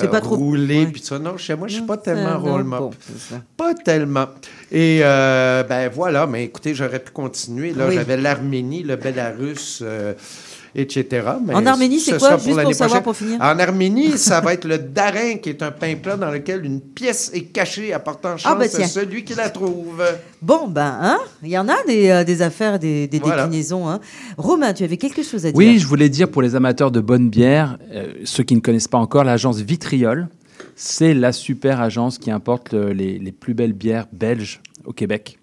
C'est 0.00 0.10
pas 0.10 0.20
trop- 0.20 0.36
roulé, 0.36 0.86
puis 0.86 1.02
ça. 1.02 1.18
Non, 1.18 1.36
chez 1.36 1.54
moi, 1.54 1.68
je 1.68 1.74
suis 1.74 1.82
pas 1.82 1.96
tellement 1.96 2.38
roll 2.38 2.64
mop. 2.64 2.94
Ça. 3.18 3.40
Pas 3.56 3.74
tellement. 3.74 4.26
Et 4.70 5.00
euh, 5.02 5.62
ben 5.64 5.90
voilà, 5.94 6.26
mais 6.26 6.44
écoutez, 6.44 6.74
j'aurais 6.74 6.98
pu 7.00 7.10
continuer. 7.12 7.72
Là, 7.72 7.86
Oui. 7.88 7.94
j'avais 7.94 8.16
l'Arménie, 8.16 8.82
le 8.82 8.96
Bélarus, 8.96 9.80
euh, 9.82 10.14
etc. 10.74 11.26
Mais 11.46 11.54
En 11.54 11.66
Arménie, 11.66 12.00
c'est 12.00 12.12
ce 12.12 12.18
quoi, 12.18 12.38
juste 12.38 12.62
pour 12.62 12.74
savoir, 12.74 13.02
prochaine. 13.02 13.02
pour 13.02 13.16
finir? 13.16 13.38
En 13.42 13.58
Arménie, 13.58 14.16
ça 14.16 14.40
va 14.40 14.54
être 14.54 14.64
le 14.64 14.78
darin, 14.78 15.36
qui 15.36 15.50
est 15.50 15.62
un 15.62 15.70
pain 15.70 15.94
plat 15.96 16.16
dans 16.16 16.30
lequel 16.30 16.64
une 16.64 16.80
pièce 16.80 17.30
est 17.34 17.42
cachée, 17.52 17.92
apportant 17.92 18.38
chance 18.38 18.50
Ah, 18.50 18.54
ben 18.58 18.64
à 18.82 18.86
celui 18.88 19.22
qui 19.24 19.34
la 19.34 19.50
trouve. 19.50 20.02
Bon, 20.40 20.68
ben, 20.68 20.96
hein, 21.00 21.18
il 21.42 21.50
y 21.50 21.58
en 21.58 21.68
a 21.68 21.76
des, 21.86 22.08
euh, 22.08 22.24
des 22.24 22.40
affaires, 22.40 22.78
des, 22.78 23.06
des 23.06 23.18
Voilà. 23.18 23.42
déclinaisons. 23.44 23.86
Hein. 23.88 24.00
Romain, 24.38 24.72
tu 24.72 24.82
avais 24.84 24.96
quelque 24.96 25.22
chose 25.22 25.44
à 25.44 25.50
dire? 25.50 25.56
Oui, 25.58 25.78
je 25.78 25.86
voulais 25.86 26.08
dire 26.08 26.30
pour 26.30 26.40
les 26.40 26.54
amateurs 26.56 26.90
de 26.90 27.00
bonne 27.00 27.28
bière, 27.28 27.76
euh, 27.92 28.14
ceux 28.24 28.42
qui 28.42 28.54
ne 28.54 28.60
connaissent 28.60 28.88
pas 28.88 28.98
encore, 28.98 29.24
l'agence 29.24 29.58
Vitriol, 29.58 30.28
c'est 30.74 31.14
la 31.14 31.32
super 31.32 31.80
agence 31.80 32.18
qui 32.18 32.30
importe 32.30 32.72
le- 32.72 32.92
les, 32.92 33.18
les 33.18 33.32
plus 33.32 33.54
belles 33.54 33.72
bières 33.72 34.06
belges 34.12 34.60
au 34.84 34.92
Québec, 34.92 35.38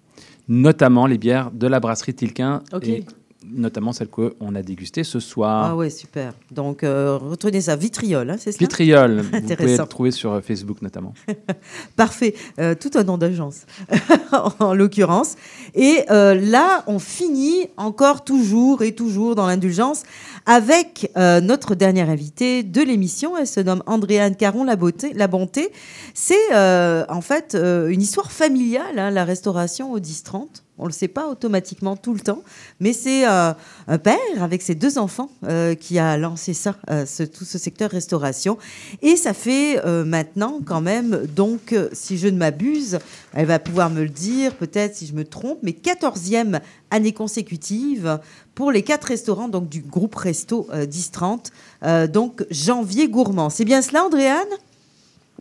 notamment 0.48 1.06
les 1.06 1.18
bières 1.18 1.50
de 1.50 1.66
la 1.66 1.80
brasserie 1.80 2.14
Tilquin, 2.14 2.62
et 2.88 3.04
notamment 3.52 3.92
celles 3.92 4.08
qu'on 4.08 4.54
a 4.54 4.62
dégustées 4.62 5.04
ce 5.04 5.20
soir. 5.20 5.70
Ah 5.70 5.76
ouais, 5.76 5.90
super. 5.90 6.32
Donc, 6.50 6.84
euh, 6.84 7.16
retenez 7.16 7.60
ça, 7.60 7.76
vitriol, 7.76 8.30
hein, 8.30 8.36
c'est 8.38 8.52
ça? 8.52 8.58
Vitriol, 8.58 9.20
vous 9.32 9.40
pouvez 9.40 9.76
le 9.76 9.86
trouver 9.86 10.10
sur 10.10 10.32
euh, 10.32 10.40
Facebook 10.40 10.82
notamment. 10.82 11.14
Parfait. 11.96 12.34
Euh, 12.58 12.74
tout 12.74 12.90
un 12.94 13.04
nom 13.04 13.18
d'agence, 13.18 13.66
en 14.58 14.74
l'occurrence. 14.74 15.36
Et 15.74 16.04
euh, 16.10 16.34
là, 16.34 16.84
on 16.86 16.98
finit 16.98 17.68
encore, 17.76 18.24
toujours 18.24 18.82
et 18.82 18.92
toujours 18.92 19.34
dans 19.34 19.46
l'indulgence 19.46 20.02
avec 20.46 21.10
notre 21.16 21.74
dernière 21.74 22.08
invitée 22.08 22.62
de 22.62 22.80
l'émission. 22.80 23.36
Elle 23.36 23.46
se 23.46 23.60
nomme 23.60 23.82
Andréane 23.86 24.36
Caron 24.36 24.64
La, 24.64 24.76
Beauté, 24.76 25.12
la 25.14 25.26
Bonté. 25.26 25.70
C'est 26.14 26.54
en 26.54 27.20
fait 27.20 27.54
une 27.54 28.00
histoire 28.00 28.32
familiale, 28.32 28.98
hein, 28.98 29.10
la 29.10 29.24
restauration 29.24 29.92
au 29.92 30.00
10-30. 30.00 30.62
On 30.80 30.84
ne 30.84 30.88
le 30.88 30.94
sait 30.94 31.08
pas 31.08 31.28
automatiquement 31.28 31.96
tout 31.96 32.14
le 32.14 32.20
temps, 32.20 32.42
mais 32.80 32.92
c'est 32.92 33.28
euh, 33.28 33.52
un 33.86 33.98
père 33.98 34.16
avec 34.40 34.62
ses 34.62 34.74
deux 34.74 34.98
enfants 34.98 35.30
euh, 35.44 35.74
qui 35.74 35.98
a 35.98 36.16
lancé 36.16 36.54
ça, 36.54 36.74
euh, 36.90 37.04
tout 37.32 37.44
ce 37.44 37.58
secteur 37.58 37.90
restauration. 37.90 38.58
Et 39.02 39.16
ça 39.16 39.34
fait 39.34 39.80
maintenant 40.04 40.60
quand 40.64 40.80
même, 40.80 41.26
donc 41.26 41.74
si 41.92 42.18
je 42.18 42.28
ne 42.28 42.36
m'abuse, 42.36 42.98
elle 43.34 43.46
va 43.46 43.58
pouvoir 43.58 43.90
me 43.90 44.02
le 44.02 44.08
dire, 44.08 44.54
peut-être 44.54 44.96
si 44.96 45.06
je 45.06 45.14
me 45.14 45.24
trompe, 45.24 45.58
mais 45.62 45.72
14e 45.72 46.60
année 46.90 47.12
consécutive 47.12 48.18
pour 48.54 48.72
les 48.72 48.82
quatre 48.82 49.04
restaurants 49.04 49.48
donc 49.48 49.68
du 49.68 49.80
groupe 49.80 50.14
Resto 50.14 50.66
euh, 50.72 50.84
10-30, 50.84 51.50
euh, 51.82 52.06
donc 52.06 52.44
janvier 52.50 53.08
gourmand. 53.08 53.50
C'est 53.50 53.64
bien 53.64 53.82
cela, 53.82 54.04
Andréane? 54.04 54.48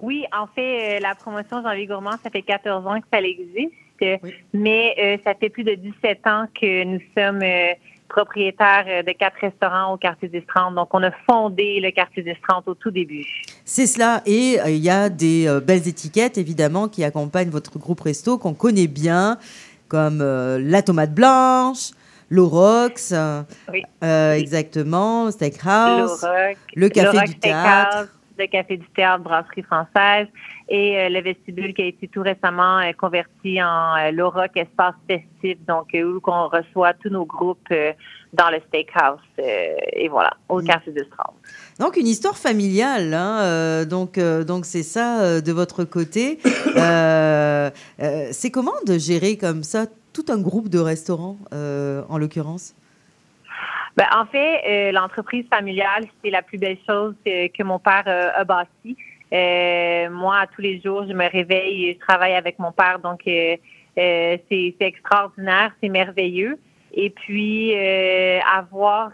Oui, 0.01 0.23
en 0.31 0.47
fait, 0.47 1.01
la 1.01 1.13
promotion 1.15 1.61
Janvier 1.61 1.85
Gourmand, 1.85 2.15
ça 2.23 2.29
fait 2.29 2.41
14 2.41 2.87
ans 2.87 3.01
que 3.01 3.07
ça 3.11 3.19
existe, 3.19 3.73
mais 4.53 4.95
euh, 4.99 5.17
ça 5.23 5.33
fait 5.35 5.49
plus 5.49 5.63
de 5.63 5.75
17 5.75 6.19
ans 6.27 6.45
que 6.59 6.83
nous 6.83 6.99
sommes 7.17 7.41
euh, 7.41 7.73
propriétaires 8.07 8.85
euh, 8.87 9.03
de 9.03 9.11
quatre 9.11 9.37
restaurants 9.41 9.93
au 9.93 9.97
quartier 9.97 10.29
1030. 10.29 10.75
Donc, 10.75 10.89
on 10.93 11.03
a 11.03 11.11
fondé 11.29 11.79
le 11.81 11.91
quartier 11.91 12.23
1030 12.23 12.67
au 12.67 12.73
tout 12.75 12.91
début. 12.91 13.25
C'est 13.65 13.87
cela. 13.87 14.21
Et 14.25 14.59
euh, 14.59 14.69
il 14.69 14.77
y 14.83 14.89
a 14.89 15.09
des 15.09 15.59
belles 15.65 15.87
étiquettes, 15.87 16.37
évidemment, 16.37 16.87
qui 16.87 17.03
accompagnent 17.03 17.49
votre 17.49 17.77
groupe 17.79 18.01
resto, 18.01 18.37
qu'on 18.37 18.53
connaît 18.53 18.87
bien, 18.87 19.37
comme 19.87 20.19
la 20.19 20.81
tomate 20.83 21.13
blanche, 21.13 21.91
l'Orox, 22.29 23.13
Oui. 23.71 23.83
exactement, 24.03 25.31
Steakhouse, 25.31 26.25
le 26.75 26.89
Café 26.89 27.25
du 27.25 27.39
Théâtre. 27.39 28.07
Le 28.39 28.47
Café 28.47 28.77
du 28.77 28.87
Théâtre, 28.95 29.21
Brasserie 29.21 29.63
Française 29.63 30.27
et 30.69 30.97
euh, 30.97 31.09
le 31.09 31.21
vestibule 31.21 31.73
qui 31.73 31.81
a 31.81 31.85
été 31.87 32.07
tout 32.07 32.21
récemment 32.21 32.79
euh, 32.79 32.93
converti 32.97 33.61
en 33.61 33.97
euh, 33.97 34.11
l'Auroch 34.11 34.55
Espace 34.55 34.95
Festif, 35.09 35.57
donc 35.67 35.93
euh, 35.93 36.03
où 36.03 36.21
on 36.25 36.47
reçoit 36.47 36.93
tous 36.93 37.09
nos 37.09 37.25
groupes 37.25 37.67
dans 38.31 38.49
le 38.49 38.59
Steakhouse. 38.67 39.19
et 39.37 40.07
voilà, 40.07 40.31
au 40.47 40.61
Café 40.61 40.91
du 40.91 41.03
Strand. 41.05 41.33
Donc 41.79 41.97
une 41.97 42.07
histoire 42.07 42.37
familiale, 42.37 43.13
hein, 43.13 43.83
donc 43.85 44.17
donc 44.19 44.65
c'est 44.65 44.83
ça 44.83 45.41
de 45.41 45.51
votre 45.51 45.83
côté. 45.83 46.39
C'est 48.31 48.51
comment 48.51 48.71
de 48.85 48.97
gérer 48.97 49.37
comme 49.37 49.63
ça 49.63 49.85
tout 50.13 50.25
un 50.29 50.39
groupe 50.39 50.69
de 50.69 50.79
restaurants, 50.79 51.37
en 51.51 52.17
l'occurrence? 52.17 52.73
Ben, 53.95 54.05
en 54.15 54.25
fait, 54.25 54.61
euh, 54.67 54.91
l'entreprise 54.91 55.45
familiale, 55.49 56.05
c'est 56.23 56.29
la 56.29 56.41
plus 56.41 56.57
belle 56.57 56.77
chose 56.87 57.15
que, 57.25 57.63
mon 57.63 57.79
père 57.79 58.03
euh, 58.07 58.29
a 58.33 58.43
bâtie. 58.43 58.97
Euh, 59.33 60.09
moi, 60.09 60.45
tous 60.55 60.61
les 60.61 60.79
jours, 60.79 61.05
je 61.07 61.13
me 61.13 61.29
réveille 61.29 61.89
et 61.89 61.93
je 61.93 61.99
travaille 61.99 62.33
avec 62.33 62.59
mon 62.59 62.71
père, 62.71 62.99
donc 62.99 63.21
euh, 63.27 63.55
c'est 63.95 64.75
extraordinaire, 64.79 65.71
c'est 65.81 65.89
merveilleux. 65.89 66.59
Et 66.91 67.11
puis, 67.11 67.75
avoir 68.51 69.13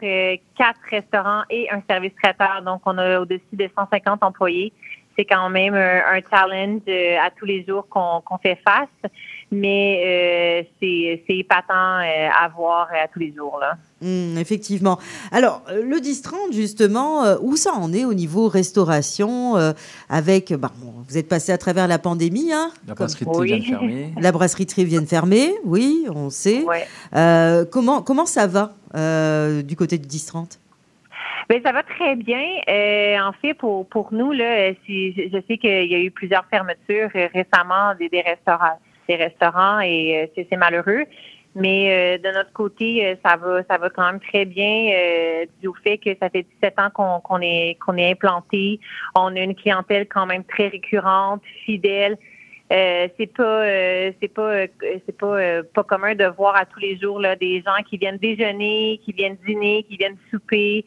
quatre 0.57 0.79
restaurants 0.89 1.41
et 1.49 1.69
un 1.69 1.81
service 1.89 2.13
traiteur, 2.23 2.61
donc 2.61 2.81
on 2.85 2.97
a 2.97 3.19
au-dessus 3.19 3.43
de 3.51 3.69
150 3.77 4.23
employés, 4.23 4.71
c'est 5.17 5.25
quand 5.25 5.49
même 5.49 5.73
un, 5.73 6.01
un 6.13 6.21
challenge 6.29 6.83
à 7.21 7.29
tous 7.31 7.45
les 7.45 7.65
jours 7.65 7.85
qu'on 7.89 8.37
fait 8.41 8.57
face, 8.65 9.11
mais 9.51 10.63
euh, 10.63 10.69
c'est 10.79 11.21
épatant 11.37 11.73
euh, 11.99 12.27
à 12.37 12.47
voir 12.49 12.87
à 12.91 13.07
tous 13.07 13.19
les 13.19 13.33
jours. 13.33 13.57
Là. 13.59 13.77
Hum, 14.03 14.37
effectivement. 14.37 14.99
Alors, 15.31 15.61
euh, 15.69 15.81
le 15.83 15.97
10-30, 15.97 16.51
justement, 16.53 17.23
euh, 17.23 17.35
où 17.41 17.55
ça 17.55 17.71
en 17.73 17.93
est 17.93 18.05
au 18.05 18.13
niveau 18.13 18.47
restauration 18.47 19.55
euh, 19.57 19.71
avec, 20.09 20.53
bah, 20.53 20.71
bon, 20.77 20.93
vous 21.07 21.17
êtes 21.17 21.29
passé 21.29 21.51
à 21.51 21.57
travers 21.57 21.87
la 21.87 21.99
pandémie, 21.99 22.51
hein 22.51 22.71
La 22.87 22.95
comme- 22.95 23.05
brasserie 23.07 23.25
de 23.25 23.31
Thé 23.31 23.45
vient 23.45 23.57
de 23.59 23.63
fermer. 23.63 24.13
La 24.21 24.31
brasserie 24.31 24.65
Tri 24.65 24.85
vient 24.85 25.01
de 25.01 25.07
fermer, 25.07 25.51
oui, 25.63 26.05
on 26.13 26.29
sait. 26.29 26.65
Euh, 27.15 27.65
comment, 27.71 28.01
comment 28.01 28.25
ça 28.25 28.47
va 28.47 28.73
euh, 28.95 29.61
du 29.61 29.75
côté 29.75 29.97
du 29.97 30.07
10-30 30.07 30.57
Ben, 31.49 31.61
ça 31.63 31.71
va 31.71 31.83
très 31.83 32.15
bien. 32.15 32.41
Euh, 32.67 33.17
en 33.19 33.31
fait, 33.41 33.53
pour, 33.53 33.87
pour 33.87 34.13
nous, 34.13 34.31
là, 34.31 34.69
euh, 34.69 34.73
si- 34.85 35.13
je 35.13 35.37
sais 35.47 35.57
qu'il 35.57 35.91
y 35.91 35.95
a 35.95 35.99
eu 35.99 36.11
plusieurs 36.11 36.45
fermetures 36.45 37.09
euh, 37.15 37.27
récemment 37.33 37.93
des, 37.99 38.09
des 38.09 38.21
restaurants, 38.21 38.79
des 39.07 39.15
restaurants 39.15 39.79
et 39.79 40.29
euh, 40.37 40.43
c'est 40.49 40.57
malheureux. 40.57 41.05
Mais 41.55 42.17
euh, 42.17 42.17
de 42.17 42.35
notre 42.35 42.51
côté, 42.51 43.05
euh, 43.05 43.15
ça 43.25 43.37
va, 43.37 43.63
ça 43.63 43.77
va 43.77 43.89
quand 43.89 44.05
même 44.05 44.19
très 44.19 44.43
bien 44.43 44.91
euh, 44.93 45.45
du 45.61 45.69
fait 45.83 45.97
que 45.97 46.09
ça 46.21 46.29
fait 46.29 46.45
17 46.61 46.79
ans 46.79 46.89
qu'on 47.23 47.39
est 47.41 47.77
qu'on 47.79 47.95
est 47.95 48.11
implanté. 48.11 48.81
On 49.15 49.33
a 49.35 49.39
une 49.39 49.55
clientèle 49.55 50.05
quand 50.07 50.25
même 50.25 50.43
très 50.43 50.67
récurrente, 50.67 51.41
fidèle. 51.65 52.17
Euh, 52.73 53.07
c'est 53.17 53.31
pas 53.31 53.43
euh, 53.43 54.11
c'est 54.21 54.27
pas 54.27 54.65
c'est 55.05 55.17
pas 55.17 55.63
pas 55.73 55.83
commun 55.83 56.15
de 56.15 56.25
voir 56.25 56.57
à 56.57 56.65
tous 56.65 56.79
les 56.79 56.97
jours 56.97 57.19
là 57.21 57.35
des 57.35 57.61
gens 57.61 57.81
qui 57.87 57.97
viennent 57.97 58.17
déjeuner, 58.17 58.99
qui 59.05 59.13
viennent 59.13 59.37
dîner, 59.47 59.83
qui 59.83 59.95
viennent 59.95 60.17
souper. 60.31 60.83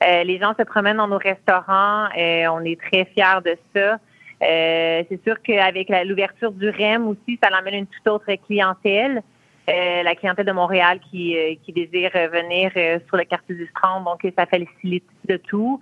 Les 0.00 0.38
gens 0.38 0.54
se 0.56 0.62
promènent 0.62 0.98
dans 0.98 1.08
nos 1.08 1.18
restaurants. 1.18 2.06
on 2.16 2.64
est 2.64 2.80
très 2.80 3.06
fiers 3.06 3.40
de 3.44 3.56
ça. 3.74 3.98
Euh, 4.42 5.02
c'est 5.08 5.22
sûr 5.24 5.36
qu'avec 5.42 5.88
l'ouverture 6.04 6.52
du 6.52 6.68
REM 6.70 7.06
aussi, 7.08 7.38
ça 7.42 7.48
l'amène 7.50 7.74
une 7.74 7.86
toute 7.86 8.08
autre 8.08 8.26
clientèle. 8.46 9.22
euh, 9.70 10.02
la 10.02 10.16
clientèle 10.16 10.44
de 10.44 10.50
Montréal 10.50 10.98
qui, 11.08 11.36
euh, 11.38 11.54
qui 11.64 11.72
désire 11.72 12.10
venir 12.32 12.72
euh, 12.76 12.98
sur 13.06 13.16
le 13.16 13.22
quartier 13.22 13.54
du 13.54 13.64
Strand. 13.68 14.00
Donc, 14.00 14.20
ça 14.36 14.44
facilite 14.44 15.04
de 15.28 15.36
tout. 15.36 15.78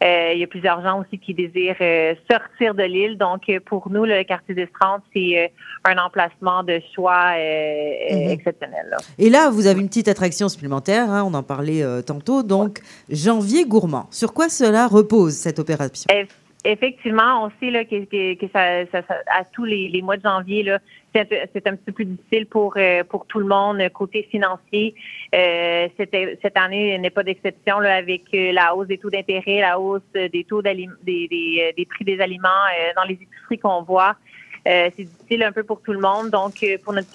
Il 0.00 0.38
y 0.38 0.44
a 0.44 0.46
plusieurs 0.46 0.80
gens 0.82 1.00
aussi 1.00 1.18
qui 1.18 1.34
désirent 1.34 1.82
sortir 2.30 2.74
de 2.74 2.82
l'île. 2.84 3.16
Donc, 3.18 3.50
pour 3.64 3.90
nous, 3.90 4.04
le 4.04 4.22
quartier 4.22 4.54
du 4.54 4.66
Strand, 4.66 4.98
c'est 5.12 5.50
un 5.84 5.96
emplacement 5.98 6.62
de 6.62 6.78
choix 6.94 7.32
Mhm. 7.32 8.30
exceptionnel. 8.30 8.86
là. 8.90 8.98
Et 9.18 9.30
là, 9.30 9.50
vous 9.50 9.66
avez 9.66 9.80
une 9.80 9.88
petite 9.88 10.06
attraction 10.08 10.48
supplémentaire, 10.48 11.10
hein, 11.10 11.24
on 11.26 11.34
en 11.34 11.42
parlait 11.42 11.82
tantôt, 12.06 12.42
donc 12.44 12.80
janvier 13.10 13.64
gourmand. 13.64 14.06
Sur 14.10 14.32
quoi 14.34 14.48
cela 14.48 14.86
repose, 14.86 15.32
cette 15.34 15.58
opération? 15.58 16.06
Eff- 16.10 16.28
Effectivement, 16.66 17.44
on 17.44 17.50
sait 17.60 17.70
là, 17.70 17.84
que, 17.84 18.04
que, 18.06 18.34
que 18.40 18.46
ça, 18.50 18.86
ça- 18.90 19.02
ça- 19.06 19.22
à 19.26 19.44
tous 19.44 19.64
les, 19.64 19.88
les 19.88 20.00
mois 20.00 20.16
de 20.16 20.22
janvier, 20.22 20.62
là, 20.62 20.78
c'est 21.14 21.66
un, 21.66 21.72
un 21.72 21.76
petit 21.76 21.84
peu 21.84 21.92
plus 21.92 22.04
difficile 22.06 22.46
pour, 22.46 22.74
euh, 22.78 23.04
pour 23.04 23.26
tout 23.26 23.38
le 23.38 23.44
monde 23.44 23.82
côté 23.92 24.22
financier. 24.30 24.94
Euh, 25.34 25.88
c'était- 25.98 26.38
cette 26.40 26.56
année 26.56 26.96
n'est 26.98 27.10
pas 27.10 27.22
d'exception 27.22 27.80
là, 27.80 27.96
avec 27.96 28.22
euh, 28.32 28.52
la 28.52 28.74
hausse 28.74 28.86
des 28.88 28.96
taux 28.96 29.10
d'intérêt, 29.10 29.60
la 29.60 29.78
hausse 29.78 30.00
des 30.14 30.44
taux 30.44 30.62
des, 30.62 30.88
des, 31.02 31.28
euh, 31.60 31.72
des 31.76 31.84
prix 31.84 32.04
des 32.04 32.18
aliments 32.20 32.48
euh, 32.48 32.92
dans 32.96 33.04
les 33.04 33.14
épiceries 33.14 33.58
qu'on 33.58 33.82
voit. 33.82 34.16
Euh, 34.66 34.88
c'est 34.96 35.04
difficile 35.04 35.42
un 35.42 35.52
peu 35.52 35.64
pour 35.64 35.82
tout 35.82 35.92
le 35.92 36.00
monde. 36.00 36.30
Donc, 36.30 36.64
pour 36.82 36.94
notre 36.94 37.08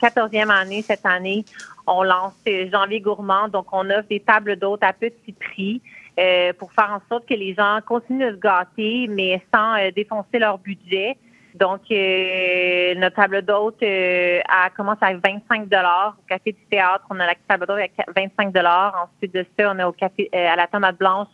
quatorzième 0.00 0.50
année 0.50 0.80
cette 0.80 1.04
année, 1.04 1.44
on 1.86 2.02
lance 2.02 2.32
Janvier 2.72 3.00
Gourmand. 3.00 3.48
Donc, 3.48 3.66
on 3.72 3.90
offre 3.90 4.08
des 4.08 4.20
tables 4.20 4.56
d'hôtes 4.56 4.82
à 4.82 4.94
petit 4.94 5.32
prix 5.32 5.82
euh, 6.18 6.52
pour 6.54 6.72
faire 6.72 6.90
en 6.92 7.02
sorte 7.08 7.28
que 7.28 7.34
les 7.34 7.54
gens 7.54 7.78
continuent 7.86 8.30
de 8.30 8.36
se 8.36 8.40
gâter, 8.40 9.06
mais 9.08 9.42
sans 9.54 9.74
euh, 9.74 9.90
défoncer 9.94 10.38
leur 10.38 10.58
budget. 10.58 11.16
Donc, 11.56 11.82
euh, 11.90 12.94
notre 12.96 13.16
table 13.16 13.40
d'hôte 13.40 13.82
euh, 13.82 14.40
commence 14.76 14.98
à 15.00 15.14
25 15.14 15.62
Au 15.62 16.22
Café 16.28 16.52
du 16.52 16.64
Théâtre, 16.70 17.04
on 17.08 17.18
a 17.18 17.26
la 17.26 17.34
table 17.48 17.66
d'hôte 17.66 17.80
à 17.80 18.12
25 18.14 18.54
Ensuite 18.54 19.34
de 19.34 19.46
ça, 19.58 19.72
on 19.74 19.78
a 19.78 19.88
au 19.88 19.92
café 19.92 20.28
euh, 20.34 20.48
à 20.48 20.56
la 20.56 20.66
Tomate 20.66 20.98
Blanche 20.98 21.28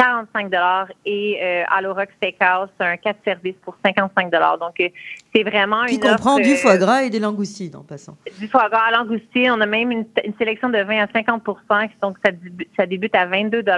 45 0.00 0.50
et 1.04 1.38
euh, 1.42 1.64
à 1.68 1.82
l'Orox 1.82 2.10
Steakhouse, 2.16 2.70
un 2.78 2.96
4 2.96 3.18
services 3.22 3.56
pour 3.62 3.76
55 3.84 4.30
Donc, 4.30 4.80
euh, 4.80 4.88
c'est 5.34 5.42
vraiment 5.42 5.84
Qui 5.84 5.96
une 5.96 6.00
comprend 6.00 6.36
offre, 6.36 6.42
du 6.42 6.52
euh, 6.52 6.56
foie 6.56 6.78
gras 6.78 7.02
et 7.02 7.10
des 7.10 7.18
langoustines 7.18 7.76
en 7.76 7.82
passant. 7.82 8.16
du 8.38 8.48
foie 8.48 8.70
gras 8.70 8.86
à 8.88 8.90
langoustine. 8.92 9.50
On 9.50 9.60
a 9.60 9.66
même 9.66 9.90
une, 9.90 10.06
une 10.24 10.34
sélection 10.38 10.70
de 10.70 10.78
20 10.78 11.02
à 11.02 11.06
50% 11.06 11.90
donc 12.00 12.16
ça, 12.24 12.30
ça 12.78 12.86
débute 12.86 13.14
à 13.14 13.26
22 13.26 13.62
Donc, 13.62 13.68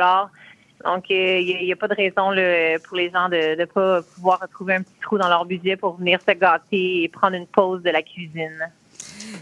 euh, 1.11 1.39
il 1.41 1.65
n'y 1.65 1.73
a, 1.73 1.77
pas 1.77 1.89
de 1.89 1.97
raison 1.97 2.31
là, 2.31 2.79
pour 2.87 2.97
les 2.97 3.11
gens 3.11 3.29
de 3.29 3.59
ne 3.59 3.65
pas 3.65 4.03
pouvoir 4.15 4.39
retrouver 4.41 4.77
un 4.77 4.83
petit 4.83 5.01
trou 5.03 5.19
dans 5.19 5.29
leur 5.29 5.45
budget 5.45 5.77
pour 5.77 5.97
venir 5.97 6.21
se 6.21 6.35
gâter 6.35 7.03
et 7.03 7.09
prendre 7.09 7.35
une 7.35 7.49
pause 7.49 7.83
de 7.83 7.91
la 7.91 8.03
cuisine. 8.03 8.71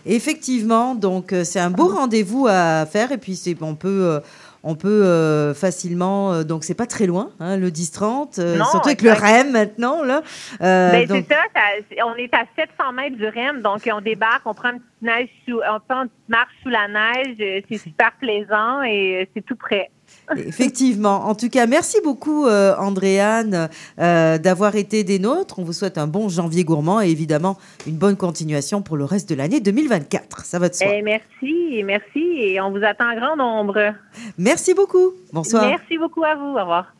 Effectivement, 0.06 0.94
donc 0.94 1.32
euh, 1.32 1.44
c'est 1.44 1.60
un 1.60 1.70
beau 1.70 1.88
rendez-vous 1.88 2.46
à 2.48 2.86
faire 2.86 3.12
et 3.12 3.18
puis 3.18 3.36
c'est 3.36 3.56
on 3.60 3.74
peut 3.74 4.04
euh, 4.04 4.20
on 4.62 4.74
peut 4.74 5.04
euh, 5.04 5.54
facilement 5.54 6.32
euh, 6.32 6.42
donc 6.44 6.64
c'est 6.64 6.74
pas 6.74 6.86
très 6.86 7.06
loin 7.06 7.30
hein, 7.40 7.56
le 7.56 7.70
10 7.70 7.92
30 7.92 8.38
euh, 8.38 8.56
surtout 8.70 8.88
avec 8.88 9.02
le. 9.02 9.12
REM 9.12 9.52
maintenant 9.52 10.02
là. 10.02 10.22
Euh, 10.60 10.90
Ben, 10.92 11.06
donc- 11.06 11.24
c'est 11.28 11.34
ça, 11.34 11.40
ça- 11.54 12.06
on 12.06 12.14
est 12.16 12.32
à 12.34 12.44
700 12.56 12.92
mètres 12.92 13.16
du 13.16 13.26
REM, 13.26 13.62
donc 13.62 13.88
on 13.92 14.00
débarque, 14.00 14.42
on 14.46 14.54
prend 14.54 14.70
une 14.70 14.80
petite 14.80 15.02
neige 15.02 15.28
sous, 15.48 15.56
on 15.58 15.80
prend 15.88 16.02
une 16.02 16.08
petite 16.08 16.28
marche 16.28 16.52
sous 16.62 16.68
la 16.68 16.88
neige, 16.88 17.36
euh, 17.40 17.60
c'est 17.70 17.78
super 17.78 18.12
plaisant 18.20 18.82
et 18.82 19.22
euh, 19.22 19.26
c'est 19.34 19.44
tout 19.44 19.56
prêt. 19.56 19.90
Effectivement. 20.36 21.26
En 21.26 21.34
tout 21.34 21.48
cas, 21.48 21.66
merci 21.66 21.98
beaucoup, 22.04 22.46
euh, 22.46 22.74
Andréane, 22.78 23.68
euh, 23.98 24.38
d'avoir 24.38 24.76
été 24.76 25.02
des 25.02 25.18
nôtres. 25.18 25.58
On 25.58 25.64
vous 25.64 25.72
souhaite 25.72 25.98
un 25.98 26.06
bon 26.06 26.28
janvier 26.28 26.62
gourmand 26.64 27.00
et 27.00 27.08
évidemment 27.08 27.58
une 27.86 27.96
bonne 27.96 28.16
continuation 28.16 28.80
pour 28.80 28.96
le 28.96 29.04
reste 29.04 29.28
de 29.28 29.34
l'année 29.34 29.60
2024. 29.60 30.44
Ça 30.44 30.58
va 30.58 30.68
de 30.68 30.74
soi. 30.74 30.86
Eh, 30.88 31.02
merci, 31.02 31.82
merci 31.84 32.20
et 32.20 32.60
on 32.60 32.70
vous 32.70 32.84
attend 32.84 33.10
en 33.10 33.16
grand 33.16 33.36
nombre. 33.36 33.94
Merci 34.38 34.74
beaucoup. 34.74 35.14
Bonsoir. 35.32 35.66
Merci 35.68 35.98
beaucoup 35.98 36.22
à 36.22 36.36
vous. 36.36 36.54
Au 36.56 36.60
revoir. 36.60 36.94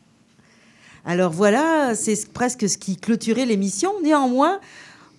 Alors 1.05 1.31
voilà, 1.31 1.95
c'est 1.95 2.31
presque 2.33 2.69
ce 2.69 2.77
qui 2.77 2.97
clôturait 2.97 3.45
l'émission. 3.45 3.91
Néanmoins, 4.03 4.59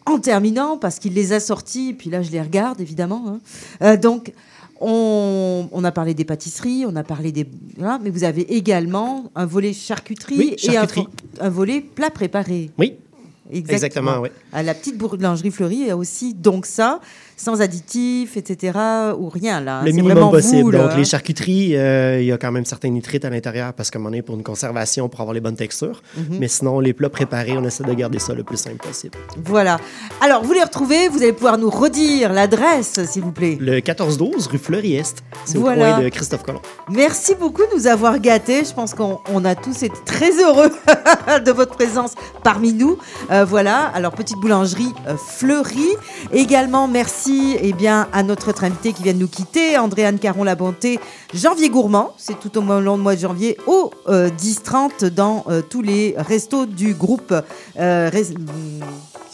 en 0.06 0.18
terminant, 0.18 0.76
parce 0.76 0.98
qu'il 0.98 1.14
les 1.14 1.32
a 1.32 1.40
sortis, 1.40 1.94
puis 1.94 2.10
là 2.10 2.22
je 2.22 2.30
les 2.30 2.40
regarde 2.40 2.80
évidemment. 2.80 3.24
hein. 3.26 3.40
Euh, 3.82 3.96
donc, 3.96 4.32
on, 4.82 5.68
on 5.70 5.84
a 5.84 5.92
parlé 5.92 6.12
des 6.12 6.24
pâtisseries, 6.24 6.84
on 6.86 6.96
a 6.96 7.04
parlé 7.04 7.32
des. 7.32 7.46
voilà, 7.78 7.98
mais 8.02 8.10
vous 8.10 8.24
avez 8.24 8.54
également 8.54 9.30
un 9.34 9.46
volet 9.46 9.72
charcuterie, 9.72 10.36
Oui, 10.38 10.56
et 10.64 10.76
un, 10.76 11.48
volet 11.48 11.80
plat 11.80 12.10
préparé. 12.10 12.70
Oui. 12.78 12.96
Exactement, 13.50 14.18
oui. 14.20 14.30
À 14.52 14.62
la 14.62 14.74
petite 14.74 14.96
boulangerie 14.96 15.50
fleurie, 15.50 15.76
il 15.76 15.86
y 15.86 15.90
a 15.90 15.96
aussi 15.96 16.32
donc 16.32 16.64
ça, 16.64 17.00
sans 17.36 17.60
additifs, 17.60 18.36
etc., 18.36 18.78
ou 19.18 19.28
rien 19.28 19.60
là. 19.60 19.80
Le 19.84 19.90
C'est 19.90 19.96
minimum 19.96 20.30
possible. 20.30 20.62
vous, 20.62 20.70
là, 20.70 20.78
Donc, 20.82 20.90
hein. 20.92 20.96
les 20.96 21.04
charcuteries, 21.04 21.76
euh, 21.76 22.20
il 22.20 22.26
y 22.26 22.32
a 22.32 22.38
quand 22.38 22.52
même 22.52 22.64
certains 22.64 22.88
nitrites 22.90 23.24
à 23.24 23.30
l'intérieur 23.30 23.72
parce 23.72 23.90
qu'à 23.90 23.98
un 23.98 24.00
moment 24.00 24.10
donné, 24.10 24.22
pour 24.22 24.34
une 24.36 24.42
conservation, 24.42 25.08
pour 25.08 25.20
avoir 25.20 25.34
les 25.34 25.40
bonnes 25.40 25.56
textures. 25.56 26.02
Mhm. 26.16 26.36
Mais 26.40 26.48
sinon, 26.48 26.80
les 26.80 26.92
plats 26.92 27.08
préparés, 27.10 27.56
on 27.56 27.64
essaie 27.64 27.84
de 27.84 27.92
garder 27.94 28.18
ça 28.18 28.34
le 28.34 28.44
plus 28.44 28.56
simple 28.56 28.76
possible. 28.76 29.16
Voilà. 29.44 29.78
Alors, 30.20 30.42
vous 30.44 30.52
les 30.52 30.62
retrouvez, 30.62 31.08
vous 31.08 31.22
allez 31.22 31.32
pouvoir 31.32 31.58
nous 31.58 31.70
redire 31.70 32.32
l'adresse, 32.32 33.00
s'il 33.06 33.22
vous 33.22 33.32
plaît. 33.32 33.56
Le 33.60 33.80
14-12, 33.80 34.46
rue 34.48 34.58
Fleury-Est. 34.58 35.22
C'est 35.44 35.58
Voilà. 35.58 35.90
au 35.90 35.94
coin 35.96 36.04
de 36.04 36.08
Christophe 36.10 36.42
Colomb. 36.42 36.60
Merci 36.90 37.34
beaucoup 37.34 37.62
de 37.62 37.76
nous 37.76 37.86
avoir 37.86 38.18
gâtés. 38.18 38.64
Je 38.64 38.72
pense 38.72 38.94
qu'on 38.94 39.18
on 39.32 39.44
a 39.44 39.54
tous 39.54 39.82
été 39.82 39.96
très 40.04 40.30
heureux 40.42 40.70
de 41.44 41.50
votre 41.50 41.74
présence 41.74 42.12
parmi 42.44 42.72
nous. 42.72 42.98
Euh, 43.30 43.44
voilà, 43.44 43.86
alors 43.94 44.12
petite 44.12 44.36
boulangerie 44.38 44.92
euh, 45.08 45.16
fleurie. 45.16 45.96
Également, 46.32 46.88
merci 46.88 47.21
eh 47.28 47.72
bien, 47.72 48.08
à 48.12 48.22
notre 48.22 48.50
autre 48.50 48.64
invité 48.64 48.92
qui 48.92 49.02
vient 49.02 49.12
de 49.12 49.18
nous 49.18 49.28
quitter, 49.28 49.78
Andréane 49.78 50.18
Caron-La-Bonté, 50.18 50.98
Janvier 51.34 51.68
Gourmand. 51.68 52.14
C'est 52.16 52.38
tout 52.38 52.56
au 52.58 52.62
long 52.80 52.96
du 52.96 53.02
mois 53.02 53.14
de 53.14 53.20
janvier 53.20 53.56
au 53.66 53.90
euh, 54.08 54.28
10-30 54.30 55.06
dans 55.06 55.44
euh, 55.48 55.62
tous 55.62 55.82
les 55.82 56.14
restos 56.16 56.66
du 56.66 56.94
groupe. 56.94 57.34
euh, 57.78 58.10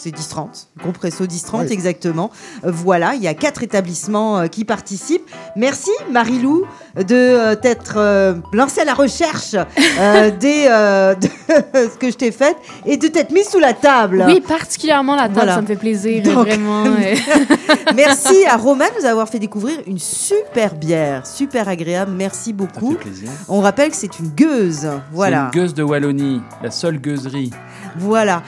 c'est 0.01 0.14
10-30, 0.14 0.66
groupe 0.78 0.96
Resto 0.99 1.24
10-30 1.26 1.61
Oui. 1.61 1.66
exactement. 1.72 2.30
Euh, 2.64 2.70
voilà, 2.72 3.14
il 3.16 3.22
y 3.22 3.26
a 3.26 3.34
quatre 3.34 3.64
établissements 3.64 4.38
euh, 4.38 4.46
qui 4.46 4.64
participent. 4.64 5.28
Merci 5.57 5.90
Marilou 6.12 6.64
de 6.96 7.05
euh, 7.14 7.55
t'être 7.57 7.94
euh, 7.96 8.34
lancée 8.53 8.82
à 8.82 8.84
la 8.84 8.94
recherche 8.94 9.57
euh, 9.99 10.30
des, 10.38 10.66
euh, 10.70 11.14
de 11.16 11.26
ce 11.74 11.96
que 11.99 12.11
je 12.12 12.16
t'ai 12.16 12.30
fait 12.30 12.57
et 12.86 12.96
de 12.96 13.09
t'être 13.09 13.32
mise 13.32 13.49
sous 13.49 13.59
la 13.59 13.72
table. 13.74 14.22
Oui, 14.28 14.40
particulièrement 14.40 15.16
la 15.16 15.22
table, 15.22 15.34
Voilà. 15.34 15.55
ça 15.57 15.62
me 15.62 15.66
fait 15.66 15.74
plaisir, 15.76 16.22
Donc, 16.22 16.46
vraiment. 16.46 16.84
Merci 17.96 18.44
à 18.49 18.57
Romain 18.57 18.86
de 18.96 19.01
nous 19.03 19.07
avoir 19.07 19.28
fait 19.28 19.40
découvrir 19.40 19.78
une 19.86 19.99
super 19.99 20.74
bière, 20.76 21.26
super 21.26 21.68
agréable. 21.68 22.12
Merci 22.16 22.53
beaucoup. 22.53 22.94
plaisir. 22.94 23.30
On 23.49 23.61
rappelle 23.61 23.90
que 23.90 23.96
c'est 23.96 24.18
une 24.20 24.28
gueuse. 24.28 24.88
Voilà. 25.12 25.51
Une 25.53 25.61
gueuse 25.61 25.74
de 25.74 25.82
Wallonie, 25.82 26.40
la 26.62 26.70
seule 26.70 26.99
gueuserie. 27.01 27.51
Voilà. 27.96 28.42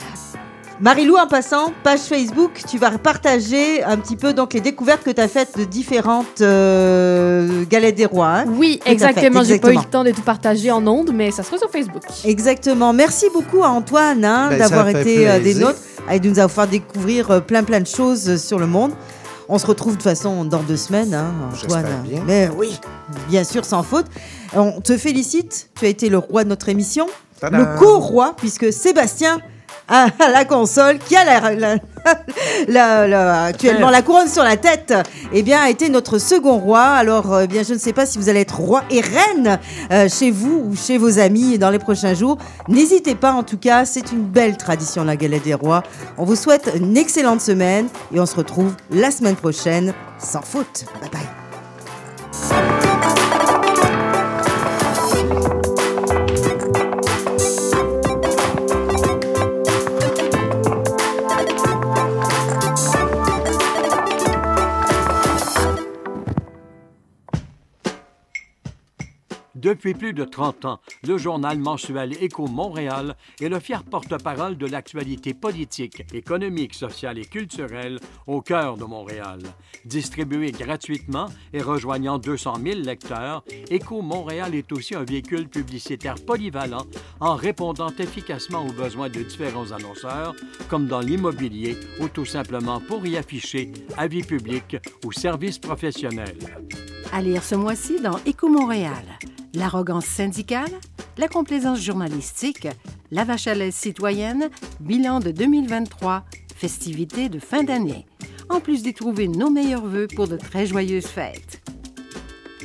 Marilou, 0.81 1.17
en 1.17 1.27
passant, 1.27 1.73
page 1.85 2.01
Facebook, 2.01 2.53
tu 2.67 2.79
vas 2.79 2.91
partager 2.97 3.85
un 3.85 3.99
petit 3.99 4.17
peu 4.17 4.33
donc 4.33 4.55
les 4.55 4.63
découvertes 4.63 5.03
que 5.05 5.11
tu 5.11 5.21
as 5.21 5.29
faites 5.29 5.59
de 5.59 5.65
différentes 5.65 6.41
euh, 6.41 7.65
galettes 7.69 7.97
des 7.97 8.07
rois. 8.07 8.29
hein. 8.29 8.45
Oui, 8.49 8.81
exactement. 8.87 9.45
J'ai 9.45 9.59
pas 9.59 9.73
eu 9.73 9.77
le 9.77 9.83
temps 9.85 10.05
de 10.05 10.11
tout 10.11 10.23
partager 10.23 10.71
en 10.71 10.87
ondes, 10.87 11.11
mais 11.13 11.31
ça 11.33 11.43
sera 11.43 11.59
sur 11.59 11.71
Facebook. 11.71 12.03
Exactement. 12.25 12.95
Merci 12.95 13.27
beaucoup 13.33 13.63
à 13.63 13.69
Antoine 13.69 14.25
hein, 14.25 14.49
Ben, 14.51 14.59
d'avoir 14.59 14.89
été 14.89 15.29
euh, 15.29 15.39
des 15.39 15.55
nôtres 15.55 15.81
et 16.11 16.19
de 16.19 16.29
nous 16.31 16.39
avoir 16.39 16.65
fait 16.67 16.71
découvrir 16.71 17.31
euh, 17.31 17.41
plein 17.41 17.63
plein 17.63 17.81
de 17.81 17.87
choses 17.87 18.31
euh, 18.31 18.37
sur 18.39 18.59
le 18.59 18.67
monde. 18.67 18.93
On 19.51 19.59
se 19.59 19.67
retrouve 19.67 19.93
de 19.93 19.97
toute 19.99 20.05
façon 20.05 20.47
dans 20.47 20.63
deux 20.63 20.79
semaines, 20.79 21.13
hein, 21.13 21.35
Antoine. 21.53 21.85
Bien. 22.09 22.23
Mais 22.27 22.49
oui, 22.57 22.79
bien 23.29 23.45
sûr, 23.45 23.67
sans 23.67 23.83
faute. 23.83 24.07
On 24.55 24.81
te 24.81 24.97
félicite. 24.97 25.69
Tu 25.79 25.85
as 25.85 25.89
été 25.89 26.09
le 26.09 26.19
roi 26.19 26.45
de 26.45 26.49
notre 26.49 26.71
émission, 26.71 27.07
Tadam. 27.39 27.59
le 27.59 27.79
co-roi, 27.79 28.33
puisque 28.39 28.73
Sébastien 28.73 29.41
la 29.91 30.45
console, 30.45 30.99
qui 30.99 31.17
a 31.17 31.25
la- 32.69 33.45
actuellement 33.45 33.91
la 33.91 34.03
couronne 34.03 34.29
sur 34.29 34.43
la 34.43 34.57
tête, 34.57 34.95
eh 35.33 35.43
bien, 35.43 35.61
a 35.61 35.69
été 35.71 35.89
notre 35.89 36.19
second 36.19 36.59
roi. 36.59 36.81
Alors, 36.83 37.33
euh, 37.33 37.43
eh 37.45 37.47
bien, 37.47 37.63
je 37.63 37.75
ne 37.75 37.79
sais 37.79 37.93
pas 37.93 38.07
si 38.07 38.19
vous 38.19 38.29
allez 38.29 38.41
être 38.41 38.59
roi 38.59 38.83
et 38.91 39.01
reine 39.01 39.59
euh, 39.93 40.09
chez 40.09 40.31
vous 40.31 40.65
ou 40.71 40.77
chez 40.77 40.99
vos 40.99 41.19
amis 41.19 41.59
dans 41.59 41.71
les 41.71 41.79
prochains 41.79 42.15
jours. 42.15 42.39
N'hésitez 42.69 43.15
pas, 43.15 43.33
en 43.33 43.43
tout 43.43 43.59
cas, 43.59 43.85
c'est 43.85 44.13
une 44.13 44.23
belle 44.23 44.57
tradition, 44.57 45.05
la 45.05 45.17
galette 45.17 45.45
des 45.45 45.55
rois. 45.55 45.83
On 46.19 46.25
vous 46.25 46.37
souhaite 46.37 46.71
une 46.75 46.97
excellente 46.97 47.41
semaine 47.41 47.89
et 48.15 48.21
on 48.21 48.27
se 48.27 48.37
retrouve 48.37 48.75
la 48.91 49.11
semaine 49.11 49.37
prochaine, 49.37 49.93
sans 50.19 50.43
faute. 50.43 50.85
Bye 51.01 51.11
bye. 51.11 52.90
Depuis 69.61 69.93
plus 69.93 70.15
de 70.15 70.25
30 70.25 70.65
ans, 70.65 70.81
le 71.07 71.19
journal 71.19 71.59
mensuel 71.59 72.15
Écho 72.23 72.47
Montréal 72.47 73.15
est 73.43 73.51
le 73.51 73.61
fier 73.61 73.85
porte-parole 73.85 74.57
de 74.57 74.67
l'actualité 74.67 75.35
politique, 75.35 76.03
économique, 76.15 76.73
sociale 76.73 77.19
et 77.19 77.27
culturelle 77.27 78.01
au 78.27 78.41
cœur 78.41 78.79
de 78.79 78.85
Montréal. 78.85 79.41
Distribué 79.85 80.51
gratuitement 80.53 81.27
et 81.53 81.61
rejoignant 81.61 82.17
200 82.17 82.55
000 82.65 82.81
lecteurs, 82.81 83.45
Écho 83.69 84.01
Montréal 84.01 84.55
est 84.55 84.73
aussi 84.73 84.95
un 84.95 85.05
véhicule 85.05 85.47
publicitaire 85.47 86.15
polyvalent 86.27 86.87
en 87.21 87.35
répondant 87.35 87.93
efficacement 87.99 88.65
aux 88.65 88.73
besoins 88.73 89.11
de 89.11 89.23
différents 89.23 89.73
annonceurs, 89.73 90.35
comme 90.71 90.87
dans 90.87 91.01
l'immobilier 91.01 91.77
ou 92.01 92.09
tout 92.09 92.25
simplement 92.25 92.81
pour 92.81 93.07
y 93.07 93.19
afficher 93.19 93.71
avis 93.99 94.23
public 94.23 94.79
ou 95.05 95.13
services 95.13 95.59
professionnels. 95.59 96.39
À 97.13 97.21
lire 97.21 97.43
ce 97.43 97.57
mois-ci 97.57 98.01
dans 98.01 98.17
Éco 98.25 98.49
Montréal. 98.49 99.05
L'arrogance 99.55 100.07
syndicale, 100.07 100.71
la 101.19 101.27
complaisance 101.27 101.83
journalistique, 101.83 102.69
la 103.11 103.25
vache 103.25 103.49
à 103.49 103.55
lait 103.55 103.73
citoyenne, 103.73 104.49
bilan 104.79 105.19
de 105.21 105.33
2023, 105.33 106.25
festivités 106.55 107.29
de 107.29 107.41
fin 107.41 107.63
d'année. 107.63 108.07
En 108.49 108.61
plus 108.61 108.83
d'y 108.83 108.95
trouver 108.95 109.29
nos 109.29 109.51
meilleurs 109.51 109.87
vœux 109.87 110.07
pour 110.15 110.29
de 110.29 110.37
très 110.37 110.67
joyeuses 110.67 111.07
fêtes. 111.07 111.63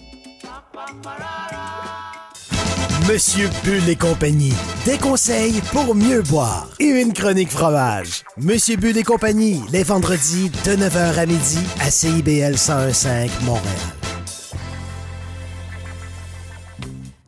Monsieur 3.09 3.49
Bull 3.65 3.89
et 3.89 3.97
compagnie. 3.97 4.53
Des 4.85 4.99
conseils 4.99 5.63
pour 5.73 5.95
mieux 5.95 6.21
boire. 6.21 6.69
Et 6.79 6.85
une 6.85 7.15
chronique 7.15 7.51
fromage. 7.51 8.23
Monsieur 8.37 8.77
Bull 8.77 8.99
et 8.99 9.03
compagnie, 9.03 9.63
les 9.73 9.83
vendredis 9.83 10.51
de 10.51 10.73
9h 10.73 11.19
à 11.19 11.25
midi 11.25 11.59
à 11.81 11.91
CIBL 11.91 12.53
1015 12.53 13.31
Montréal. 13.47 13.98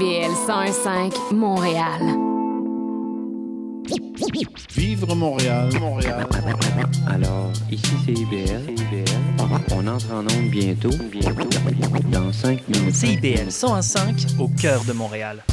CIBL 0.00 0.32
101.5 0.32 1.34
Montréal. 1.34 2.00
Vivre 4.74 5.14
Montréal, 5.14 5.68
Montréal. 5.78 6.26
Alors, 7.06 7.52
ici 7.70 7.92
c'est 8.06 8.12
IBL. 8.12 8.74
On 9.72 9.86
entre 9.86 10.14
en 10.14 10.20
onde 10.20 10.48
bientôt. 10.48 10.88
Bientôt. 11.12 11.46
Dans 12.10 12.32
5 12.32 12.66
minutes. 12.68 12.94
CIBL 12.94 13.48
101.5 13.48 14.40
au 14.40 14.48
cœur 14.48 14.82
de 14.84 14.94
Montréal. 14.94 15.44